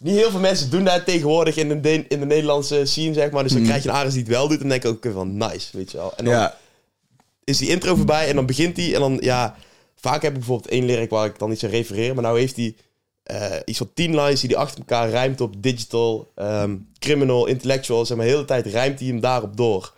Niet 0.00 0.16
heel 0.16 0.30
veel 0.30 0.40
mensen 0.40 0.70
doen 0.70 0.84
dat 0.84 1.04
tegenwoordig 1.04 1.56
in 1.56 1.82
de, 1.82 2.04
in 2.08 2.20
de 2.20 2.26
Nederlandse 2.26 2.84
scene, 2.84 3.14
zeg 3.14 3.30
maar. 3.30 3.42
Dus 3.42 3.52
dan 3.52 3.62
krijg 3.62 3.82
je 3.82 3.88
een 3.88 3.94
Ares 3.94 4.12
die 4.12 4.22
het 4.22 4.30
wel 4.30 4.48
doet 4.48 4.60
en 4.60 4.68
dan 4.68 4.78
denk 4.78 4.84
ik 4.84 5.06
ook 5.06 5.12
van 5.12 5.36
nice, 5.36 5.76
weet 5.76 5.90
je 5.90 5.96
wel. 5.96 6.12
En 6.16 6.24
dan 6.24 6.34
ja. 6.34 6.56
is 7.44 7.58
die 7.58 7.68
intro 7.68 7.94
voorbij 7.94 8.28
en 8.28 8.34
dan 8.34 8.46
begint 8.46 8.76
hij 8.76 8.94
en 8.94 9.00
dan, 9.00 9.18
ja... 9.20 9.56
Vaak 10.00 10.22
heb 10.22 10.32
ik 10.32 10.38
bijvoorbeeld 10.38 10.70
één 10.70 10.84
lyric 10.84 11.10
waar 11.10 11.26
ik 11.26 11.38
dan 11.38 11.48
niet 11.48 11.58
zou 11.58 11.72
refereren, 11.72 12.14
maar 12.14 12.24
nou 12.24 12.38
heeft 12.38 12.56
hij 12.56 12.74
eh, 13.26 13.56
iets 13.64 13.78
van 13.78 13.90
tien 13.94 14.14
lines 14.20 14.40
die 14.40 14.50
hij 14.50 14.58
achter 14.58 14.78
elkaar 14.78 15.08
rijmt 15.08 15.40
op 15.40 15.62
digital, 15.62 16.32
ehm, 16.34 16.76
criminal, 16.98 17.46
intellectual. 17.46 18.06
Zeg 18.06 18.16
maar, 18.16 18.26
de 18.26 18.32
hele 18.32 18.44
tijd 18.44 18.66
rijmt 18.66 18.98
hij 18.98 19.08
hem 19.08 19.20
daarop 19.20 19.56
door. 19.56 19.94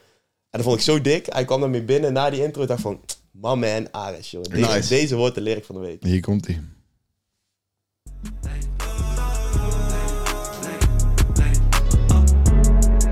En 0.51 0.59
dat 0.59 0.63
vond 0.63 0.77
ik 0.77 0.83
zo 0.83 1.01
dik. 1.01 1.27
Hij 1.29 1.45
kwam 1.45 1.61
daarmee 1.61 1.83
binnen 1.83 2.13
na 2.13 2.31
die 2.31 2.43
intro 2.43 2.61
en 2.63 2.67
dacht 2.69 2.81
van... 2.81 3.01
Man 3.31 3.59
man, 3.59 3.93
Ares, 3.93 4.31
joh. 4.31 4.43
Deze, 4.43 4.73
Nice. 4.75 4.89
deze 4.89 5.17
wordt 5.17 5.35
de 5.35 5.41
lyric 5.41 5.65
van 5.65 5.75
de 5.75 5.81
week. 5.81 6.03
Hier 6.03 6.21
komt 6.21 6.47
hij. 6.47 6.61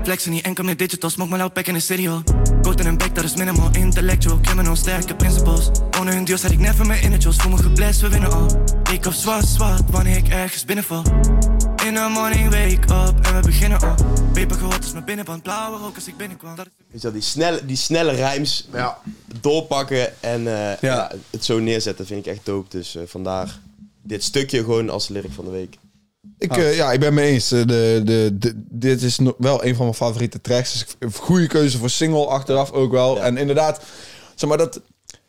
Flexen 0.03 0.31
niet 0.31 0.43
enkel 0.43 0.63
met 0.63 0.79
digital, 0.79 1.09
smoke 1.09 1.29
maar 1.29 1.39
loud 1.39 1.53
pack 1.53 1.67
in 1.67 1.73
de 1.73 1.79
stereo. 1.79 2.23
Code 2.67 2.83
en 2.83 2.89
een 2.89 2.97
back, 2.97 3.15
dat 3.15 3.23
is 3.23 3.35
minimal. 3.35 3.69
Intellectual, 3.71 4.39
criminal, 4.39 4.75
sterke 4.75 5.15
principles. 5.15 5.69
Onder 5.99 6.13
hun 6.13 6.25
deals 6.25 6.41
had 6.41 6.51
ik 6.51 6.59
net 6.59 6.75
van 6.75 6.87
mijn 6.87 7.01
inner 7.01 7.33
Voel 7.33 7.51
me 7.51 7.57
geblest, 7.57 8.01
we 8.01 8.09
winnen 8.09 8.31
al. 8.31 8.45
Ik 8.91 9.05
op 9.05 9.13
zwart, 9.13 9.45
zwart, 9.45 9.81
wanneer 9.89 10.17
ik 10.17 10.27
ergens 10.27 10.65
binnenval. 10.65 11.03
In 11.85 11.93
the 11.93 12.09
morning, 12.13 12.43
wake 12.49 12.93
up 13.09 13.25
en 13.25 13.35
we 13.35 13.41
beginnen 13.45 13.79
al. 13.79 13.95
Paper 14.33 14.55
gehoord 14.57 14.83
is 14.83 14.91
mijn 14.91 15.05
binnenband, 15.05 15.43
blauwe 15.43 15.77
rook 15.77 15.95
als 15.95 16.07
ik 16.07 16.17
binnenkwam. 16.17 16.55
Dat 16.55 16.65
is- 16.65 16.71
Weet 16.91 17.01
je 17.01 17.07
wel, 17.07 17.11
die 17.11 17.21
snelle, 17.21 17.65
die 17.65 17.75
snelle 17.75 18.11
rijms 18.11 18.67
Ja. 18.73 18.97
doorpakken 19.41 20.21
en 20.21 20.47
eh, 20.47 20.77
ja. 20.81 21.11
het 21.29 21.45
zo 21.45 21.59
neerzetten 21.59 22.05
vind 22.05 22.25
ik 22.25 22.31
echt 22.33 22.45
dope. 22.45 22.69
Dus 22.69 22.95
eh, 22.95 23.03
vandaar 23.05 23.59
dit 24.01 24.23
stukje 24.23 24.59
gewoon 24.59 24.89
als 24.89 25.07
lyric 25.07 25.31
van 25.31 25.45
de 25.45 25.51
week. 25.51 25.77
Ik, 26.39 26.57
eh, 26.57 26.75
ja, 26.75 26.91
ik 26.91 26.99
ben 26.99 27.13
mee 27.13 27.31
eens. 27.31 27.51
Eh, 27.51 27.59
De, 27.65 28.01
de, 28.03 28.29
de, 28.39 28.53
dit 28.69 29.01
is 29.01 29.19
wel 29.37 29.65
een 29.65 29.75
van 29.75 29.85
mijn 29.85 29.97
favoriete 29.97 30.41
tracks. 30.41 30.71
Dus 30.71 30.81
ik- 30.99 31.15
goede 31.15 31.47
keuze 31.47 31.77
voor 31.77 31.89
single 31.89 32.25
achteraf 32.25 32.71
ook 32.71 32.91
wel. 32.91 33.15
Ja. 33.15 33.21
En 33.21 33.37
inderdaad, 33.37 33.79
zeg 34.35 34.49
maar 34.49 34.57
dat... 34.57 34.81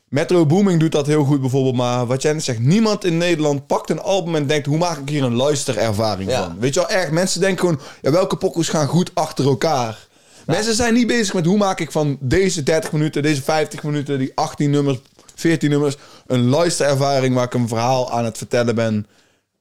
Metro 0.09 0.47
Booming 0.47 0.81
doet 0.81 0.93
dat 0.93 1.07
heel 1.07 1.25
goed 1.25 1.41
bijvoorbeeld. 1.41 1.75
Maar 1.77 2.07
wat 2.07 2.23
jij 2.23 2.33
net 2.33 2.45
zegt, 2.45 2.59
niemand 2.59 3.05
in 3.05 3.19
Nederland 3.19 3.67
pakt 3.67 3.91
een 3.91 4.01
album 4.01 4.35
en 4.35 4.47
denkt... 4.47 4.67
hoe 4.67 4.79
maak 4.79 4.99
ik 4.99 5.09
hier 5.09 5.23
een 5.25 5.35
luisterervaring 5.35 6.31
Ja. 6.31 6.43
van? 6.43 6.57
Weet 6.59 6.75
je 6.75 6.81
wel, 6.81 6.89
erg. 6.91 7.11
Mensen 7.11 7.41
denken 7.41 7.59
gewoon, 7.59 7.81
ja, 8.03 8.11
welke 8.11 8.37
pokoes 8.37 8.69
gaan 8.69 8.87
goed 8.87 9.11
achter 9.15 9.45
elkaar? 9.45 10.07
Mensen 10.47 10.75
zijn 10.75 10.95
niet 10.95 11.07
bezig 11.07 11.35
met 11.35 11.45
hoe 11.47 11.57
maak 11.57 11.81
ik 11.81 11.91
van 11.93 12.17
deze 12.21 12.63
30 12.63 12.93
minuten, 12.93 13.23
deze 13.23 13.43
50 13.43 13.83
minuten, 13.83 14.19
die 14.19 14.33
18 14.35 14.71
nummers, 14.71 14.99
14 15.35 15.71
nummers... 15.71 15.97
een 16.27 16.49
luisterervaring 16.49 17.35
waar 17.35 17.45
ik 17.45 17.55
een 17.55 17.69
verhaal 17.69 18.11
aan 18.11 18.25
het 18.25 18.39
vertellen 18.39 18.75
ben... 18.75 19.07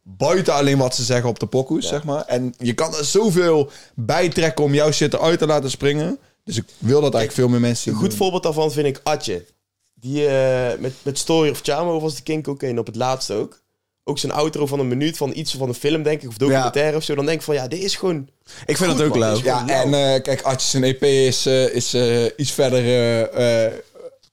Buiten 0.09 0.53
alleen 0.53 0.77
wat 0.77 0.95
ze 0.95 1.03
zeggen 1.03 1.29
op 1.29 1.39
de 1.39 1.45
pokoes, 1.45 1.87
zeg 1.87 2.03
maar. 2.03 2.25
En 2.25 2.53
je 2.57 2.73
kan 2.73 2.95
er 2.95 3.05
zoveel 3.05 3.69
bij 3.95 4.29
trekken 4.29 4.63
om 4.63 4.73
jouw 4.73 4.91
shit 4.91 5.13
eruit 5.13 5.39
te 5.39 5.45
laten 5.45 5.69
springen. 5.69 6.17
Dus 6.43 6.57
ik 6.57 6.63
wil 6.77 7.01
dat 7.01 7.13
eigenlijk 7.13 7.33
veel 7.33 7.47
meer 7.47 7.59
mensen 7.67 7.83
zien 7.83 7.93
Een 7.93 7.99
goed 7.99 8.09
doen. 8.09 8.17
voorbeeld 8.17 8.43
daarvan 8.43 8.71
vind 8.71 8.85
ik 8.87 8.99
Atje. 9.03 9.45
Die 9.93 10.27
eh, 10.27 10.79
met, 10.79 10.93
met 11.01 11.17
Story 11.17 11.49
of 11.49 11.59
Charm 11.63 11.87
of 11.87 12.01
was 12.01 12.15
de 12.15 12.21
King 12.21 12.43
Cocaine 12.43 12.79
op 12.79 12.85
het 12.85 12.95
laatste 12.95 13.33
ook. 13.33 13.61
Ook 14.03 14.17
zo'n 14.19 14.31
outro 14.31 14.65
van 14.65 14.79
een 14.79 14.87
minuut 14.87 15.17
van 15.17 15.31
iets 15.35 15.53
van 15.53 15.67
een 15.67 15.73
film, 15.73 16.03
denk 16.03 16.21
ik, 16.21 16.29
of 16.29 16.37
documentaire 16.37 16.97
of 16.97 17.03
zo. 17.03 17.15
Dan 17.15 17.25
denk 17.25 17.37
ik 17.37 17.45
van, 17.45 17.55
ja, 17.55 17.67
dit 17.67 17.83
is 17.83 17.95
gewoon... 17.95 18.29
Ik 18.65 18.77
vind 18.77 18.97
dat 18.97 19.07
ook. 19.07 19.15
Is 19.15 19.39
Ja, 19.41 19.67
en 19.67 19.93
eh, 19.93 20.21
kijk, 20.21 20.41
Atjes 20.41 20.73
en 20.73 20.83
EP 20.83 21.03
is, 21.03 21.45
eh, 21.45 21.75
is 21.75 21.95
iets 22.37 22.51
verder 22.51 22.83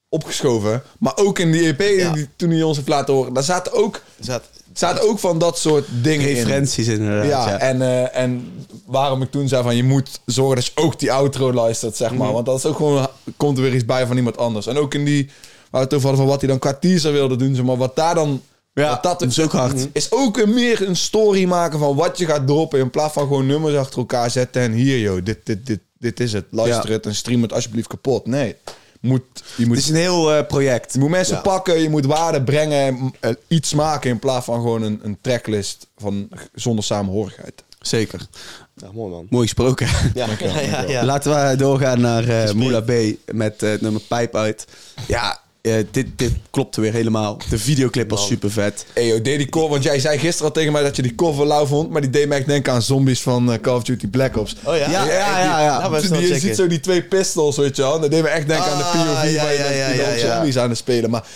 opgeschoven. 0.09 0.83
Maar 0.99 1.17
ook 1.17 1.39
in 1.39 1.51
die 1.51 1.67
EP, 1.67 1.81
Ja. 1.99 2.13
die, 2.13 2.27
toen 2.35 2.49
hij 2.49 2.63
ons 2.63 2.75
heeft 2.77 2.89
laten 2.89 3.13
horen, 3.13 3.33
daar 3.33 3.43
zaten 3.43 3.71
ook, 3.73 4.01
Zat, 4.19 4.43
zaten 4.79 5.09
ook 5.09 5.19
van 5.19 5.37
dat 5.39 5.57
soort 5.59 5.85
dingen 6.01 6.29
in. 6.29 6.35
Referenties 6.35 6.87
inderdaad. 6.87 7.25
Ja, 7.29 7.49
Ja, 7.49 7.59
En, 7.59 7.81
eh, 7.81 8.21
en 8.21 8.51
waarom 8.85 9.21
ik 9.21 9.31
toen 9.31 9.47
zei 9.47 9.63
van 9.63 9.75
je 9.75 9.83
moet 9.83 10.19
zorgen 10.25 10.55
dat 10.55 10.65
je 10.65 10.71
ook 10.75 10.99
die 10.99 11.11
outro 11.11 11.53
luistert, 11.53 11.95
zeg 11.95 12.09
Mhm. 12.09 12.17
maar. 12.19 12.31
Want 12.33 12.45
dat 12.45 12.57
is 12.57 12.65
ook 12.65 12.75
gewoon, 12.75 13.07
komt 13.37 13.57
er 13.57 13.63
weer 13.63 13.73
iets 13.75 13.85
bij 13.85 14.07
van 14.07 14.17
iemand 14.17 14.37
anders. 14.37 14.67
En 14.67 14.77
ook 14.77 14.93
in 14.93 15.05
die, 15.05 15.25
waar 15.71 15.81
we 15.81 15.87
het 15.87 15.93
over 15.93 16.07
hadden 16.07 16.17
van 16.25 16.27
wat 16.31 16.39
hij 16.41 16.49
dan 16.49 16.59
qua 16.59 16.73
teaser 16.73 17.11
wilde 17.11 17.35
doen, 17.35 17.55
zeg 17.55 17.65
maar. 17.65 17.77
Wat 17.77 17.95
daar 17.95 18.15
dan, 18.15 18.41
Ja, 18.73 18.89
wat 18.89 19.03
dat 19.03 19.21
is 19.21 19.39
ook 19.39 19.51
hard. 19.51 19.87
Is 19.91 20.11
ook 20.11 20.45
meer 20.45 20.87
een 20.87 20.95
story 20.95 21.45
maken 21.45 21.79
van 21.79 21.95
wat 21.95 22.17
je 22.17 22.25
gaat 22.25 22.47
droppen. 22.47 22.79
In 22.79 22.89
plaats 22.89 23.13
van 23.13 23.23
gewoon 23.27 23.45
nummers 23.45 23.75
achter 23.75 23.97
elkaar 23.99 24.31
zetten 24.31 24.61
en 24.61 24.71
hier 24.71 24.99
joh, 24.99 25.19
dit, 25.23 25.39
dit, 25.43 25.65
dit, 25.65 25.79
dit 25.99 26.19
is 26.19 26.33
het. 26.33 26.45
Luister 26.51 26.87
Ja. 26.89 26.95
het 26.95 27.05
en 27.05 27.15
stream 27.15 27.41
het 27.41 27.53
alsjeblieft 27.53 27.87
kapot. 27.87 28.25
Nee, 28.25 28.55
moet, 28.99 29.21
je 29.57 29.65
moet 29.65 29.75
Het 29.75 29.85
is 29.85 29.89
een 29.91 29.95
heel 29.95 30.33
eh, 30.33 30.45
project. 30.47 30.93
je 30.93 30.99
moet 30.99 31.09
mensen 31.09 31.35
Ja. 31.35 31.41
pakken, 31.41 31.79
je 31.81 31.89
moet 31.89 32.05
waarde 32.05 32.43
brengen, 32.43 33.13
eh, 33.19 33.31
iets 33.47 33.73
maken 33.73 34.09
in 34.09 34.19
plaats 34.19 34.45
van 34.45 34.55
gewoon 34.61 34.81
een, 34.81 34.99
een 35.03 35.17
tracklist 35.21 35.87
van, 35.97 36.29
zonder 36.53 36.83
samenhorigheid. 36.83 37.63
Zeker. 37.81 38.27
ja, 38.75 38.89
mooi 38.93 39.11
man. 39.11 39.27
Mooi 39.29 39.43
gesproken. 39.43 39.87
Ja, 40.13 40.27
ja, 40.39 40.59
ja, 40.59 40.81
ja. 40.81 41.03
Laten 41.05 41.49
we 41.49 41.55
doorgaan 41.55 42.01
naar 42.01 42.27
eh 42.27 42.53
Moula 42.53 42.81
B 42.81 42.91
met 43.31 43.63
eh, 43.63 43.69
het 43.69 43.81
nummer 43.81 44.01
Pijp 44.01 44.35
uit. 44.35 44.65
Ja, 45.07 45.39
eh, 45.65 45.73
dit, 45.91 46.07
dit 46.15 46.31
klopte 46.51 46.81
weer 46.81 46.93
helemaal. 46.93 47.37
De 47.49 47.57
videoclip 47.59 48.09
was 48.09 48.25
super 48.27 48.51
vet. 48.51 48.85
Hey, 48.93 49.21
deed 49.21 49.37
die 49.37 49.49
cover, 49.49 49.69
want 49.69 49.83
jij 49.83 49.99
zei 49.99 50.17
gisteren 50.19 50.47
al 50.47 50.53
tegen 50.53 50.71
mij 50.71 50.83
dat 50.83 50.95
je 50.95 51.01
die 51.01 51.15
cover 51.15 51.45
lauw 51.45 51.65
vond, 51.65 51.89
maar 51.89 52.01
die 52.01 52.09
deed 52.09 52.27
mij 52.27 52.37
echt 52.37 52.47
denken 52.47 52.73
aan 52.73 52.81
zombies 52.81 53.21
van 53.21 53.51
eh, 53.51 53.59
Call 53.59 53.75
of 53.75 53.83
Duty 53.83 54.07
Black 54.07 54.37
Ops. 54.37 54.55
Oh 54.63 54.77
ja? 54.77 54.89
Ja, 54.89 55.05
ja, 55.05 55.61
ja. 55.61 55.79
Nou, 55.89 56.01
Die- 56.01 56.09
je 56.11 56.17
checken. 56.23 56.39
ziet 56.39 56.55
zo 56.55 56.67
die 56.67 56.79
twee 56.79 57.03
pistols, 57.03 57.57
weet 57.57 57.75
je 57.75 57.81
wel. 57.81 57.99
Dat 57.99 58.11
deed 58.11 58.21
me 58.21 58.27
echt 58.27 58.47
denken 58.47 58.65
aan 58.71 58.77
de 58.77 58.83
Ah, 58.83 58.91
POV 58.91 59.31
ja, 59.33 59.43
waar 59.43 59.53
je 59.53 60.17
ja, 60.25 60.35
zombies 60.35 60.57
aan 60.57 60.69
het 60.69 60.77
spelen. 60.77 61.09
Maar 61.09 61.27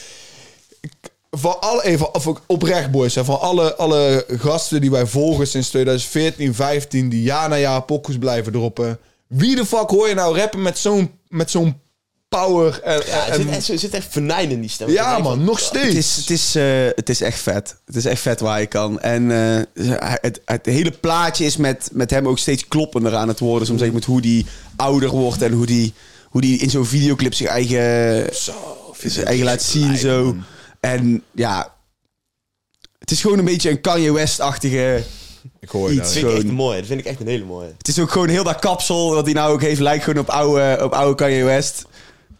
ik- 0.81 0.91
van 1.31 1.59
alle, 1.61 1.83
even 1.83 2.09
oprecht 2.47 2.91
boys, 2.91 3.15
hè, 3.15 3.25
van 3.25 3.39
alle, 3.39 3.75
alle 3.75 4.25
gasten 4.29 4.81
die 4.81 4.91
wij 4.91 5.05
volgen 5.05 5.47
sinds 5.47 5.69
2014, 5.69 6.55
15, 6.55 7.09
die 7.09 7.21
jaar 7.23 7.49
na 7.49 7.57
jaar 7.57 7.81
pokus 7.83 8.17
blijven 8.17 8.51
droppen. 8.51 8.99
Wie 9.27 9.55
de 9.55 9.65
fuck 9.65 9.89
hoor 9.89 10.07
je 10.07 10.13
nou 10.13 10.37
rappen 10.37 10.61
met 10.61 10.77
zo'n 10.77 11.11
met 11.27 11.51
zo'n 11.51 11.75
power 12.29 12.81
en, 12.83 13.01
Ja, 13.05 13.27
er 13.27 13.33
en- 13.33 13.41
zit 13.41 13.49
echt, 13.49 13.69
er 13.69 13.79
zit 13.79 13.93
echt 13.93 14.07
venijn 14.09 14.51
in 14.51 14.61
die 14.61 14.69
stem. 14.69 14.89
ja 14.89 15.11
man, 15.17 15.23
van, 15.23 15.43
nog 15.43 15.59
steeds. 15.59 15.85
Het 15.87 15.95
is, 15.95 16.15
het, 16.15 16.29
is, 16.29 16.55
eh, 16.55 16.63
het 16.95 17.09
is 17.09 17.21
echt 17.21 17.39
vet. 17.39 17.75
Het 17.85 17.95
is 17.95 18.05
echt 18.05 18.21
vet 18.21 18.39
waar 18.39 18.59
je 18.59 18.65
kan. 18.65 18.99
En 18.99 19.31
eh, 19.31 20.13
het, 20.21 20.41
het 20.45 20.65
hele 20.65 20.91
plaatje 20.91 21.45
is 21.45 21.57
met, 21.57 21.89
met 21.93 22.09
hem 22.09 22.27
ook 22.27 22.39
steeds 22.39 22.67
kloppender 22.67 23.15
aan 23.15 23.27
het 23.27 23.39
worden. 23.39 23.67
Soms 23.67 23.79
zeg 23.79 23.91
met 23.91 24.05
hoe 24.05 24.21
die 24.21 24.45
ouder 24.75 25.09
wordt 25.09 25.41
en 25.41 25.51
hoe 25.51 25.65
die, 25.65 25.93
hoe 26.25 26.41
die 26.41 26.59
in 26.59 26.69
zo'n 26.69 26.85
videoclip 26.85 27.33
zich 27.33 27.47
eigen, 27.47 28.29
zijn 29.05 29.25
eigen 29.25 29.45
laat 29.45 29.61
zien. 29.61 29.97
Zo. 29.97 30.35
En 30.79 31.23
ja, 31.31 31.73
het 32.99 33.11
is 33.11 33.21
gewoon 33.21 33.39
een 33.39 33.45
beetje 33.45 33.69
een 33.69 33.81
Kanye 33.81 34.13
West-achtige... 34.13 35.03
ik 35.59 35.69
hoor 35.69 35.93
je 35.93 35.99
iets. 35.99 36.13
Dat 36.13 36.21
nou. 36.21 36.31
vind 36.31 36.43
ik 36.43 36.49
echt 36.49 36.57
mooie. 36.57 36.77
Dat 36.77 36.87
vind 36.87 36.99
ik 36.99 37.05
echt 37.05 37.19
een 37.19 37.27
hele 37.27 37.45
mooie. 37.45 37.73
Het 37.77 37.87
is 37.87 37.99
ook 37.99 38.11
gewoon 38.11 38.29
heel 38.29 38.43
dat 38.43 38.59
kapsel 38.59 39.13
wat 39.13 39.25
hij 39.25 39.33
nou 39.33 39.53
ook 39.53 39.61
heeft, 39.61 39.79
lijkt 39.79 40.03
gewoon 40.03 40.21
op 40.21 40.29
oude, 40.29 40.79
op 40.83 40.93
oude 40.93 41.15
Kanye 41.15 41.43
West. 41.43 41.85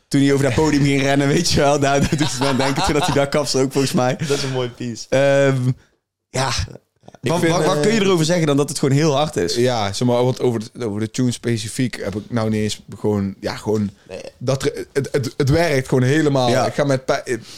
Toen 0.09 0.21
hij 0.21 0.33
over 0.33 0.45
dat 0.45 0.53
podium 0.53 0.83
ging 0.83 1.01
rennen, 1.01 1.27
weet 1.27 1.49
je 1.51 1.59
wel. 1.59 1.79
Nou, 1.79 1.99
dat 2.01 2.09
doet 2.09 2.31
het 2.31 2.39
me 2.39 2.45
aan 2.45 2.57
denken 2.57 2.83
toen 2.83 2.93
dat 2.93 3.05
hij 3.05 3.15
dat 3.15 3.29
kapsel 3.29 3.59
ook 3.61 3.71
volgens 3.71 3.93
mij. 3.93 4.15
Dat 4.15 4.29
is 4.37 4.43
een 4.43 4.51
mooie 4.51 4.69
piece. 4.69 5.05
Ehm, 5.09 5.61
ja, 6.29 6.49
wat, 7.21 7.39
vind, 7.39 7.51
wat, 7.51 7.65
wat 7.65 7.75
eh, 7.75 7.81
kun 7.81 7.93
je 7.93 8.01
erover 8.01 8.25
zeggen 8.25 8.47
dan 8.47 8.57
dat 8.57 8.69
het 8.69 8.79
gewoon 8.79 8.95
heel 8.97 9.15
hard 9.15 9.35
is? 9.35 9.55
Ja, 9.55 9.93
zeg 9.93 10.07
maar, 10.07 10.23
wat 10.23 10.39
over 10.39 10.59
de, 10.73 10.85
over 10.85 10.99
de 10.99 11.11
tune 11.11 11.31
specifiek 11.31 12.03
heb 12.03 12.15
ik 12.15 12.21
nou 12.29 12.49
niet 12.49 12.61
eens 12.61 12.81
gewoon, 12.97 13.35
ja, 13.39 13.55
gewoon, 13.55 13.89
Nee. 14.09 14.21
dat 14.37 14.63
er- 14.63 14.85
het, 14.93 15.09
het, 15.11 15.33
het 15.37 15.49
werkt 15.49 15.87
gewoon 15.87 16.03
helemaal. 16.03 16.49
Ja. 16.49 16.65
Ik 16.67 16.73
ga 16.73 16.83
met, 16.83 17.01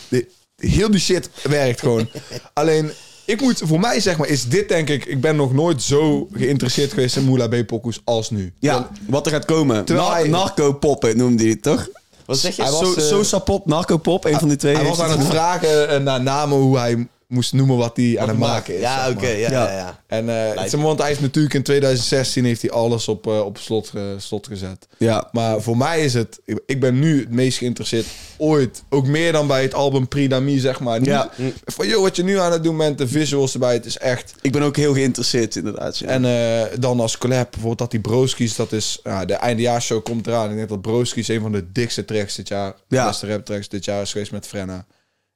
de- 0.09 0.27
heel 0.55 0.91
die 0.91 0.99
shit 0.99 1.29
werkt 1.43 1.79
gewoon. 1.79 2.09
Alleen, 2.53 2.91
ik 3.25 3.41
moet, 3.41 3.61
voor 3.65 3.79
mij 3.79 3.99
zeg 3.99 4.17
maar, 4.17 4.27
is 4.27 4.47
dit 4.47 4.69
denk 4.69 4.89
ik, 4.89 5.05
ik 5.05 5.21
ben 5.21 5.35
nog 5.35 5.53
nooit 5.53 5.81
zo 5.81 6.27
geïnteresseerd 6.33 6.89
geweest 6.93 7.15
in 7.15 7.23
Moula 7.23 7.47
B 7.47 7.65
pokoes 7.67 8.01
als 8.03 8.29
nu. 8.29 8.53
Ja, 8.59 8.89
wat 9.07 9.25
er 9.25 9.31
gaat 9.31 9.45
komen. 9.45 9.85
Terwijl 9.85 10.07
Nar- 10.07 10.17
hij- 10.17 10.27
Narco-pop 10.27 11.13
noemde 11.13 11.41
hij 11.43 11.51
het, 11.51 11.61
toch? 11.61 11.87
Wat 12.31 12.39
zeg 12.39 12.55
je? 12.55 12.61
Hij 12.61 12.71
was, 12.71 12.79
So- 12.93 12.93
eh, 12.99 13.03
Sosa-pop, 13.05 13.65
Narco-pop, 13.65 14.25
een 14.25 14.39
van 14.39 14.47
die 14.47 14.57
twee. 14.57 14.75
Hij 14.75 14.85
was 14.85 14.99
aan 14.99 15.19
het 15.19 15.27
vragen 15.27 15.89
eh, 15.89 15.99
naar 15.99 16.21
namen 16.21 16.57
hoe 16.57 16.77
hij 16.77 17.07
moest 17.31 17.53
noemen 17.53 17.77
wat 17.77 17.97
hij 17.97 18.19
aan 18.19 18.27
het 18.27 18.37
maken 18.37 18.73
is. 18.75 18.81
Ja, 18.81 19.09
oké. 19.09 19.27
ja, 19.27 19.49
Ja. 19.51 19.71
ja, 19.71 19.77
ja. 19.77 19.99
En 20.07 20.25
zeg 20.69 20.71
maar, 20.75 20.85
want 20.85 20.99
hij 21.01 21.11
is 21.11 21.19
natuurlijk 21.19 21.53
in 21.53 21.63
2016 21.63 22.45
heeft 22.45 22.61
hij 22.61 22.71
alles 22.71 23.07
op, 23.07 23.27
eh, 23.27 23.39
op 23.45 23.57
slot, 23.57 23.91
slot 24.17 24.47
gezet. 24.47 24.87
Ja, 24.97 25.29
Maar 25.31 25.61
voor 25.61 25.77
mij 25.77 26.03
is 26.03 26.13
het... 26.13 26.39
ik- 26.65 26.79
ben 26.79 26.99
nu 26.99 27.19
het 27.19 27.29
meest 27.31 27.57
geïnteresseerd 27.57 28.05
ooit. 28.37 28.83
Ook 28.89 29.07
meer 29.07 29.31
dan 29.31 29.47
bij 29.47 29.61
het 29.61 29.73
album 29.73 30.07
Pridami, 30.07 30.59
zeg 30.59 30.79
maar. 30.79 31.03
Ja. 31.03 31.29
Van, 31.65 31.87
joh, 31.87 32.01
wat 32.01 32.15
je 32.15 32.23
nu 32.23 32.39
aan 32.39 32.51
het 32.51 32.63
doen 32.63 32.77
bent, 32.77 32.97
de 32.97 33.07
visuals 33.07 33.53
erbij, 33.53 33.73
het 33.73 33.85
is 33.85 33.97
echt... 33.97 34.33
ik 34.41 34.51
ben 34.51 34.61
ook 34.61 34.75
heel 34.75 34.93
geïnteresseerd 34.93 35.55
inderdaad. 35.55 35.97
Ja. 35.97 36.07
En 36.07 36.25
eh, 36.25 36.79
dan 36.79 36.99
als 36.99 37.17
collab, 37.17 37.47
bijvoorbeeld 37.51 37.77
dat 37.79 37.91
die 37.91 37.99
Broskies, 37.99 38.55
dat 38.55 38.71
is... 38.71 38.99
De 39.25 39.33
eindejaarsshow 39.33 40.03
komt 40.03 40.27
eraan. 40.27 40.49
Ik 40.49 40.55
denk 40.55 40.69
dat 40.69 40.81
Broskies 40.81 41.27
een 41.27 41.41
van 41.41 41.51
de 41.51 41.71
dikste 41.71 42.05
tracks 42.05 42.35
dit 42.35 42.47
jaar... 42.47 42.73
Ja. 42.87 43.01
De 43.03 43.07
beste 43.09 43.27
rap 43.27 43.45
tracks 43.45 43.69
dit 43.69 43.85
jaar 43.85 44.01
is 44.01 44.11
geweest 44.11 44.31
met 44.31 44.47
Frenna. 44.47 44.85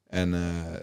En 0.08 0.34
eh, 0.34 0.40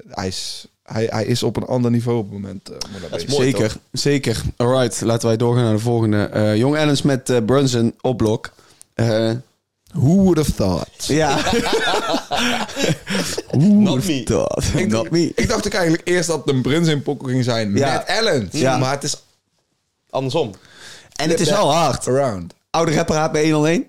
hij, 0.10 0.28
is, 0.28 0.68
hij, 0.84 1.08
hij 1.12 1.26
is 1.26 1.44
op 1.44 1.56
een 1.56 1.66
ander 1.66 1.92
niveau 1.92 2.18
op 2.18 2.24
het 2.24 2.34
moment. 2.42 2.70
eh, 2.70 2.76
moet 2.92 3.02
dat 3.02 3.10
Dat 3.12 3.20
is 3.20 3.26
weten. 3.26 3.30
mooi, 3.40 3.52
zeker, 3.52 3.68
toch? 3.72 3.78
zeker. 3.92 4.42
Alright, 4.58 5.02
laten 5.02 5.28
wij 5.28 5.38
doorgaan 5.38 5.64
naar 5.64 5.74
de 5.74 5.80
volgende. 5.80 6.24
Eh 6.26 6.56
Young 6.56 6.76
Ellens 6.76 7.02
met 7.02 7.30
eh, 7.30 7.38
Brunson 7.46 7.94
op 8.02 8.18
blok. 8.18 8.52
Eh, 8.94 9.32
Who 9.94 10.14
would 10.16 10.38
have 10.38 10.54
thought? 10.54 11.06
ja. 11.06 11.38
Not 13.58 14.06
me. 14.06 14.24
Ik, 14.76 14.88
not 14.88 15.10
me. 15.10 15.32
ik 15.36 15.48
dacht 15.48 15.66
ook 15.66 15.74
eigenlijk 15.74 16.08
eerst 16.08 16.28
dat 16.28 16.40
het 16.46 16.56
een 16.56 16.62
Bruns 16.62 16.88
in 16.88 17.04
pokken 17.04 17.30
ging 17.30 17.44
zijn 17.44 17.76
Ja. 17.76 17.94
met 17.94 18.04
Ellen. 18.08 18.48
Ja. 18.52 18.78
Maar 18.78 18.92
het 18.92 19.04
is 19.04 19.24
Andersom. 20.10 20.52
En 21.16 21.30
het 21.30 21.40
is 21.40 21.50
wel 21.50 21.74
hard. 21.74 22.08
around. 22.08 22.54
Oude 22.70 22.96
rapper 22.96 23.16
haat 23.16 23.32
bij 23.32 23.52
101. 23.52 23.88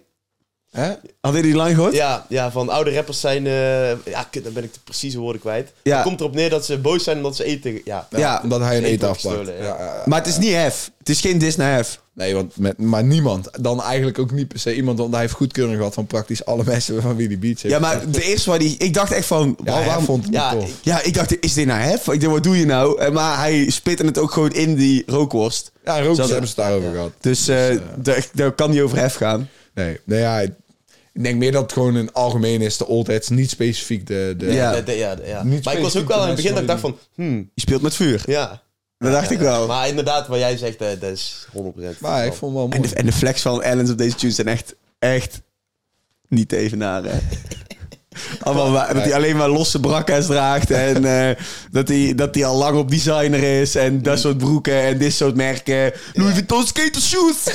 Hè? 0.75 0.87
Hadden 1.21 1.41
jullie 1.41 1.43
die 1.43 1.55
lang 1.55 1.75
gehoord? 1.75 1.95
Ja, 1.95 2.27
ja, 2.29 2.51
van 2.51 2.69
oude 2.69 2.95
rappers 2.95 3.21
zijn... 3.21 3.47
eh, 3.47 3.89
ja, 4.13 4.27
kut, 4.31 4.45
dan 4.45 4.53
ben 4.53 4.65
ik 4.65 4.73
de 4.75 4.79
precieze 4.85 5.19
woorden 5.19 5.41
kwijt. 5.41 5.73
Ja. 5.83 5.95
Het 5.97 6.05
komt 6.07 6.21
erop 6.21 6.35
neer 6.35 6.51
dat 6.51 6.65
ze 6.65 6.79
boos 6.79 7.05
zijn 7.05 7.17
omdat 7.17 7.37
ze 7.37 7.45
eten... 7.45 7.81
Ja, 7.85 8.07
Ja, 8.11 8.41
Omdat 8.43 8.61
hij 8.61 8.77
een 8.77 8.85
Eten 8.85 9.09
afpakt. 9.09 9.37
gestolen, 9.37 9.63
ja. 9.65 10.03
Maar 10.05 10.19
het 10.19 10.29
is 10.29 10.39
niet 10.39 10.53
hef. 10.55 10.91
Het 10.99 11.09
is 11.09 11.21
geen 11.21 11.39
dis 11.39 11.57
naar 11.57 11.75
hef. 11.75 12.01
Nee, 12.13 12.35
want 12.35 12.57
met, 12.57 12.79
maar 12.79 13.05
niemand. 13.05 13.49
Dan 13.61 13.83
eigenlijk 13.83 14.19
ook 14.19 14.31
niet 14.31 14.49
per 14.49 14.59
se 14.59 14.75
iemand. 14.75 14.99
Want 14.99 15.13
hij 15.13 15.21
heeft 15.21 15.33
goedkeuring 15.33 15.77
gehad 15.77 15.95
van 15.95 16.07
praktisch 16.07 16.45
alle 16.45 16.63
mensen 16.75 17.03
van 17.03 17.17
wie 17.17 17.29
die 17.29 17.39
beats 17.39 17.63
heeft. 17.63 17.75
Ja, 17.75 17.81
maar 17.81 18.11
de 18.11 18.23
eerste 18.23 18.51
waar 18.51 18.59
die... 18.59 18.77
Ik 18.79 18.95
dacht 18.95 19.13
echt 19.13 19.27
van... 19.27 19.57
Ja, 19.65 20.01
vond 20.01 20.25
het 20.25 20.33
Ja, 20.35 20.51
tof. 20.53 20.71
ja, 20.83 21.03
ik 21.03 21.15
dacht, 21.15 21.41
is 21.43 21.53
dit 21.55 21.67
nou 21.67 21.81
hef? 21.81 22.09
Ik 22.09 22.21
dacht, 22.21 22.33
wat 22.33 22.43
doe 22.43 22.59
je 22.59 22.67
nou? 22.67 23.01
Eh, 23.01 23.11
Maar 23.13 23.39
hij 23.39 23.71
spitte 23.71 24.05
het 24.05 24.19
ook 24.19 24.33
gewoon 24.33 24.53
in 24.53 24.75
die 24.75 25.03
rookworst. 25.07 25.73
Ja, 25.85 26.03
Zelfs- 26.03 26.19
hebben 26.19 26.49
ze 26.49 26.55
het 26.57 26.57
daarover 26.57 26.91
gehad. 26.93 27.11
Dus 27.21 27.49
eh, 27.49 27.77
daar, 27.97 28.27
daar 28.33 28.53
kan 28.53 28.71
niet 28.71 28.81
over 28.81 28.99
hef 28.99 29.15
gaan. 29.15 29.49
Nee, 29.75 30.01
nee 30.05 30.21
ja, 30.21 30.43
ik 31.15 31.23
denk 31.23 31.37
meer 31.39 31.53
dat 31.53 31.63
het 31.63 31.73
gewoon 31.73 31.95
een 31.95 32.13
algemeen 32.13 32.61
is. 32.61 32.77
De 32.77 32.87
old 32.87 33.07
heads, 33.07 33.29
niet 33.29 33.51
specifiek 33.51 34.07
de... 34.07 34.35
de 34.39 34.47
Ja. 34.47 34.73
Ja, 34.75 34.81
de- 34.81 34.93
ja, 34.93 35.15
de- 35.15 35.27
ja. 35.27 35.43
Niet 35.43 35.65
Maar 35.65 35.75
ik 35.77 35.83
was 35.83 35.97
ook 35.97 36.09
wel 36.09 36.21
in 36.23 36.27
het 36.27 36.37
begin 36.37 36.51
dat 36.53 36.61
ik 36.61 36.67
dacht 36.69 36.81
van... 36.81 36.99
Hmm, 37.15 37.51
Je 37.55 37.61
speelt 37.61 37.83
met 37.83 37.95
vuur. 37.95 38.23
ja. 38.27 38.63
Dat 38.99 39.13
dacht 39.13 39.31
ik 39.31 39.39
wel. 39.39 39.67
Maar 39.67 39.89
inderdaad, 39.89 40.27
wat 40.27 40.39
jij 40.39 40.57
zegt, 40.57 40.77
eh, 40.81 40.89
dat 41.01 41.11
is 41.13 41.47
100%. 41.53 41.99
Maar 41.99 42.27
ik 42.27 42.33
vond 42.33 42.53
het 42.53 42.63
wel 42.63 42.71
En 42.71 42.79
mooi. 42.79 42.89
de, 42.89 42.95
en 42.95 43.07
de 43.07 43.13
flex 43.13 43.43
van 43.43 43.63
Ellens 43.63 43.91
op 43.91 43.99
deze 43.99 44.17
tunes 44.17 44.35
zijn 44.35 44.49
echt, 44.49 44.75
echt 44.99 45.41
niet 46.29 46.49
te 46.49 46.57
evenaren. 46.57 47.21
Allemaal 48.41 48.71
maar- 48.71 48.95
dat 48.95 49.03
hij 49.03 49.15
alleen 49.15 49.37
maar 49.37 49.49
losse 49.49 49.81
brakka's 49.81 50.27
draagt. 50.27 50.71
En 50.71 51.05
eh, 51.05 51.37
dat, 51.71 51.89
hij, 51.89 52.13
dat 52.15 52.35
hij 52.35 52.45
al 52.45 52.57
lang 52.57 52.79
op 52.79 52.91
designer 52.91 53.61
is. 53.61 53.75
En 53.75 54.03
dat 54.03 54.19
soort 54.19 54.39
broeken 54.39 54.81
en 54.83 54.99
dit 54.99 55.13
soort 55.13 55.35
merken. 55.37 55.93
Louis 56.13 56.33
Vuitton 56.33 56.67
skater 56.67 57.03
shoes. 57.03 57.37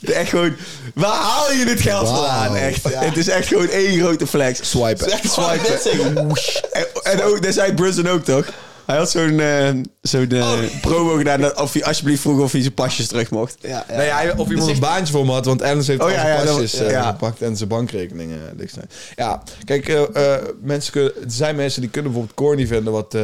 echt 0.00 0.28
gewoon... 0.30 0.54
Waar 0.94 1.14
haal 1.20 1.52
je 1.52 1.64
dit 1.64 1.80
geld 1.80 2.08
vandaan? 2.08 2.56
Echt. 2.56 2.94
Het 2.94 3.16
is 3.16 3.28
echt 3.28 3.46
gewoon 3.48 3.68
één 3.68 3.98
grote 4.00 4.26
flex. 4.26 4.70
Swipen. 4.70 5.10
Swipen. 5.28 6.30
En, 6.72 6.86
en 7.02 7.22
ook, 7.22 7.42
dat 7.42 7.54
zei 7.54 7.74
Brunson 7.74 8.08
ook 8.08 8.24
toch? 8.24 8.46
Hij 8.86 8.96
had 8.96 9.10
zo'n 9.10 9.40
eh, 9.40 9.68
zo'n 10.02 10.28
eh, 10.30 10.52
promo 10.80 11.16
gedaan 11.16 11.40
dat 11.40 11.60
of 11.60 11.72
hij 11.72 11.84
alsjeblieft 11.84 12.20
vroeg 12.20 12.40
of 12.40 12.52
hij 12.52 12.60
zijn 12.60 12.74
pasjes 12.74 13.06
terug 13.06 13.30
mocht. 13.30 13.56
Ja, 13.60 13.84
ja. 13.88 13.96
Nee, 13.96 14.08
hij, 14.08 14.36
of 14.36 14.48
iemand 14.50 14.70
een 14.70 14.78
baantje 14.78 15.12
voor 15.12 15.26
me 15.26 15.32
had, 15.32 15.44
want 15.44 15.62
Ernst 15.62 15.88
heeft 15.88 16.00
Oh, 16.00 16.06
al 16.06 16.12
ja, 16.12 16.20
zijn 16.20 16.36
ja, 16.38 16.44
dat- 16.44 16.54
pasjes 16.54 16.74
eh, 16.80 16.90
ja. 16.90 17.02
gepakt 17.10 17.42
en 17.42 17.56
zijn 17.56 17.68
bankrekeningen 17.68 18.38
uh, 18.38 18.58
dicht 18.58 18.74
zijn. 18.74 18.90
Ja, 19.16 19.42
kijk, 19.64 19.88
eh, 19.88 20.34
eh, 20.34 20.42
mensen 20.62 20.92
kunnen, 20.92 21.14
er 21.14 21.20
zijn 21.26 21.56
mensen 21.56 21.80
die 21.80 21.90
kunnen 21.90 22.10
bijvoorbeeld 22.12 22.38
corny 22.46 22.66
vinden 22.66 22.92
wat, 22.92 23.14
eh 23.14 23.22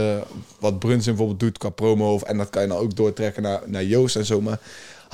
wat 0.61 0.79
Brunson 0.79 1.05
bijvoorbeeld 1.15 1.41
doet 1.41 1.59
qua 1.59 1.69
promo. 1.69 2.15
Of, 2.15 2.23
en 2.23 2.37
dat 2.39 2.51
kan 2.51 2.63
je 2.63 2.69
nou 2.69 2.83
ook 2.83 2.97
doortrekken 2.97 3.43
naar, 3.43 3.61
naar 3.67 3.85
Joost 3.85 4.17
en 4.17 4.25
zo. 4.25 4.41
Maar 4.41 4.59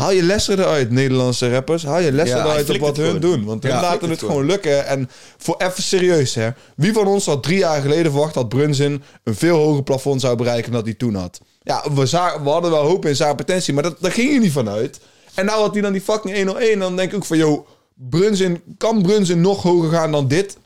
Haal 0.01 0.11
je 0.13 0.23
lessen 0.23 0.59
eruit, 0.59 0.91
Nederlandse 0.91 1.51
rappers. 1.53 1.85
Haal 1.85 2.01
je 2.01 2.13
lessen 2.13 2.39
eruit 2.39 2.71
op 2.71 2.77
wat 2.79 2.97
hun 2.97 3.07
gewoon. 3.07 3.21
doen. 3.21 3.45
Want 3.45 3.63
hun 3.63 3.73
laten 3.73 4.01
het 4.01 4.11
het 4.11 4.19
gewoon 4.29 4.47
lukken. 4.47 4.87
En 4.87 5.11
voor 5.39 5.55
even 5.59 5.83
serieus, 5.83 6.35
hè. 6.35 6.49
Wie 6.77 6.93
van 6.93 7.07
ons 7.07 7.27
had 7.27 7.43
drie 7.43 7.59
jaar 7.59 7.81
geleden 7.81 8.13
verwacht 8.13 8.35
dat 8.35 8.49
Brunzin 8.49 9.03
een 9.25 9.35
veel 9.35 9.57
hoger 9.57 9.83
plafond 9.83 10.21
zou 10.21 10.37
bereiken 10.37 10.73
dan 10.73 10.83
hij 10.85 10.95
toen 10.95 11.15
had? 11.15 11.41
Ja, 11.63 11.85
we, 11.95 12.07
za- 12.07 12.43
we 12.43 12.49
hadden 12.49 12.71
wel 12.71 12.85
hoop 12.85 13.07
in 13.07 13.17
zijn 13.17 13.37
potentie, 13.37 13.75
maar 13.75 13.83
dat, 13.83 13.97
daar 14.01 14.13
ging 14.13 14.33
je 14.33 14.39
niet 14.39 14.53
vanuit. 14.53 15.01
En 15.35 15.45
nou 15.45 15.61
had 15.61 15.73
hij 15.73 15.83
dan 15.83 15.93
die 15.93 16.01
fucking 16.01 16.37
101, 16.37 16.79
dan 16.79 16.97
denk 16.97 17.11
ik 17.11 17.17
ook 17.17 17.25
van, 17.25 17.37
yo, 17.39 17.67
Brunzin, 17.95 18.63
kan 18.79 19.03
Brunzin 19.03 19.41
nog 19.41 19.63
hoger 19.63 19.91
gaan 19.91 20.13
dan 20.13 20.29
dit? 20.29 20.57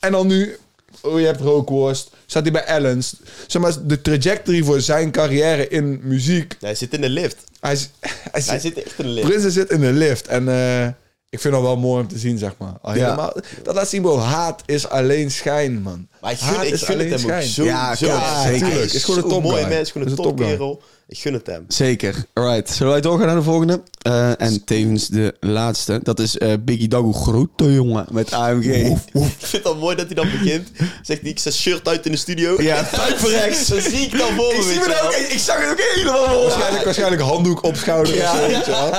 En 0.00 0.12
dan 0.12 0.26
nu, 0.26 0.56
oh, 1.02 1.20
je 1.20 1.26
hebt 1.26 1.40
Rookworst, 1.40 2.10
staat 2.26 2.42
hij 2.42 2.52
bij 2.52 2.64
Ellens. 2.64 3.14
Zeg 3.46 3.62
maar, 3.62 3.72
de 3.86 4.00
trajectory 4.00 4.62
voor 4.62 4.80
zijn 4.80 5.10
carrière 5.10 5.68
in 5.68 6.00
muziek. 6.02 6.56
Hij 6.60 6.74
zit 6.74 6.94
in 6.94 7.00
de 7.00 7.08
lift. 7.08 7.36
Hij, 7.60 7.72
is- 7.72 7.90
hij, 8.32 8.40
zit, 8.40 8.50
Hij 8.50 8.58
zit 8.60 8.82
echt 8.82 8.98
in 8.98 9.04
de 9.04 9.10
lift. 9.10 9.26
Brunzin 9.28 9.50
zit 9.50 9.70
in 9.70 9.80
de 9.80 9.92
lift. 9.92 10.26
En 10.26 10.48
eh, 10.48 10.86
ik 11.28 11.40
vind 11.40 11.54
dat 11.54 11.62
wel 11.62 11.76
mooi 11.76 12.02
om 12.02 12.08
te 12.08 12.18
zien, 12.18 12.38
zeg 12.38 12.52
maar. 12.58 12.72
Al 12.82 12.94
Ja. 12.94 13.04
helemaal- 13.04 13.36
Dat 13.62 13.74
laat 13.74 13.88
zien, 13.88 14.02
bro. 14.02 14.18
Haat 14.18 14.62
is 14.66 14.88
alleen 14.88 15.30
schijn, 15.30 15.82
man. 15.82 16.08
Maar 16.20 16.32
ik 16.32 16.38
Haat 16.38 16.64
ik 16.64 16.72
is 16.72 16.82
gun 16.82 16.98
het 16.98 17.06
alleen 17.06 17.06
hem 17.06 17.12
ook 17.12 17.18
schijn. 17.20 17.42
zo. 17.48 17.64
Ja, 17.64 17.94
zo 17.94 18.06
ja, 18.06 18.44
erg. 18.44 18.52
zeker. 18.52 18.66
Hij 18.72 18.82
Is 18.82 19.04
gewoon 19.04 19.22
een 19.24 19.28
mooie 19.42 19.42
topguy. 19.56 19.68
mens, 19.76 19.90
gewoon 19.90 20.06
een 20.06 20.12
Is 20.12 20.18
een 20.18 20.24
topkerel. 20.24 20.82
Ik 21.14 21.20
gun 21.20 21.32
het 21.32 21.46
hem. 21.46 21.64
Zeker. 21.68 22.24
Alright. 22.32 22.70
Zullen 22.70 22.92
wij 22.92 23.00
doorgaan 23.00 23.26
naar 23.26 23.36
de 23.36 23.42
volgende? 23.42 23.82
Eh, 24.02 24.40
en 24.40 24.64
tevens 24.64 25.08
de 25.08 25.34
laatste. 25.40 26.00
Dat 26.02 26.18
is 26.18 26.38
eh, 26.38 26.52
Biggie 26.60 26.88
Dagu. 26.88 27.12
Grote 27.12 27.72
jongen 27.72 28.06
met 28.10 28.32
AMG. 28.32 28.64
Ik 28.64 28.98
vind 29.38 29.52
het 29.52 29.64
al 29.64 29.76
mooi 29.76 29.96
dat 29.96 30.06
hij 30.06 30.14
dan 30.14 30.30
begint. 30.30 30.70
Zegt 31.02 31.20
hij, 31.20 31.30
ik 31.30 31.38
zet 31.38 31.54
shirt 31.54 31.88
uit 31.88 32.06
in 32.06 32.12
de 32.12 32.18
studio. 32.18 32.62
Ja, 32.62 32.84
tuiverrechts. 32.84 33.66
Zo 33.66 33.80
zie 33.80 33.98
ik 33.98 34.18
dan 34.18 34.34
voor 34.34 34.52
me, 34.52 34.58
Ik, 34.58 34.62
zie 34.62 34.78
me 34.78 35.00
ook, 35.02 35.12
ik 35.12 35.38
zag 35.38 35.60
het 35.60 35.70
ook 35.70 35.80
helemaal 35.94 36.26
voor. 36.26 36.42
Waarschijnlijk, 36.42 36.84
waarschijnlijk 36.84 37.22
handdoek 37.22 37.62
op 37.62 37.76
schouder. 37.76 38.14
Ja. 38.14 38.36
zo, 38.36 38.46
weet 38.46 38.64
je 38.64 38.70
wel. 38.70 38.90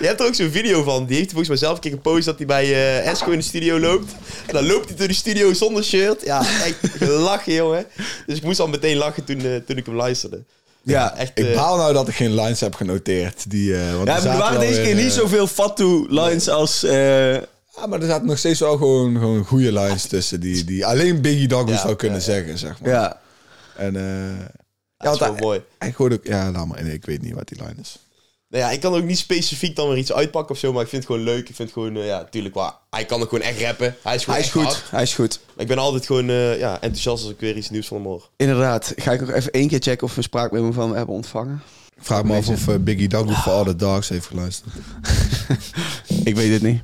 Je 0.00 0.06
hebt 0.06 0.20
er 0.20 0.26
ook 0.26 0.34
zo'n 0.34 0.50
video 0.50 0.82
van. 0.82 1.06
Die 1.06 1.16
heeft 1.16 1.32
hij 1.32 1.44
volgens 1.44 1.48
mij 1.48 1.56
zelf 1.56 1.74
een 1.74 1.80
keer 1.80 1.90
gepost 1.90 2.24
dat 2.24 2.36
hij 2.36 2.46
bij 2.46 2.64
eh, 2.64 3.10
Esco 3.10 3.30
in 3.30 3.38
de 3.38 3.44
studio 3.44 3.80
loopt. 3.80 4.12
En 4.46 4.54
dan 4.54 4.66
loopt 4.66 4.88
hij 4.88 4.96
door 4.96 5.08
de 5.08 5.14
studio 5.14 5.52
zonder 5.52 5.84
shirt. 5.84 6.22
Ja, 6.24 6.40
echt 6.40 7.06
lachen, 7.08 7.52
jongen. 7.52 7.86
Dus 8.26 8.36
ik 8.36 8.42
moest 8.42 8.60
al 8.60 8.68
meteen 8.68 8.96
lachen 8.96 9.24
toen, 9.24 9.40
eh, 9.40 9.56
toen 9.66 9.76
ik 9.76 9.86
hem 9.86 9.94
luisterde. 9.94 10.42
Ja, 10.82 11.16
Echt, 11.16 11.30
Ik 11.34 11.46
eh, 11.46 11.54
baal 11.54 11.76
nou 11.76 11.92
dat 11.92 12.08
ik 12.08 12.14
geen 12.14 12.34
lines 12.34 12.60
heb 12.60 12.74
genoteerd. 12.74 13.50
Die, 13.50 13.76
eh, 13.76 13.94
want 13.94 14.08
Ja, 14.08 14.16
er 14.16 14.22
maar 14.24 14.32
er 14.32 14.38
waren 14.38 14.60
deze 14.60 14.80
keer 14.80 14.94
niet 14.94 15.04
eh, 15.04 15.10
zoveel 15.10 15.46
fatu 15.46 16.06
lines 16.08 16.48
als... 16.48 16.80
Ja, 16.80 17.86
maar 17.86 18.00
er 18.00 18.06
zaten 18.06 18.26
nog 18.26 18.38
steeds 18.38 18.60
wel 18.60 18.76
gewoon, 18.76 19.16
gewoon 19.18 19.44
goede 19.44 19.72
lines 19.72 20.06
tussen. 20.06 20.40
Die, 20.40 20.64
die 20.64 20.86
alleen 20.86 21.20
Biggie 21.20 21.48
Doggy 21.48 21.70
Ja, 21.70 21.78
zou 21.78 21.94
kunnen 21.96 22.18
ja, 22.18 22.24
zeggen, 22.24 22.58
zeg 22.58 22.80
maar. 22.80 22.90
ja. 22.90 23.20
En 23.76 23.94
ja, 23.94 24.50
dat 24.96 25.14
is 25.14 25.20
wel 25.20 25.34
mooi. 25.34 25.62
hij, 25.78 25.94
ook... 25.98 26.18
Ja, 26.22 26.50
laat 26.50 26.66
maar. 26.66 26.82
Nee, 26.82 26.92
ik 26.92 27.04
weet 27.04 27.22
niet 27.22 27.34
wat 27.34 27.48
die 27.48 27.58
line 27.58 27.80
is. 27.80 27.98
Nou 28.50 28.64
ja, 28.64 28.70
ik 28.70 28.80
kan 28.80 28.94
ook 28.94 29.04
niet 29.04 29.18
specifiek 29.18 29.76
dan 29.76 29.88
weer 29.88 29.98
iets 29.98 30.12
uitpakken 30.12 30.54
of 30.54 30.60
zo. 30.60 30.72
Maar 30.72 30.82
ik 30.82 30.88
vind 30.88 31.02
het 31.02 31.12
gewoon 31.12 31.26
leuk. 31.26 31.48
Ik 31.48 31.54
vind 31.54 31.58
het 31.58 31.72
gewoon, 31.72 31.96
eh, 31.96 32.06
ja, 32.06 32.18
natuurlijk 32.18 32.54
wel. 32.54 32.74
Hij 32.90 33.04
kan 33.04 33.22
ook 33.22 33.28
gewoon 33.28 33.44
echt 33.44 33.60
rappen. 33.60 33.96
Hij 34.02 34.14
is 34.14 34.24
gewoon 34.24 34.38
Hij 34.40 34.48
is 34.48 34.54
echt 34.54 34.64
goed. 34.64 34.74
hard. 34.74 34.90
Hij 34.90 35.02
is 35.02 35.14
goed. 35.14 35.40
Maar 35.54 35.62
ik 35.62 35.66
ben 35.66 35.78
altijd 35.78 36.06
gewoon 36.06 36.28
eh, 36.28 36.58
ja, 36.58 36.72
enthousiast 36.72 37.22
als 37.22 37.32
ik 37.32 37.40
weer 37.40 37.56
iets 37.56 37.70
nieuws 37.70 37.86
van 37.86 37.96
hem 37.96 38.06
hoor. 38.06 38.28
Inderdaad. 38.36 38.92
Ga 38.96 39.12
ik 39.12 39.20
nog 39.20 39.30
even 39.30 39.52
één 39.52 39.68
keer 39.68 39.80
checken 39.80 40.06
of 40.06 40.14
we 40.14 40.22
spraakmemo 40.22 40.72
van 40.72 40.86
hem 40.88 40.96
hebben 40.96 41.14
ontvangen. 41.14 41.62
Ik 41.96 42.06
vraag 42.06 42.24
me 42.24 42.36
af 42.36 42.48
of 42.48 42.68
eh, 42.68 42.74
Biggie 42.80 43.08
Doggy 43.08 43.34
voor 43.34 43.52
All 43.52 43.64
The 43.64 43.76
Dogs 43.76 44.08
heeft 44.08 44.26
geluisterd. 44.26 44.74
Ik 46.24 46.36
weet 46.36 46.52
het 46.52 46.62
niet. 46.62 46.82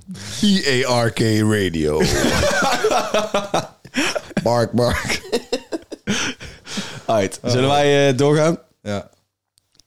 E-A-R-K 0.64 1.18
Radio. 1.40 2.02
Mark, 4.42 4.72
Mark. 4.72 5.20
Alright. 7.04 7.40
Zullen 7.44 7.68
wij 7.68 8.08
eh, 8.08 8.16
doorgaan? 8.16 8.58
Ja. 8.82 9.10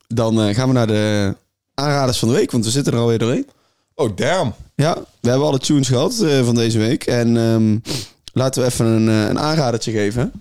Dan 0.08 0.42
eh, 0.42 0.56
gaan 0.56 0.68
we 0.68 0.74
naar 0.74 0.88
de 0.88 1.36
aanraders 1.80 2.20
van 2.20 2.28
de 2.28 2.34
week, 2.34 2.52
want 2.52 2.66
we 2.66 2.72
zitten 2.72 2.94
er 2.94 3.00
alweer 3.00 3.18
doorheen. 3.18 3.48
Oh, 3.96 4.16
damn. 4.16 4.54
Ja, 4.76 4.98
we 5.20 5.30
hebben 5.30 5.48
alle 5.48 5.60
tunes 5.60 5.88
gehad 5.88 6.20
eh, 6.20 6.46
van 6.46 6.56
deze 6.56 6.78
week. 6.78 7.04
En 7.04 7.38
ehm, 7.38 7.78
laten 8.34 8.62
we 8.62 8.68
even 8.68 8.86
een, 8.86 9.10
eh, 9.10 9.28
een 9.28 9.40
aanradertje 9.40 9.92
geven. 9.92 10.32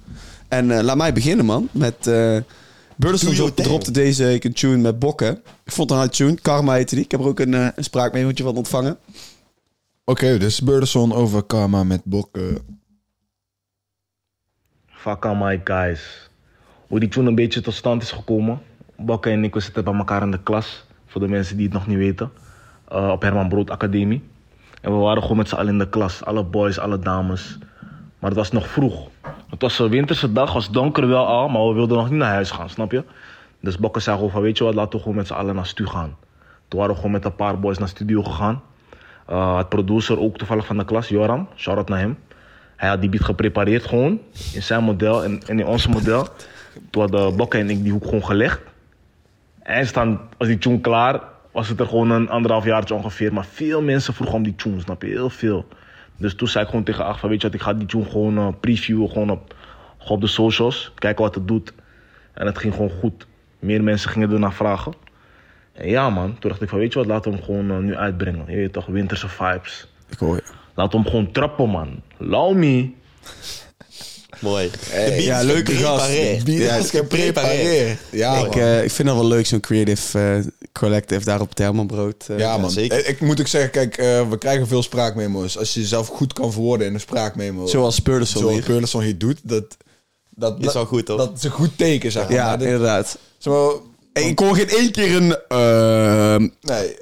En 0.49 0.71
eh, 0.71 0.83
laat 0.83 0.97
mij 0.97 1.13
beginnen, 1.13 1.45
man. 1.45 1.69
Met 1.73 2.07
uh, 2.07 2.39
Burleson 2.97 3.55
dropte 3.55 3.91
deze 3.91 4.25
week 4.25 4.45
een 4.45 4.53
tune 4.53 4.77
met 4.77 4.99
Bokken. 4.99 5.43
Ik 5.65 5.73
vond 5.73 5.91
het 5.91 5.91
een 5.91 6.05
hard 6.05 6.17
tune. 6.17 6.35
Karma 6.35 6.73
heette 6.73 6.95
die. 6.95 7.05
Ik 7.05 7.11
heb 7.11 7.21
er 7.21 7.27
ook 7.27 7.41
een, 7.41 7.55
eh, 7.55 7.69
een 7.75 7.85
spraakmemootje 7.85 8.45
van 8.45 8.57
ontvangen. 8.57 8.99
Oké, 10.05 10.39
dus 10.39 10.61
Burleson 10.61 11.13
over 11.13 11.43
Karma 11.43 11.85
met 11.85 12.01
Bokken. 12.05 12.59
Fuck 14.87 15.25
all 15.25 15.37
my 15.37 15.61
guys. 15.65 16.31
Hoe 16.87 17.01
die 17.01 17.09
tune 17.09 17.29
een 17.29 17.35
beetje 17.35 17.61
tot 17.61 17.75
stand 17.75 18.03
is 18.03 18.11
gekomen. 18.11 18.61
Bokke 18.97 19.31
en 19.31 19.45
ik 19.45 19.61
zitten 19.61 19.85
bij 19.85 19.95
elkaar 19.95 20.23
in 20.23 20.31
de 20.31 20.43
klas. 20.43 20.85
Voor 21.09 21.21
de 21.21 21.29
mensen 21.29 21.57
die 21.57 21.65
het 21.65 21.75
nog 21.75 21.87
niet 21.87 21.99
weten. 21.99 22.31
Eh, 22.89 23.11
op 23.11 23.23
Herman 23.23 23.49
Brood 23.49 23.71
Academie. 23.71 24.23
En 24.81 24.93
we 24.93 24.99
waren 24.99 25.23
gewoon 25.23 25.37
met 25.37 25.49
z'n 25.49 25.55
allen 25.55 25.73
in 25.73 25.79
de 25.79 25.89
klas. 25.89 26.25
Alle 26.25 26.45
boys, 26.45 26.79
alle 26.79 26.99
dames. 26.99 27.59
Maar 28.19 28.31
het 28.31 28.39
was 28.39 28.53
nog 28.53 28.69
vroeg. 28.69 29.09
Het 29.51 29.63
was 29.63 29.79
een 29.79 29.89
winterse 29.89 30.33
dag, 30.33 30.53
was 30.53 30.71
donker 30.71 31.09
wel 31.09 31.27
al. 31.27 31.49
Maar 31.49 31.69
we 31.69 31.75
wilden 31.75 31.97
nog 31.97 32.11
niet 32.11 32.19
naar 32.19 32.33
huis 32.33 32.51
gaan, 32.51 32.71
snap 32.71 32.93
je? 32.93 33.05
Dus 33.61 33.79
Bokke 33.79 34.01
zei 34.01 34.17
gewoon 34.17 34.31
van, 34.31 34.43
weet 34.43 34.59
je 34.59 34.65
wat, 34.65 34.75
laten 34.75 34.93
we 34.93 34.99
gewoon 34.99 35.17
met 35.17 35.27
z'n 35.27 35.33
allen 35.33 35.55
naar 35.55 35.67
stu 35.67 35.87
gaan. 35.87 36.17
Toen 36.69 36.79
waren 36.79 36.95
we 36.95 37.01
gewoon 37.01 37.13
met 37.13 37.25
een 37.25 37.35
paar 37.35 37.61
boys 37.61 37.79
naar 37.79 37.89
studio 37.89 38.23
gegaan. 38.23 38.63
Uh, 39.31 39.57
het 39.57 39.69
producer 39.69 40.21
ook 40.21 40.37
toevallig 40.37 40.67
van 40.67 40.77
de 40.77 40.85
klas, 40.85 41.09
Joram. 41.09 41.49
Shout-out 41.57 41.89
naar 41.89 41.99
hem. 41.99 42.19
Hij 42.77 42.89
had 42.89 43.01
die 43.01 43.11
beat 43.11 43.25
geprepareerd 43.25 43.87
gewoon. 43.87 44.21
In 44.55 44.63
zijn 44.63 44.85
model 44.85 45.25
en, 45.25 45.43
en 45.47 45.59
in 45.59 45.67
ons 45.67 45.87
model. 45.87 46.29
Toen 46.91 47.03
hadden 47.03 47.37
Bokke 47.37 47.59
en 47.59 47.71
ik 47.71 47.83
die 47.83 47.93
hoek 47.93 48.05
gewoon 48.05 48.25
gelegd. 48.25 48.61
En 49.69 49.87
staan, 49.87 50.21
was 50.37 50.49
die 50.49 50.59
tune 50.59 50.81
klaar, 50.81 51.21
was 51.53 51.69
het 51.69 51.81
er 51.81 51.87
gewoon 51.87 52.11
een 52.11 52.29
anderhalf 52.29 52.65
jaartje 52.65 52.95
ongeveer. 52.95 53.33
Maar 53.33 53.45
veel 53.45 53.83
mensen 53.83 54.15
vroegen 54.15 54.37
om 54.37 54.43
die 54.43 54.55
tune, 54.55 54.81
snap 54.81 55.03
je? 55.03 55.09
Heel 55.09 55.31
veel. 55.31 55.67
Dus 56.17 56.35
toen 56.35 56.49
zei 56.49 56.65
ik 56.65 56.71
gewoon 56.71 56.85
tegen 56.85 57.05
Ach 57.05 57.19
van, 57.19 57.29
weet 57.29 57.41
je 57.41 57.47
wat, 57.47 57.57
ik 57.57 57.63
ga 57.63 57.75
die 57.75 57.87
tune 57.87 58.05
gewoon 58.05 58.39
uh, 58.39 58.49
previewen. 58.61 59.09
Gewoon 59.09 59.31
op, 59.31 59.55
gewoon 59.99 60.17
op 60.17 60.21
de 60.21 60.27
socials. 60.27 60.93
Kijken 60.95 61.25
wat 61.25 61.35
het 61.35 61.49
doet. 61.49 61.73
En 62.33 62.47
het 62.47 62.59
ging 62.59 62.75
gewoon 62.75 62.91
goed. 62.91 63.27
Meer 63.59 63.83
mensen 63.83 64.11
gingen 64.11 64.33
ernaar 64.33 64.53
vragen. 64.53 64.93
En 65.73 65.89
ja 65.89 66.11
man, 66.11 66.39
toen 66.39 66.51
dacht 66.51 66.63
ik 66.63 66.69
van, 66.69 66.79
weet 66.79 66.93
je 66.93 66.99
wat, 66.99 67.09
laten 67.09 67.31
we 67.31 67.37
hem 67.37 67.47
gewoon 67.47 67.71
uh, 67.71 67.79
nu 67.79 67.97
uitbrengen. 67.97 68.45
Je 68.47 68.57
weet 68.57 68.73
toch, 68.73 68.87
winterse 68.87 69.29
vibes. 69.29 69.93
Ik 70.09 70.19
hoor 70.19 70.37
je. 70.37 70.43
Laten 70.75 70.99
we 70.99 71.05
hem 71.05 71.11
gewoon 71.13 71.33
trappen 71.33 71.69
man. 71.69 72.03
Lauw 72.17 72.53
me. 72.53 72.91
Mooi. 74.41 74.71
Hey, 74.89 75.09
beat 75.11 75.23
ja, 75.23 75.43
leuke 75.43 75.73
gast. 75.73 76.13
Ja, 76.45 76.77
is 76.77 76.91
geprepareerd. 76.91 77.99
Ja, 78.11 78.37
ik, 78.47 78.57
uh, 78.57 78.85
ik 78.85 78.91
vind 78.91 79.09
dat 79.09 79.17
wel 79.17 79.27
leuk, 79.27 79.47
zo'n 79.47 79.61
creative 79.61 80.19
uh, 80.19 80.47
collective 80.73 81.25
daar 81.25 81.41
op 81.41 81.55
Thermobrood. 81.55 82.27
Uh, 82.31 82.39
ja, 82.39 82.57
man. 82.57 82.71
zeker. 82.71 83.07
Ik 83.07 83.21
moet 83.21 83.41
ook 83.41 83.47
zeggen, 83.47 83.71
kijk, 83.71 83.97
we 84.31 84.37
krijgen 84.39 84.67
veel 84.67 84.83
spraakmemo's. 84.83 85.59
Als 85.59 85.75
je 85.75 85.81
jezelf 85.81 86.07
goed 86.09 86.33
kan 86.33 86.53
verwoorden 86.53 86.87
in 86.87 86.95
een 86.95 87.01
spraakmemo. 87.01 87.67
Zoals 87.67 87.99
Purleson 87.99 88.41
Zoals 88.41 88.93
hier. 89.05 89.19
Doet. 89.19 89.39
Dat, 89.43 89.77
dat, 90.31 90.57
Is 90.61 90.73
wel 90.73 90.85
goed, 90.87 91.07
toch? 91.07 91.19
Dat 91.19 91.33
is 91.37 91.43
een 91.43 91.51
goed 91.51 91.79
teken, 91.79 92.13
zeg 92.13 92.23
maar. 92.23 92.33
Ja, 92.33 92.47
maar 92.47 92.59
dit- 92.59 92.67
inderdaad. 92.67 93.19
zo, 93.39 93.83
Ik 94.13 94.39
hoor 94.39 94.57
geen 94.57 94.69
één 94.69 94.91
keer 94.91 95.17
een... 95.17 96.53
nee. 96.61 96.97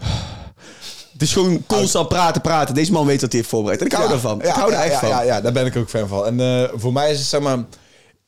Het 1.19 1.23
is 1.23 1.33
gewoon 1.33 1.65
constant 1.67 2.09
praten, 2.09 2.41
praten. 2.41 2.75
Deze 2.75 2.93
man 2.93 3.07
weet 3.07 3.21
wat 3.21 3.31
hij 3.31 3.39
heeft 3.41 3.51
voorbereid. 3.53 3.81
En 3.81 3.87
ik 3.87 3.93
hou 3.93 4.09
daarvan. 4.09 4.39
Ja, 4.43 4.49
ik 4.49 4.55
hou 4.55 4.71
ja, 4.71 4.85
er 4.85 4.91
echt 4.91 5.01
van. 5.01 5.09
Ja, 5.09 5.23
ja, 5.23 5.41
daar 5.41 5.53
ben 5.53 5.67
ik 5.67 5.77
ook 5.77 5.89
fan 5.89 6.09
van. 6.09 6.27
En 6.27 6.39
uh, 6.39 6.69
voor 6.75 6.93
mij 6.93 7.11
is 7.11 7.19
het, 7.19 7.27
zeg 7.27 7.41
maar... 7.41 7.59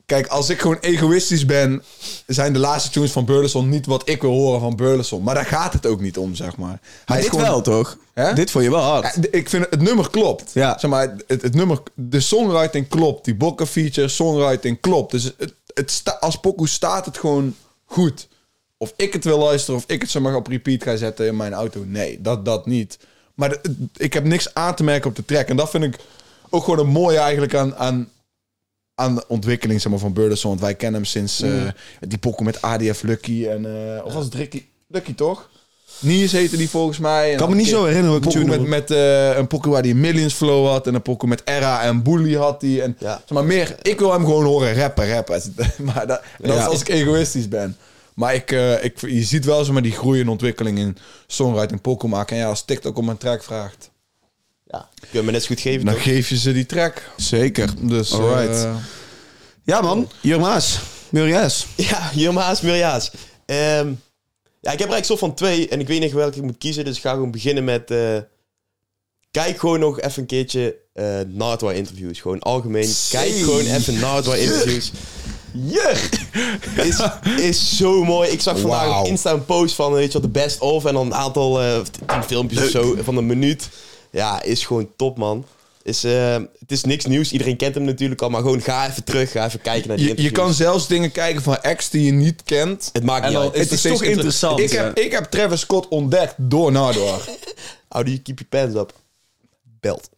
Kijk, 0.05 0.27
als 0.27 0.49
ik 0.49 0.59
gewoon 0.59 0.77
egoïstisch 0.81 1.45
ben... 1.45 1.83
zijn 2.27 2.53
de 2.53 2.59
laatste 2.59 2.89
tunes 2.89 3.11
van 3.11 3.25
Burleson 3.25 3.69
niet 3.69 3.85
wat 3.85 4.09
ik 4.09 4.21
wil 4.21 4.31
horen 4.31 4.59
van 4.59 4.75
Burleson. 4.75 5.23
Maar 5.23 5.35
daar 5.35 5.45
gaat 5.45 5.73
het 5.73 5.85
ook 5.85 6.01
niet 6.01 6.17
om, 6.17 6.35
zeg 6.35 6.57
maar. 6.57 6.67
Maar 6.67 6.79
Hij 7.05 7.17
is 7.17 7.23
dit 7.23 7.31
gewoon- 7.31 7.47
wel, 7.47 7.61
toch? 7.61 7.97
Hè? 8.13 8.33
Dit 8.33 8.51
vond 8.51 8.63
je 8.63 8.69
wel 8.69 8.81
hard. 8.81 9.15
Ja, 9.15 9.21
ik 9.31 9.49
vind 9.49 9.63
het, 9.63 9.73
het 9.73 9.81
nummer 9.81 10.09
klopt. 10.09 10.51
Ja. 10.53 10.77
Zeg 10.79 10.89
maar, 10.89 11.15
het, 11.27 11.41
het 11.41 11.55
nummer, 11.55 11.79
de 11.93 12.19
songwriting 12.19 12.87
klopt. 12.87 13.25
Die 13.25 13.35
Bokken 13.35 13.67
feature, 13.67 14.07
songwriting 14.07 14.79
klopt. 14.81 15.11
Dus 15.11 15.23
het, 15.37 15.53
het 15.73 15.91
sta, 15.91 16.17
als 16.19 16.39
pokoe 16.39 16.67
staat 16.67 17.05
het 17.05 17.17
gewoon 17.17 17.55
goed. 17.85 18.27
Of 18.81 18.93
ik 18.95 19.13
het 19.13 19.23
wil 19.23 19.37
luisteren, 19.39 19.75
of 19.79 19.83
ik 19.87 20.01
het 20.01 20.09
zeg 20.11 20.21
maar 20.21 20.35
op 20.35 20.47
repeat 20.47 20.83
ga 20.83 20.95
zetten 20.95 21.27
in 21.27 21.35
mijn 21.35 21.53
auto. 21.53 21.83
Nee, 21.85 22.21
dat, 22.21 22.45
dat 22.45 22.65
niet. 22.65 22.97
Maar 23.33 23.49
de- 23.49 23.59
het- 23.61 23.77
ik 23.97 24.13
heb 24.13 24.23
niks 24.23 24.53
aan 24.53 24.75
te 24.75 24.83
merken 24.83 25.09
op 25.09 25.15
de 25.15 25.25
track. 25.25 25.47
En 25.47 25.55
dat 25.57 25.69
vind 25.69 25.83
ik 25.83 25.95
ook 26.49 26.63
gewoon 26.63 26.79
een 26.79 26.91
mooie 26.91 27.17
eigenlijk 27.17 27.53
aan, 27.55 27.75
aan, 27.75 28.09
aan 28.95 29.15
de 29.15 29.23
ontwikkeling 29.27 29.81
zeg 29.81 29.91
maar, 29.91 29.99
van 29.99 30.13
Burleson. 30.13 30.49
Want 30.49 30.61
wij 30.61 30.75
kennen 30.75 31.01
hem 31.01 31.09
sinds 31.09 31.41
eh, 31.41 31.51
die 31.99 32.17
pokoe 32.17 32.45
met 32.45 32.61
ADF 32.61 33.01
Lucky. 33.03 33.47
En, 33.47 33.65
eh, 33.97 34.05
of 34.05 34.13
was 34.13 34.25
het 34.25 34.33
Ricky? 34.33 34.65
Lucky 34.87 35.15
toch? 35.15 35.49
Niers 35.99 36.31
heette 36.31 36.57
die 36.57 36.69
volgens 36.69 36.97
mij. 36.97 37.31
En 37.31 37.37
kan 37.37 37.49
me 37.49 37.55
niet 37.55 37.67
zo 37.67 37.85
herinneren 37.85 38.09
welke 38.21 38.25
pokoe 38.27 38.41
tune 38.41 38.57
met, 38.57 38.67
met 38.67 38.91
eh, 38.91 39.37
een 39.37 39.47
pokoe 39.47 39.71
waar 39.71 39.81
hij 39.83 39.93
Millions 39.93 40.33
Flow 40.33 40.67
had. 40.67 40.87
En 40.87 40.93
een 40.95 41.01
pokoe 41.01 41.29
met 41.29 41.41
Era 41.45 41.81
en 41.81 42.03
Bully 42.03 42.35
had 42.35 42.61
hij. 42.61 42.81
En 42.81 42.95
Ja. 42.99 43.15
zeg 43.17 43.29
maar 43.29 43.43
meer, 43.45 43.75
ik 43.81 43.99
wil 43.99 44.11
hem 44.11 44.25
gewoon 44.25 44.45
horen 44.45 44.73
rappen, 44.73 45.09
rappen. 45.13 45.41
maar 45.93 46.07
dat, 46.07 46.21
dat 46.37 46.49
is 46.55 46.61
Ja. 46.61 46.65
als 46.65 46.81
ik 46.81 46.89
egoïstisch 46.89 47.47
ben. 47.47 47.77
Maar 48.19 48.33
ik, 48.35 48.51
eh, 48.51 48.83
ik, 48.83 48.99
je 49.01 49.23
ziet 49.23 49.45
wel 49.45 49.63
zeg 49.63 49.73
maar, 49.73 49.81
die 49.81 49.91
groei 49.91 50.21
en 50.21 50.27
ontwikkeling 50.29 50.77
in 50.77 50.97
songwriting 51.27 51.81
pokoe 51.81 52.09
maken. 52.09 52.35
En 52.35 52.41
ja, 52.41 52.47
als 52.49 52.65
TikTok 52.65 52.97
om 52.97 53.09
een 53.09 53.17
track 53.17 53.43
vraagt, 53.43 53.91
Ja, 54.65 54.89
kun 54.99 55.19
je 55.19 55.21
me 55.25 55.31
net 55.31 55.41
zo 55.41 55.47
goed 55.47 55.59
geven, 55.59 55.85
dan 55.85 55.93
toch? 55.93 56.03
geef 56.03 56.29
je 56.29 56.37
ze 56.37 56.53
die 56.53 56.65
track. 56.65 57.09
Zeker. 57.17 57.69
Dus, 57.87 58.13
Alright. 58.13 58.63
eh, 58.63 58.75
Ja, 59.63 59.81
man. 59.81 60.09
Jurmaas. 60.21 60.79
Murias. 61.09 61.67
Ja, 61.75 62.09
Jurmaas, 62.13 62.61
Mirjaas. 62.61 63.11
Ehm 63.45 63.91
Ja, 64.61 64.71
ik 64.71 64.79
heb 64.79 64.87
er 64.87 64.93
eigenlijk 64.93 65.05
soort 65.05 65.19
van 65.19 65.33
twee. 65.33 65.67
En 65.69 65.79
ik 65.79 65.87
weet 65.87 65.99
niet 65.99 66.11
welke 66.11 66.37
ik 66.37 66.43
moet 66.43 66.57
kiezen. 66.57 66.85
Dus 66.85 66.95
ik 66.95 67.01
ga 67.01 67.11
gewoon 67.13 67.31
beginnen 67.31 67.63
met... 67.63 67.91
eh, 67.91 68.17
kijk 69.31 69.59
gewoon 69.59 69.79
nog 69.79 70.01
even 70.01 70.21
een 70.21 70.27
keertje 70.27 70.75
eh 70.93 71.19
Nardwar 71.27 71.75
interviews. 71.75 72.19
Gewoon 72.19 72.39
algemeen. 72.39 72.93
Kijk 73.09 73.31
gewoon 73.33 73.65
even 73.65 73.99
Nardwar 73.99 74.37
interviews. 74.37 74.91
Jur! 75.53 76.09
Is, 76.85 77.01
is 77.37 77.77
zo 77.77 78.03
mooi. 78.03 78.29
Ik 78.29 78.41
zag 78.41 78.59
vandaag 78.59 78.85
Wauw. 78.87 79.01
op 79.01 79.07
Insta 79.07 79.31
een 79.31 79.45
post 79.45 79.75
van, 79.75 79.91
weet 79.93 80.07
je 80.07 80.13
wat, 80.13 80.21
de 80.21 80.39
best 80.39 80.59
of. 80.59 80.85
En 80.85 80.93
dan 80.93 81.05
een 81.05 81.13
aantal 81.15 81.61
eh, 81.61 81.79
tien 82.07 82.23
filmpjes 82.23 82.63
of 82.63 82.69
zo 82.69 82.95
van 83.01 83.17
een 83.17 83.25
minuut. 83.25 83.69
Ja, 84.11 84.41
is 84.43 84.65
gewoon 84.65 84.89
top, 84.95 85.17
man. 85.17 85.45
Is, 85.83 86.03
eh, 86.03 86.33
het 86.59 86.71
is 86.71 86.83
niks 86.83 87.05
nieuws. 87.05 87.31
Iedereen 87.31 87.57
kent 87.57 87.75
hem 87.75 87.83
natuurlijk 87.83 88.21
al. 88.21 88.29
Maar 88.29 88.41
gewoon 88.41 88.61
ga 88.61 88.87
even 88.89 89.03
terug. 89.03 89.31
Ga 89.31 89.45
even 89.45 89.61
kijken 89.61 89.87
naar 89.87 89.97
die 89.97 90.05
Je, 90.07 90.11
je 90.11 90.17
interviews. 90.17 90.45
kan 90.47 90.53
zelfs 90.65 90.87
dingen 90.87 91.11
kijken 91.11 91.41
van 91.41 91.61
acts 91.61 91.89
die 91.89 92.05
je 92.05 92.11
niet 92.11 92.41
kent. 92.45 92.89
Het 92.93 93.03
maakt 93.03 93.21
En 93.25 93.29
niet 93.29 93.37
dan 93.37 93.43
uit. 93.47 93.53
is 93.55 93.59
Het 93.61 93.69
het 93.69 93.79
steeds 93.79 93.93
toch 93.95 94.03
inter- 94.07 94.17
interessant, 94.17 94.59
Ik 94.59 94.71
heb, 94.71 94.97
ik 94.99 95.11
heb 95.11 95.23
Travis 95.25 95.59
Scott 95.59 95.87
ontdekt 95.87 96.33
door. 96.37 96.71
How 96.73 96.93
do 98.05 98.11
you 98.11 98.17
keep 98.23 98.39
your 98.39 98.45
pants 98.49 98.75
up? 98.75 98.93
Belt. 99.79 100.09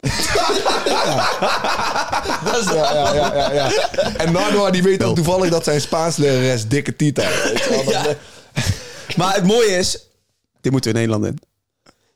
ja, 2.72 2.92
ja, 2.94 3.14
ja, 3.14 3.34
ja, 3.34 3.52
ja. 3.52 3.70
En 4.16 4.32
Nardwar 4.32 4.72
die 4.72 4.82
weet 4.82 5.02
ook 5.02 5.14
toevallig 5.16 5.50
dat 5.50 5.64
zijn 5.64 5.80
Spaans 5.80 6.16
lerares 6.16 6.68
dikke 6.68 6.96
Tita. 6.96 7.22
Dat- 7.70 7.84
Ja. 7.90 8.02
Maar 9.16 9.34
het 9.34 9.44
mooie 9.44 9.76
is, 9.76 9.98
dit 10.60 10.72
moeten 10.72 10.92
we 10.92 10.98
in 11.00 11.04
Nederland 11.08 11.32
in. 11.32 11.50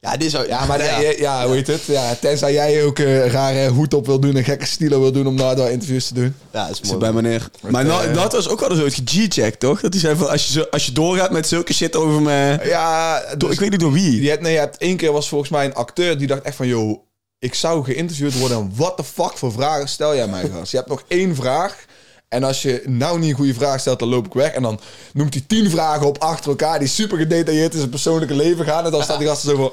Ja, 0.01 0.13
dit 0.17 0.23
is 0.23 0.37
ook... 0.37 0.47
Ja, 0.47 0.65
maar 0.67 0.85
ja. 0.85 0.99
ja, 1.19 1.47
hoe 1.47 1.55
heet 1.55 1.67
het? 1.67 1.85
Ja, 1.85 2.15
tenzij 2.21 2.53
jij 2.53 2.85
ook 2.85 2.99
een 2.99 3.29
rare 3.31 3.69
hoed 3.69 3.95
op 3.95 4.07
wil 4.07 4.21
doen, 4.21 4.37
een 4.37 4.45
gekke 4.45 4.67
stilo 4.67 5.01
wil 5.01 5.13
doen 5.13 5.27
om 5.27 5.35
Nardwar 5.35 5.71
interviews 5.71 6.07
te 6.07 6.15
doen. 6.15 6.35
Ja, 6.53 6.69
is 6.69 6.77
Zit 6.77 6.87
mooi. 6.87 6.99
bij 6.99 7.13
meneer. 7.13 7.49
Maar 7.61 7.83
eh, 7.83 7.89
nou, 7.89 8.13
dat 8.13 8.33
was 8.33 8.49
ook 8.49 8.61
wel 8.61 8.75
zo 8.77 8.85
ge-checked, 8.89 9.61
toch? 9.61 9.81
Dat 9.81 9.93
hij 9.93 10.03
zei 10.03 10.17
van, 10.17 10.29
als 10.31 10.47
je, 10.47 10.53
zo, 10.53 10.65
als 10.71 10.87
je 10.87 10.93
doorgaat 10.93 11.31
met 11.31 11.47
zulke 11.49 11.73
shit 11.75 11.97
over 11.97 12.23
me... 12.23 12.59
Ja, 12.65 13.21
Door, 13.29 13.39
dus- 13.39 13.51
ik 13.53 13.61
weet 13.61 13.71
niet 13.71 13.81
door 13.81 13.93
wie. 13.93 14.23
Je 14.23 14.29
hebt, 14.29 14.43
nee, 14.43 14.53
je 14.53 14.59
hebt 14.59 14.77
één 14.77 14.97
keer 14.97 15.13
was 15.13 15.29
volgens 15.29 15.51
mij 15.51 15.65
een 15.65 15.75
acteur 15.75 16.19
die 16.19 16.27
dacht 16.27 16.43
echt 16.43 16.57
van, 16.57 16.67
joh, 16.67 17.01
ik 17.39 17.55
zou 17.55 17.85
geïnterviewd 17.85 18.39
worden. 18.39 18.57
En 18.59 18.73
wat 18.75 18.97
de 18.97 19.05
fuck 19.05 19.33
voor 19.39 19.53
vragen 19.53 19.89
stel 19.89 20.15
jij 20.15 20.29
mij, 20.29 20.49
gast? 20.49 20.71
Je 20.71 20.77
hebt 20.77 20.89
nog 20.89 21.03
één 21.09 21.35
vraag. 21.35 21.85
En 22.29 22.45
als 22.45 22.63
je 22.63 22.83
nou 22.87 23.19
niet 23.19 23.31
een 23.31 23.37
goede 23.37 23.55
vraag 23.55 23.81
stelt, 23.81 23.99
dan 23.99 24.09
loop 24.09 24.27
ik 24.27 24.33
weg. 24.35 24.53
En 24.53 24.63
dan 24.63 24.81
noemt 25.13 25.35
hij 25.35 25.45
tien 25.47 25.71
vragen 25.71 26.07
op 26.07 26.19
achter 26.19 26.51
elkaar 26.51 26.79
die 26.79 26.89
super 26.89 27.19
gedetailleerd 27.19 27.73
in 27.73 27.79
zijn 27.79 27.91
persoonlijke 27.91 28.35
leven 28.35 28.65
gaan. 28.65 28.85
En 28.85 28.91
dan 28.91 29.03
staat 29.03 29.19
die 29.19 29.29
gast 29.29 29.43
er 29.45 29.51
zo 29.51 29.57
van... 29.57 29.73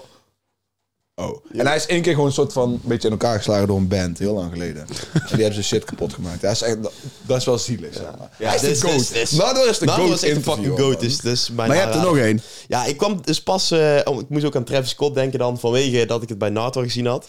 Oh. 1.16 1.46
En 1.58 1.68
hij 1.68 1.76
is 1.76 1.86
één 1.86 2.02
keer 2.02 2.12
gewoon 2.14 2.28
een 2.28 2.34
soort 2.34 2.54
van 2.54 2.70
een 2.72 2.80
beetje 2.84 3.08
in 3.08 3.14
elkaar 3.14 3.38
geslagen 3.38 3.68
door 3.68 3.78
een 3.78 3.88
band, 3.88 4.20
heel 4.20 4.34
lang 4.34 4.52
geleden. 4.52 4.82
en 4.82 4.88
die 5.22 5.30
hebben 5.30 5.54
zijn 5.54 5.64
shit 5.66 5.84
kapot 5.86 6.14
gemaakt. 6.14 6.42
Hij 6.42 6.52
is 6.52 6.62
echt, 6.62 6.78
dat, 7.26 7.38
is 7.38 7.46
wel 7.46 7.58
zielig, 7.58 7.94
zeg 7.94 8.04
maar. 8.20 8.30
Ja, 8.40 8.46
hij 8.48 8.56
is 8.56 8.62
dit 8.62 8.70
de 8.70 8.76
is- 8.76 8.82
goat. 8.94 9.08
dit 9.14 9.16
is- 9.22 9.32
is 9.72 9.78
de 9.80 9.88
goat 9.88 10.14
is 10.14 10.24
echt 10.24 10.36
een 10.36 10.44
fucking 10.44 10.68
goat. 10.80 10.92
man. 10.92 11.02
Dus, 11.02 11.18
dus 11.18 11.50
mijn 11.52 11.68
Maar 11.68 11.78
je 11.78 11.84
hebt 11.84 11.96
er 11.96 12.02
nog 12.02 12.18
één. 12.18 12.42
Ja, 12.68 12.86
ik 12.86 12.98
kwam 12.98 13.22
dus 13.24 13.44
pas... 13.44 13.72
eh, 13.72 14.00
oh, 14.04 14.20
ik 14.20 14.30
moest 14.30 14.46
ook 14.46 14.56
aan 14.56 14.64
Travis 14.64 14.90
Scott 14.90 15.16
denken 15.16 15.40
dan 15.40 15.60
vanwege 15.60 16.06
dat 16.06 16.22
ik 16.24 16.30
het 16.30 16.38
bij 16.38 16.50
Nardwar 16.50 16.84
gezien 16.84 17.06
had. 17.06 17.26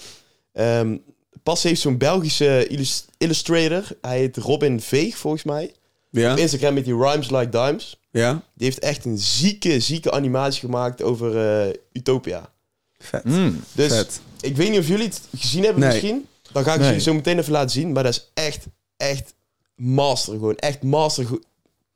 Ehm, 0.55 0.97
pas 1.43 1.63
heeft 1.63 1.81
zo'n 1.81 1.99
Belgische 1.99 2.67
illus- 2.69 3.05
illustrator. 3.19 3.85
Hij 4.01 4.19
heet 4.19 4.37
Robin 4.37 4.81
Veeg, 4.81 5.17
volgens 5.17 5.43
mij. 5.43 5.73
Ja? 6.11 6.33
Op 6.33 6.39
Instagram 6.39 6.75
met 6.75 6.85
die 6.85 6.97
Rhymes 6.97 7.31
Like 7.31 7.49
Dimes. 7.49 8.01
Ja? 8.11 8.33
Die 8.55 8.67
heeft 8.67 8.79
echt 8.79 9.05
een 9.05 9.19
zieke, 9.19 9.81
zieke 9.81 10.11
animatie 10.13 10.61
gemaakt 10.61 11.03
over 11.03 11.61
eh, 11.67 11.75
Utopia. 11.93 12.53
Vet. 12.99 13.25
Mm. 13.25 13.61
Dus 13.73 13.93
Vet. 13.93 14.21
ik 14.41 14.57
weet 14.57 14.71
niet 14.71 14.79
of 14.79 14.89
jullie 14.89 15.07
het 15.07 15.21
gezien 15.37 15.63
hebben 15.65 15.83
Nee. 15.83 15.91
misschien. 15.93 16.27
Dan 16.53 16.65
ga 16.65 16.73
ik 16.73 16.79
Nee. 16.79 16.87
jullie 16.89 17.03
zo 17.03 17.15
meteen 17.15 17.39
even 17.39 17.53
laten 17.53 17.71
zien. 17.71 17.93
Maar 17.93 18.03
dat 18.03 18.13
is 18.13 18.31
echt, 18.35 18.65
echt 18.97 19.35
master 19.77 20.33
gewoon. 20.33 20.57
Echt 20.57 20.83
master. 20.83 21.27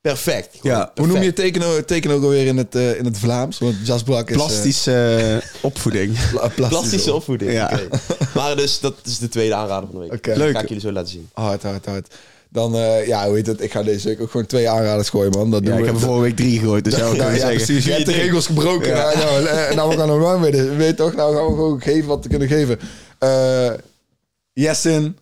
Perfect. 0.00 0.58
Ja. 0.62 0.90
Hoe 0.94 1.06
noem 1.06 1.22
je 1.22 1.32
perfect. 1.32 1.54
teken, 1.60 1.86
teken 1.86 2.10
ook 2.10 2.22
alweer 2.22 2.46
in 2.46 2.56
het, 2.56 2.74
eh, 2.74 2.98
in 2.98 3.04
het 3.04 3.18
Vlaams? 3.18 3.58
Want 3.58 3.74
Jasbrak 3.86 4.30
is... 4.30 4.36
eh, 4.36 4.42
Plastische 4.44 5.16
eh, 5.42 5.64
opvoeding. 5.64 6.12
pla- 6.30 6.38
plastische. 6.40 6.68
Plastische 6.68 7.14
opvoeding. 7.14 7.52
Ja. 7.52 7.80
Maar 8.34 8.56
dus, 8.56 8.80
dat 8.80 8.94
is 9.04 9.18
de 9.18 9.28
tweede 9.28 9.54
aanrader 9.54 9.88
van 9.90 10.00
de 10.00 10.06
week. 10.08 10.12
Oké. 10.18 10.28
Dat 10.28 10.38
Leuk. 10.38 10.54
ga 10.54 10.60
ik 10.62 10.68
jullie 10.68 10.82
zo 10.82 10.92
laten 10.92 11.10
zien. 11.10 11.28
Hard, 11.32 11.62
hard, 11.62 11.86
hard. 11.86 12.14
Dan, 12.50 12.72
ja, 13.06 13.26
hoe 13.26 13.34
heet 13.36 13.46
het? 13.46 13.60
Ik 13.62 13.72
ga 13.72 13.82
deze 13.82 14.08
week 14.08 14.20
ook 14.20 14.30
gewoon 14.30 14.46
twee 14.46 14.68
aanraders 14.68 15.08
gooien, 15.08 15.30
man. 15.30 15.50
Dat 15.50 15.60
Ja, 15.62 15.66
doen 15.68 15.78
ik 15.78 15.84
we. 15.84 15.86
heb 15.90 15.94
er 16.00 16.02
vorige 16.06 16.22
week 16.22 16.36
drie 16.36 16.58
gegooid, 16.58 16.84
dus 16.84 16.96
ja, 16.96 17.12
ja, 17.14 17.30
ja, 17.30 17.46
precies. 17.48 17.84
Je 17.84 17.92
hebt 17.92 18.06
de 18.06 18.12
regels 18.12 18.46
gebroken. 18.46 18.88
Ja. 18.88 19.14
Nou, 19.14 19.18
nou, 19.42 19.46
eh, 19.46 19.74
nou, 19.74 19.88
we 19.90 19.96
gaan 19.96 20.08
nog 20.08 20.20
lang 20.20 20.40
weer. 20.50 20.76
Weet 20.76 20.96
toch? 20.96 21.14
Nou 21.14 21.34
gaan 21.36 21.44
we 21.46 21.50
gewoon 21.52 21.80
geven 21.80 22.08
wat 22.08 22.22
we 22.22 22.28
kunnen 22.28 22.48
geven. 22.48 22.78
Yesin, 24.52 25.16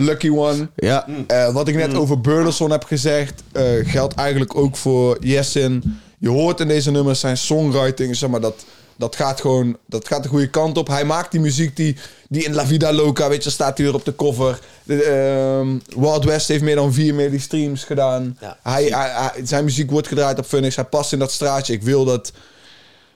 Lucky 0.00 0.28
One. 0.30 0.68
Ja. 0.76 1.06
Eh, 1.26 1.52
wat 1.52 1.68
ik 1.68 1.74
net 1.74 1.94
over 1.94 2.20
Burleson 2.20 2.70
heb 2.70 2.84
gezegd, 2.84 3.42
eh, 3.52 3.64
geldt 3.82 4.14
eigenlijk 4.14 4.56
ook 4.56 4.76
voor 4.76 5.16
Yesin. 5.20 6.00
Je 6.18 6.28
hoort 6.28 6.60
in 6.60 6.68
deze 6.68 6.90
nummers 6.90 7.20
zijn 7.20 7.36
songwriting, 7.36 8.16
zeg 8.16 8.30
maar, 8.30 8.40
dat, 8.40 8.64
dat 8.96 9.16
gaat 9.16 9.40
gewoon, 9.40 9.76
dat 9.86 10.06
gaat 10.08 10.22
de 10.22 10.28
goede 10.28 10.50
kant 10.50 10.78
op. 10.78 10.88
Hij 10.88 11.04
maakt 11.04 11.30
die 11.30 11.40
muziek 11.40 11.76
die, 11.76 11.96
die 12.28 12.44
in 12.44 12.54
La 12.54 12.66
Vida 12.66 12.92
Loca, 12.92 13.28
weet 13.28 13.44
je, 13.44 13.50
staat 13.50 13.78
hier 13.78 13.94
op 13.94 14.04
de 14.04 14.16
cover. 14.16 14.58
De, 14.84 15.02
ehm, 15.02 16.00
Wild 16.00 16.24
West 16.24 16.48
heeft 16.48 16.62
meer 16.62 16.74
dan 16.76 16.92
4 16.92 17.14
miljoen 17.14 17.40
streams 17.40 17.84
gedaan. 17.84 18.36
Ja, 18.40 18.58
hij, 18.62 18.84
hij, 18.84 19.10
hij- 19.10 19.40
zijn 19.44 19.64
muziek 19.64 19.90
wordt 19.90 20.08
gedraaid 20.08 20.38
op 20.38 20.46
Funix. 20.46 20.76
Hij 20.76 20.84
past 20.84 21.12
in 21.12 21.18
dat 21.18 21.32
straatje. 21.32 21.72
Ik 21.72 21.82
wil 21.82 22.04
dat 22.04 22.32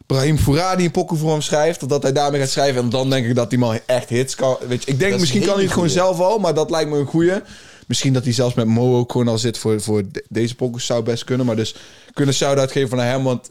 Brahim 0.07 0.39
Fouradi 0.39 0.85
een 0.85 0.91
pokoe 0.91 1.19
voor 1.19 1.31
hem 1.31 1.41
schrijft. 1.43 1.83
Of 1.83 1.89
dat 1.89 2.03
hij 2.03 2.13
daarmee 2.13 2.41
gaat 2.41 2.51
schrijven. 2.51 2.83
En 2.83 2.91
dan 2.91 3.11
denk 3.11 3.27
ik 3.27 3.35
dat 3.35 3.51
die 3.51 3.59
man 3.59 3.79
echt 3.87 4.09
hits 4.09 4.35
kan. 4.35 4.57
Weet 4.69 4.85
je, 4.85 4.91
ik 4.91 4.99
denk 4.99 5.15
is 5.15 5.21
misschien 5.21 5.45
kan 5.45 5.55
hij 5.55 5.63
het 5.63 5.73
gewoon 5.73 5.89
zelf 5.91 6.21
al. 6.21 6.39
Maar 6.39 6.55
dat 6.55 6.71
lijkt 6.71 6.91
me 6.91 6.99
een 6.99 7.07
goeie. 7.07 7.41
Misschien 7.87 8.13
dat 8.13 8.25
hij 8.25 8.33
zelfs 8.33 8.55
met 8.55 8.67
Mo 8.67 8.99
ook 8.99 9.13
gewoon 9.13 9.29
al 9.29 9.39
zit 9.39 9.59
voor, 9.59 9.81
voor 9.81 10.03
de- 10.13 10.25
deze 10.29 10.55
pokoes. 10.55 10.87
Zou 10.87 11.03
best 11.03 11.25
kunnen. 11.25 11.47
Maar 11.47 11.57
dus 11.57 11.75
kunnen 12.13 12.35
shout-out 12.35 12.73
geven 12.73 12.97
naar 12.97 13.07
hem. 13.11 13.23
Want 13.23 13.51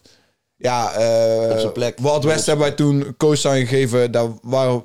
ja, 0.56 0.92
eh 0.94 1.52
Op 1.52 1.60
zijn 1.60 1.72
plek. 1.72 2.00
Wild 2.00 2.24
West 2.24 2.46
hebben 2.46 2.66
wij 2.66 2.76
toen 2.76 3.14
co-sign 3.18 3.66
gegeven. 3.66 4.12
Daar 4.12 4.28
waren, 4.42 4.82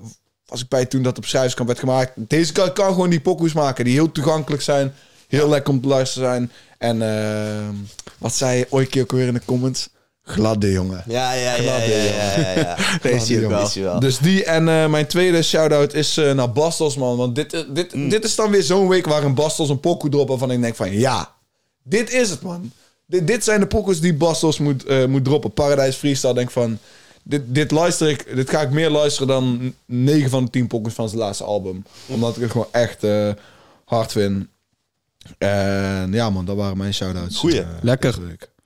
was 0.46 0.60
ik 0.62 0.68
bij 0.68 0.86
toen 0.86 1.02
dat 1.02 1.16
op 1.18 1.24
schrijverskamp 1.24 1.68
werd 1.68 1.80
gemaakt. 1.80 2.12
Deze 2.16 2.52
kan, 2.52 2.72
kan 2.72 2.86
gewoon 2.92 3.10
die 3.10 3.20
pokoes 3.20 3.52
maken. 3.52 3.84
Die 3.84 3.94
heel 3.94 4.12
toegankelijk 4.12 4.62
zijn. 4.62 4.94
Heel 5.28 5.48
lekker 5.48 5.72
om 5.72 5.80
te 5.80 5.88
luisteren 5.88 6.28
zijn. 6.28 6.50
En 6.78 7.02
eh, 7.02 7.68
wat 8.18 8.34
zei 8.34 8.64
Oiki 8.68 9.00
ook 9.00 9.12
weer 9.12 9.26
in 9.26 9.34
de 9.34 9.40
comments? 9.44 9.88
Gladde 10.28 10.70
jongen. 10.72 11.02
Ja, 11.06 11.32
ja, 11.32 11.40
ja, 11.40 11.54
ja, 11.54 11.62
Gladde, 11.62 11.92
ja, 11.92 12.50
ja. 12.60 12.76
Deze 13.02 13.32
jongen. 13.34 13.48
wel. 13.58 13.70
Wel. 13.74 14.00
Dus 14.00 14.18
die 14.18 14.44
en 14.44 14.68
eh, 14.68 14.86
mijn 14.88 15.06
tweede 15.06 15.42
shout-out 15.42 15.94
is 15.94 16.16
eh, 16.16 16.32
naar 16.32 16.52
Bastos, 16.52 16.96
man. 16.96 17.16
Want 17.16 17.34
dit, 17.34 17.52
eh, 17.52 17.60
dit, 17.68 17.94
Mm. 17.94 18.08
dit 18.08 18.24
is 18.24 18.34
dan 18.34 18.50
weer 18.50 18.62
zo'n 18.62 18.88
week 18.88 19.06
waar 19.06 19.22
een 19.22 19.34
Bastos 19.34 19.68
een 19.68 19.80
pokoe 19.80 20.10
drop 20.10 20.28
waarvan 20.28 20.50
ik 20.50 20.60
denk 20.60 20.74
van 20.74 20.92
ja, 20.92 21.34
dit 21.82 22.12
is 22.12 22.30
het, 22.30 22.42
man. 22.42 22.72
Dit, 23.06 23.26
dit 23.26 23.44
zijn 23.44 23.60
de 23.60 23.66
pokoes 23.66 24.00
die 24.00 24.14
Bastos 24.14 24.58
moet, 24.58 24.84
eh, 24.84 25.04
moet 25.04 25.24
droppen. 25.24 25.52
Paradise 25.52 25.98
Freestyle, 25.98 26.34
denk 26.34 26.50
van... 26.50 26.78
Dit, 27.22 27.42
dit 27.46 27.70
luister 27.70 28.08
ik, 28.08 28.34
dit 28.34 28.50
ga 28.50 28.60
ik 28.60 28.70
meer 28.70 28.90
luisteren 28.90 29.28
dan 29.28 29.74
9 29.86 30.30
van 30.30 30.44
de 30.44 30.50
10 30.50 30.66
pokoes 30.66 30.92
van 30.92 31.08
zijn 31.08 31.20
laatste 31.20 31.44
album. 31.44 31.84
Omdat 32.06 32.36
ik 32.36 32.42
het 32.42 32.50
gewoon 32.50 32.68
echt 32.70 33.04
eh, 33.04 33.30
hard 33.84 34.12
vind. 34.12 34.46
En 35.38 36.12
ja, 36.12 36.30
man, 36.30 36.44
dat 36.44 36.56
waren 36.56 36.76
mijn 36.76 36.94
shout-outs. 36.94 37.38
Goeie. 37.38 37.64
Lekker. 37.82 38.18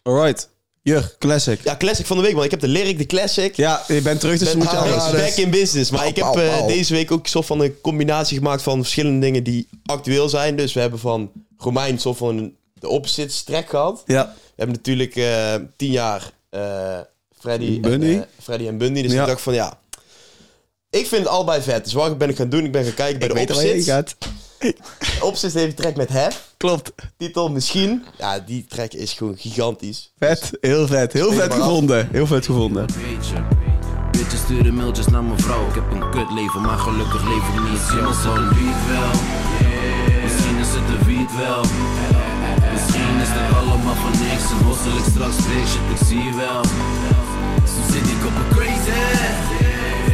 Alright. 0.02 0.48
Jur, 0.82 1.14
classic. 1.18 1.60
Ja, 1.64 1.76
classic 1.76 2.06
van 2.06 2.16
de 2.16 2.22
week, 2.22 2.34
man. 2.34 2.44
Ik 2.44 2.50
heb 2.50 2.60
de 2.60 2.68
lyric, 2.68 2.98
de 2.98 3.06
classic. 3.06 3.56
Ja, 3.56 3.84
je 3.88 4.00
bent 4.00 4.20
terug, 4.20 4.38
dus 4.38 4.48
ben 4.48 4.58
moet 4.58 4.70
je 4.70 4.76
alles. 4.76 5.10
back 5.10 5.36
in 5.36 5.50
business. 5.50 5.90
Maar 5.90 6.06
ik 6.06 6.16
heb 6.16 6.34
eh, 6.36 6.66
deze 6.66 6.92
week 6.94 7.10
ook 7.10 7.22
een 7.22 7.30
soort 7.30 7.46
van 7.46 7.60
een 7.60 7.80
combinatie 7.80 8.36
gemaakt 8.36 8.62
van 8.62 8.78
verschillende 8.80 9.20
dingen 9.20 9.44
die 9.44 9.68
actueel 9.84 10.28
zijn. 10.28 10.56
Dus 10.56 10.72
we 10.72 10.80
hebben 10.80 10.98
van 10.98 11.30
Romein 11.58 11.98
soort 11.98 12.16
van 12.16 12.52
de 12.74 12.88
opposites 12.88 13.42
track 13.42 13.68
gehad. 13.68 14.02
Ja. 14.06 14.34
We 14.36 14.52
hebben 14.56 14.76
natuurlijk 14.76 15.16
eh, 15.16 15.54
tien 15.76 15.90
jaar 15.90 16.30
eh, 16.50 16.98
Freddy. 17.38 17.78
En, 17.82 18.26
Freddy 18.42 18.66
en 18.66 18.78
Bundy. 18.78 19.02
Dus 19.02 19.12
Ja. 19.12 19.20
ik 19.20 19.26
dacht 19.28 19.42
van 19.42 19.54
ja, 19.54 19.78
ik 20.90 21.06
vind 21.06 21.22
het 21.22 21.30
allebei 21.30 21.62
vet. 21.62 21.84
Dus 21.84 21.92
wat 21.92 22.18
ben 22.18 22.28
ik 22.28 22.36
gaan 22.36 22.48
doen? 22.48 22.64
Ik 22.64 22.72
ben 22.72 22.84
gaan 22.84 22.94
kijken 22.94 23.18
bij 23.18 23.28
Ik 23.28 23.34
de 23.34 23.40
opposites. 23.54 24.14
gaat. 24.64 25.22
Opposites 25.22 25.54
heeft 25.54 25.66
een 25.66 25.82
track 25.82 25.96
met 25.96 26.08
Hef. 26.08 26.52
Klopt. 26.56 26.92
Titel 27.16 27.50
Misschien. 27.50 28.04
Ja, 28.18 28.38
die 28.38 28.66
track 28.68 28.92
is 28.92 29.12
gewoon 29.12 29.36
gigantisch. 29.36 30.12
Vet. 30.18 30.50
Heel 30.60 30.86
vet. 30.86 31.12
Heel 31.12 31.32
vet 31.32 31.54
gevonden. 31.54 32.08
Heel 32.12 32.26
vet 32.26 32.46
gevonden. 32.46 32.86
Weet 32.86 33.28
je, 33.28 33.36
bitches 34.10 34.40
sturen 34.40 34.74
mailtjes 34.74 35.06
naar 35.06 35.22
mijn 35.22 35.40
vrouw. 35.40 35.68
Ik 35.68 35.74
heb 35.74 35.90
een 35.90 36.10
kut 36.10 36.30
leven, 36.30 36.60
maar 36.60 36.78
gelukkig 36.78 37.22
leef 37.24 37.48
ik 37.48 37.60
niet. 37.60 37.70
Misschien 37.70 38.08
is 38.08 38.16
het 38.16 38.36
een 38.36 38.48
beat 38.48 38.80
wel. 38.88 39.12
Misschien 40.22 40.56
is 40.58 40.68
het 40.76 40.88
een 40.94 41.06
beat 41.06 41.36
wel. 41.36 41.62
Misschien 42.72 43.14
is 43.24 43.30
het 43.36 43.56
allemaal 43.56 43.94
van 43.94 44.14
niks. 44.26 44.44
En 44.50 44.64
hostel 44.66 44.96
ik 44.96 45.06
straks 45.10 45.36
shit, 45.70 45.86
ik 45.94 46.06
zie 46.06 46.22
je 46.22 46.34
wel. 46.36 46.62
Soms 47.70 47.92
zit 47.92 48.06
ik 48.14 48.20
op 48.28 48.34
een 48.40 48.50
crazy. 48.56 48.90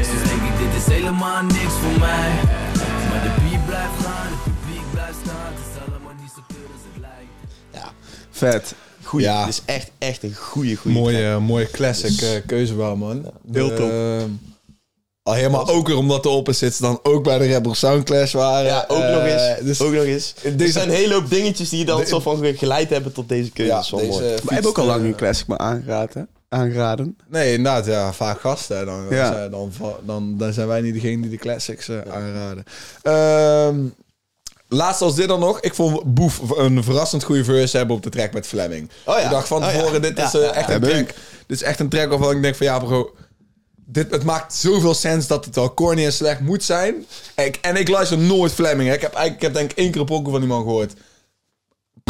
Soms 0.09 0.23
denk 0.31 0.43
ik, 0.51 0.55
dit 0.63 0.73
is 0.81 0.87
helemaal 0.95 1.43
niks 1.43 1.75
voor 1.83 1.99
mij. 1.99 2.66
Blijft 3.77 4.05
gaan, 4.07 4.27
het 4.27 4.43
publiek 4.45 4.93
blijft 4.93 5.17
staan. 5.25 5.53
Het 5.55 5.65
is 5.73 5.81
allemaal 5.93 6.13
niet 6.21 6.31
zo 6.37 6.43
veel 6.49 6.67
als 6.73 6.83
het 6.93 7.01
lijkt. 7.01 7.33
Ja, 7.73 7.93
Vet. 8.31 8.75
goeie. 9.03 9.25
Ja. 9.27 9.41
Het 9.41 9.49
is 9.49 9.63
echt, 9.65 9.91
echt 9.99 10.23
een 10.23 10.35
goede, 10.35 10.75
goede 10.77 10.99
track. 11.01 11.03
Mooie, 11.13 11.39
mooie 11.39 11.71
classic 11.71 12.21
eh, 12.23 12.29
keuze 12.47 12.75
wel, 12.77 12.97
man. 12.97 13.31
heel 13.53 13.69
top. 13.75 13.91
Eh, 13.91 14.23
al 15.23 15.33
helemaal 15.33 15.69
ook 15.69 15.87
weer 15.87 15.97
omdat 15.97 16.23
de 16.23 16.29
opposites 16.29 16.79
dan 16.79 16.99
ook 17.03 17.25
bij 17.25 17.39
de 17.39 17.47
Rebel 17.47 17.75
Sound 17.75 18.05
Clash 18.05 18.33
waren. 18.33 18.67
Ja, 18.67 18.85
ook 18.89 19.03
Eh, 19.03 19.13
nog 19.15 19.23
eens. 19.25 19.65
Dus, 19.65 19.81
ook 19.81 19.93
nog 19.93 20.05
eens. 20.05 20.35
Er 20.59 20.69
zijn 20.69 20.89
een 20.89 20.95
hele 20.95 21.15
hoop 21.15 21.31
dingetjes 21.31 21.69
die 21.69 21.79
je 21.79 21.85
dan 21.85 22.01
De- 22.01 22.07
zo 22.07 22.21
van 22.21 22.45
geleid 22.57 22.91
hebben 22.91 23.13
tot 23.13 23.29
deze 23.29 23.51
keuze. 23.51 23.73
ja, 23.73 23.81
deze 23.81 23.95
mooi. 23.95 24.35
Maar 24.43 24.55
hebt 24.55 24.67
ook 24.67 24.79
al 24.79 24.87
lang 24.87 25.05
een 25.05 25.15
classic 25.17 25.47
maar 25.47 25.59
aangeraad, 25.59 26.15
hè? 26.15 26.23
Aangeraden. 26.49 27.19
Nee, 27.29 27.53
inderdaad, 27.53 27.87
ja, 27.87 28.13
vaak 28.13 28.41
gasten. 28.41 28.87
Dan, 28.87 29.07
Ja. 29.11 29.49
dan, 29.49 30.35
dan, 30.39 30.53
zijn 30.53 30.67
wij 30.67 30.81
niet 30.81 30.95
degene 30.95 31.23
die 31.23 31.31
de 31.31 31.37
classics 31.37 31.89
eh, 31.89 31.99
aanraden. 32.11 32.65
Ehm, 33.03 33.79
laatst 34.69 35.03
als 35.03 35.15
dit 35.15 35.29
dan 35.29 35.41
nog. 35.41 35.61
Ik 35.61 35.75
vond 35.75 36.15
Boef 36.15 36.51
een 36.57 36.85
verrassend 36.85 37.25
goede 37.25 37.45
verse 37.45 37.77
hebben 37.77 37.97
op 37.97 38.03
de 38.03 38.11
track 38.11 38.33
met 38.33 38.47
Fleming. 38.47 38.91
Oh 39.05 39.19
ja. 39.19 39.25
Ik 39.25 39.31
dacht 39.31 39.49
van 39.49 39.65
Oh 39.65 39.71
ja. 39.71 39.79
tevoren, 39.79 40.03
dit 40.03 40.19
is 40.19 40.33
Ja, 40.33 40.39
eh, 40.39 40.57
echt 40.57 40.69
ja. 40.69 40.75
een 40.75 40.81
track. 40.81 41.07
Dit 41.47 41.57
is 41.57 41.63
echt 41.63 41.81
een 41.81 41.89
track 41.89 42.09
waarvan 42.09 42.37
ik 42.37 42.43
denk 42.43 42.57
van 42.57 42.67
ja 42.67 42.79
bro... 42.79 43.15
Dit, 43.89 44.11
het 44.11 44.25
maakt 44.25 44.55
zoveel 44.55 44.95
sens 44.95 45.27
dat 45.27 45.45
het 45.45 45.55
wel 45.55 45.75
corny 45.75 46.05
en 46.05 46.13
slecht 46.13 46.41
moet 46.41 46.63
zijn. 46.65 47.07
En 47.35 47.45
ik, 47.47 47.59
en 47.61 47.77
ik 47.77 47.89
luister 47.89 48.19
nooit 48.19 48.53
Fleming. 48.53 48.89
Hè. 48.89 48.95
Ik 48.95 49.01
heb 49.01 49.15
eigenlijk 49.15 49.37
ik 49.37 49.43
heb 49.43 49.55
denk 49.55 49.71
ik 49.71 49.77
één 49.79 49.91
keer 49.91 50.01
een 50.01 50.31
van 50.31 50.41
die 50.41 50.49
man 50.49 50.63
gehoord. 50.63 50.93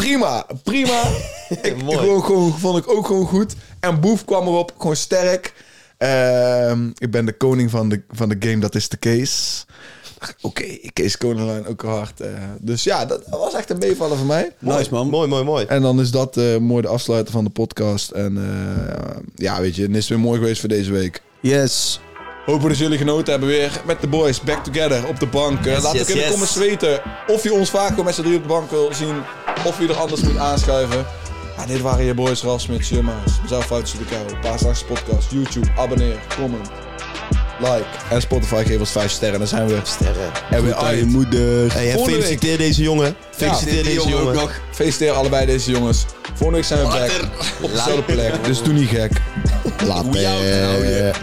Prima, 0.01 0.45
prima. 0.63 1.01
ik, 1.61 1.83
Mooi. 1.83 1.97
gewoon, 1.97 2.23
gewoon, 2.23 2.59
vond 2.59 2.77
ik 2.77 2.89
ook 2.89 3.05
gewoon 3.07 3.27
goed. 3.27 3.55
En 3.79 3.99
Boef 3.99 4.25
kwam 4.25 4.47
erop, 4.47 4.73
gewoon 4.77 4.95
sterk. 4.95 5.53
Ehm, 5.97 6.87
ik 6.97 7.11
ben 7.11 7.25
de 7.25 7.37
koning 7.37 7.69
van 7.71 7.89
de, 7.89 8.01
van 8.11 8.29
de 8.29 8.35
game, 8.39 8.57
dat 8.59 8.75
is 8.75 8.89
de 8.89 8.99
case. 8.99 9.65
Oké, 10.41 10.63
Kees 10.93 11.17
Koninglijn 11.17 11.67
ook 11.67 11.81
hard. 11.81 12.21
eh. 12.21 12.29
dus 12.59 12.83
ja, 12.83 13.05
dat 13.05 13.21
was 13.29 13.53
echt 13.53 13.69
een 13.69 13.77
meevaller 13.77 14.17
voor 14.17 14.25
mij. 14.25 14.51
Nice, 14.59 14.87
man. 14.91 15.09
Mooi, 15.09 15.27
mooi, 15.27 15.43
mooi. 15.43 15.65
En 15.65 15.81
dan 15.81 15.99
is 15.99 16.11
dat 16.11 16.37
eh, 16.37 16.57
mooi 16.57 16.81
de 16.81 16.87
afsluiter 16.87 17.33
van 17.33 17.43
de 17.43 17.49
podcast. 17.49 18.11
En 18.11 18.37
eh, 18.37 19.15
ja, 19.35 19.61
weet 19.61 19.75
je, 19.75 19.81
het 19.81 19.95
is 19.95 20.07
weer 20.07 20.19
mooi 20.19 20.39
geweest 20.39 20.59
voor 20.59 20.69
deze 20.69 20.91
week. 20.91 21.21
Yes. 21.39 21.99
Hopen 22.45 22.69
dat 22.69 22.77
jullie 22.77 22.97
genoten 22.97 23.31
hebben 23.31 23.49
weer 23.49 23.81
met 23.85 24.01
de 24.01 24.07
boys 24.07 24.41
back 24.41 24.63
together 24.63 25.07
op 25.07 25.19
de 25.19 25.27
bank. 25.27 25.65
Laat 25.65 25.93
yes, 25.93 26.01
ook 26.01 26.07
in 26.07 26.15
de 26.17 26.27
comments 26.29 26.55
weten 26.55 27.01
of 27.27 27.43
je 27.43 27.53
ons 27.53 27.69
vaak 27.69 28.03
met 28.03 28.15
z'n 28.15 28.21
drie 28.21 28.35
op 28.35 28.41
de 28.41 28.47
bank 28.47 28.69
wil 28.69 28.93
zien. 28.93 29.15
Of 29.63 29.79
je 29.79 29.87
er 29.87 29.95
anders 29.95 30.21
moet 30.21 30.37
aanschuiven. 30.37 31.05
Ja, 31.57 31.65
dit 31.65 31.81
waren 31.81 32.05
je 32.05 32.13
boys 32.13 32.41
Rasmus, 32.41 32.89
Jumma's, 32.89 33.31
mezelf 33.41 33.65
Foutjes 33.65 33.99
de 33.99 34.05
Kou, 34.05 34.39
Paasdags 34.41 34.83
podcast, 34.83 35.31
YouTube, 35.31 35.67
abonneer, 35.77 36.15
comment, 36.39 36.69
like 37.59 37.85
en 38.09 38.21
Spotify 38.21 38.63
geef 38.65 38.79
ons 38.79 38.91
5 38.91 39.11
sterren. 39.11 39.39
Dan 39.39 39.47
zijn 39.47 39.67
we 39.67 39.79
Sterren. 39.83 40.31
er 40.51 40.63
weer 40.63 40.75
Aan 40.75 40.95
je 40.95 41.01
uit. 41.01 41.05
moeder. 41.09 41.73
Hey, 41.73 41.91
en 41.91 41.99
feliciteer 41.99 42.57
deze 42.57 42.81
jongen. 42.81 43.15
Feliciteer 43.31 43.83
deze 43.83 43.95
jongen 43.95 44.11
jongen. 44.11 44.27
ook 44.27 44.33
nog. 44.33 44.51
Feliciteer 44.71 45.11
allebei 45.11 45.45
deze 45.45 45.71
jongens. 45.71 46.05
Volgende 46.27 46.51
week 46.53 46.65
zijn 46.65 46.79
we 46.79 46.87
back 46.87 47.11
op 47.61 47.69
dezelfde 47.71 48.03
plek. 48.03 48.43
Dus 48.43 48.61
doe 48.61 48.73
niet 48.73 48.89
gek. 48.89 49.11
Later. 49.85 51.15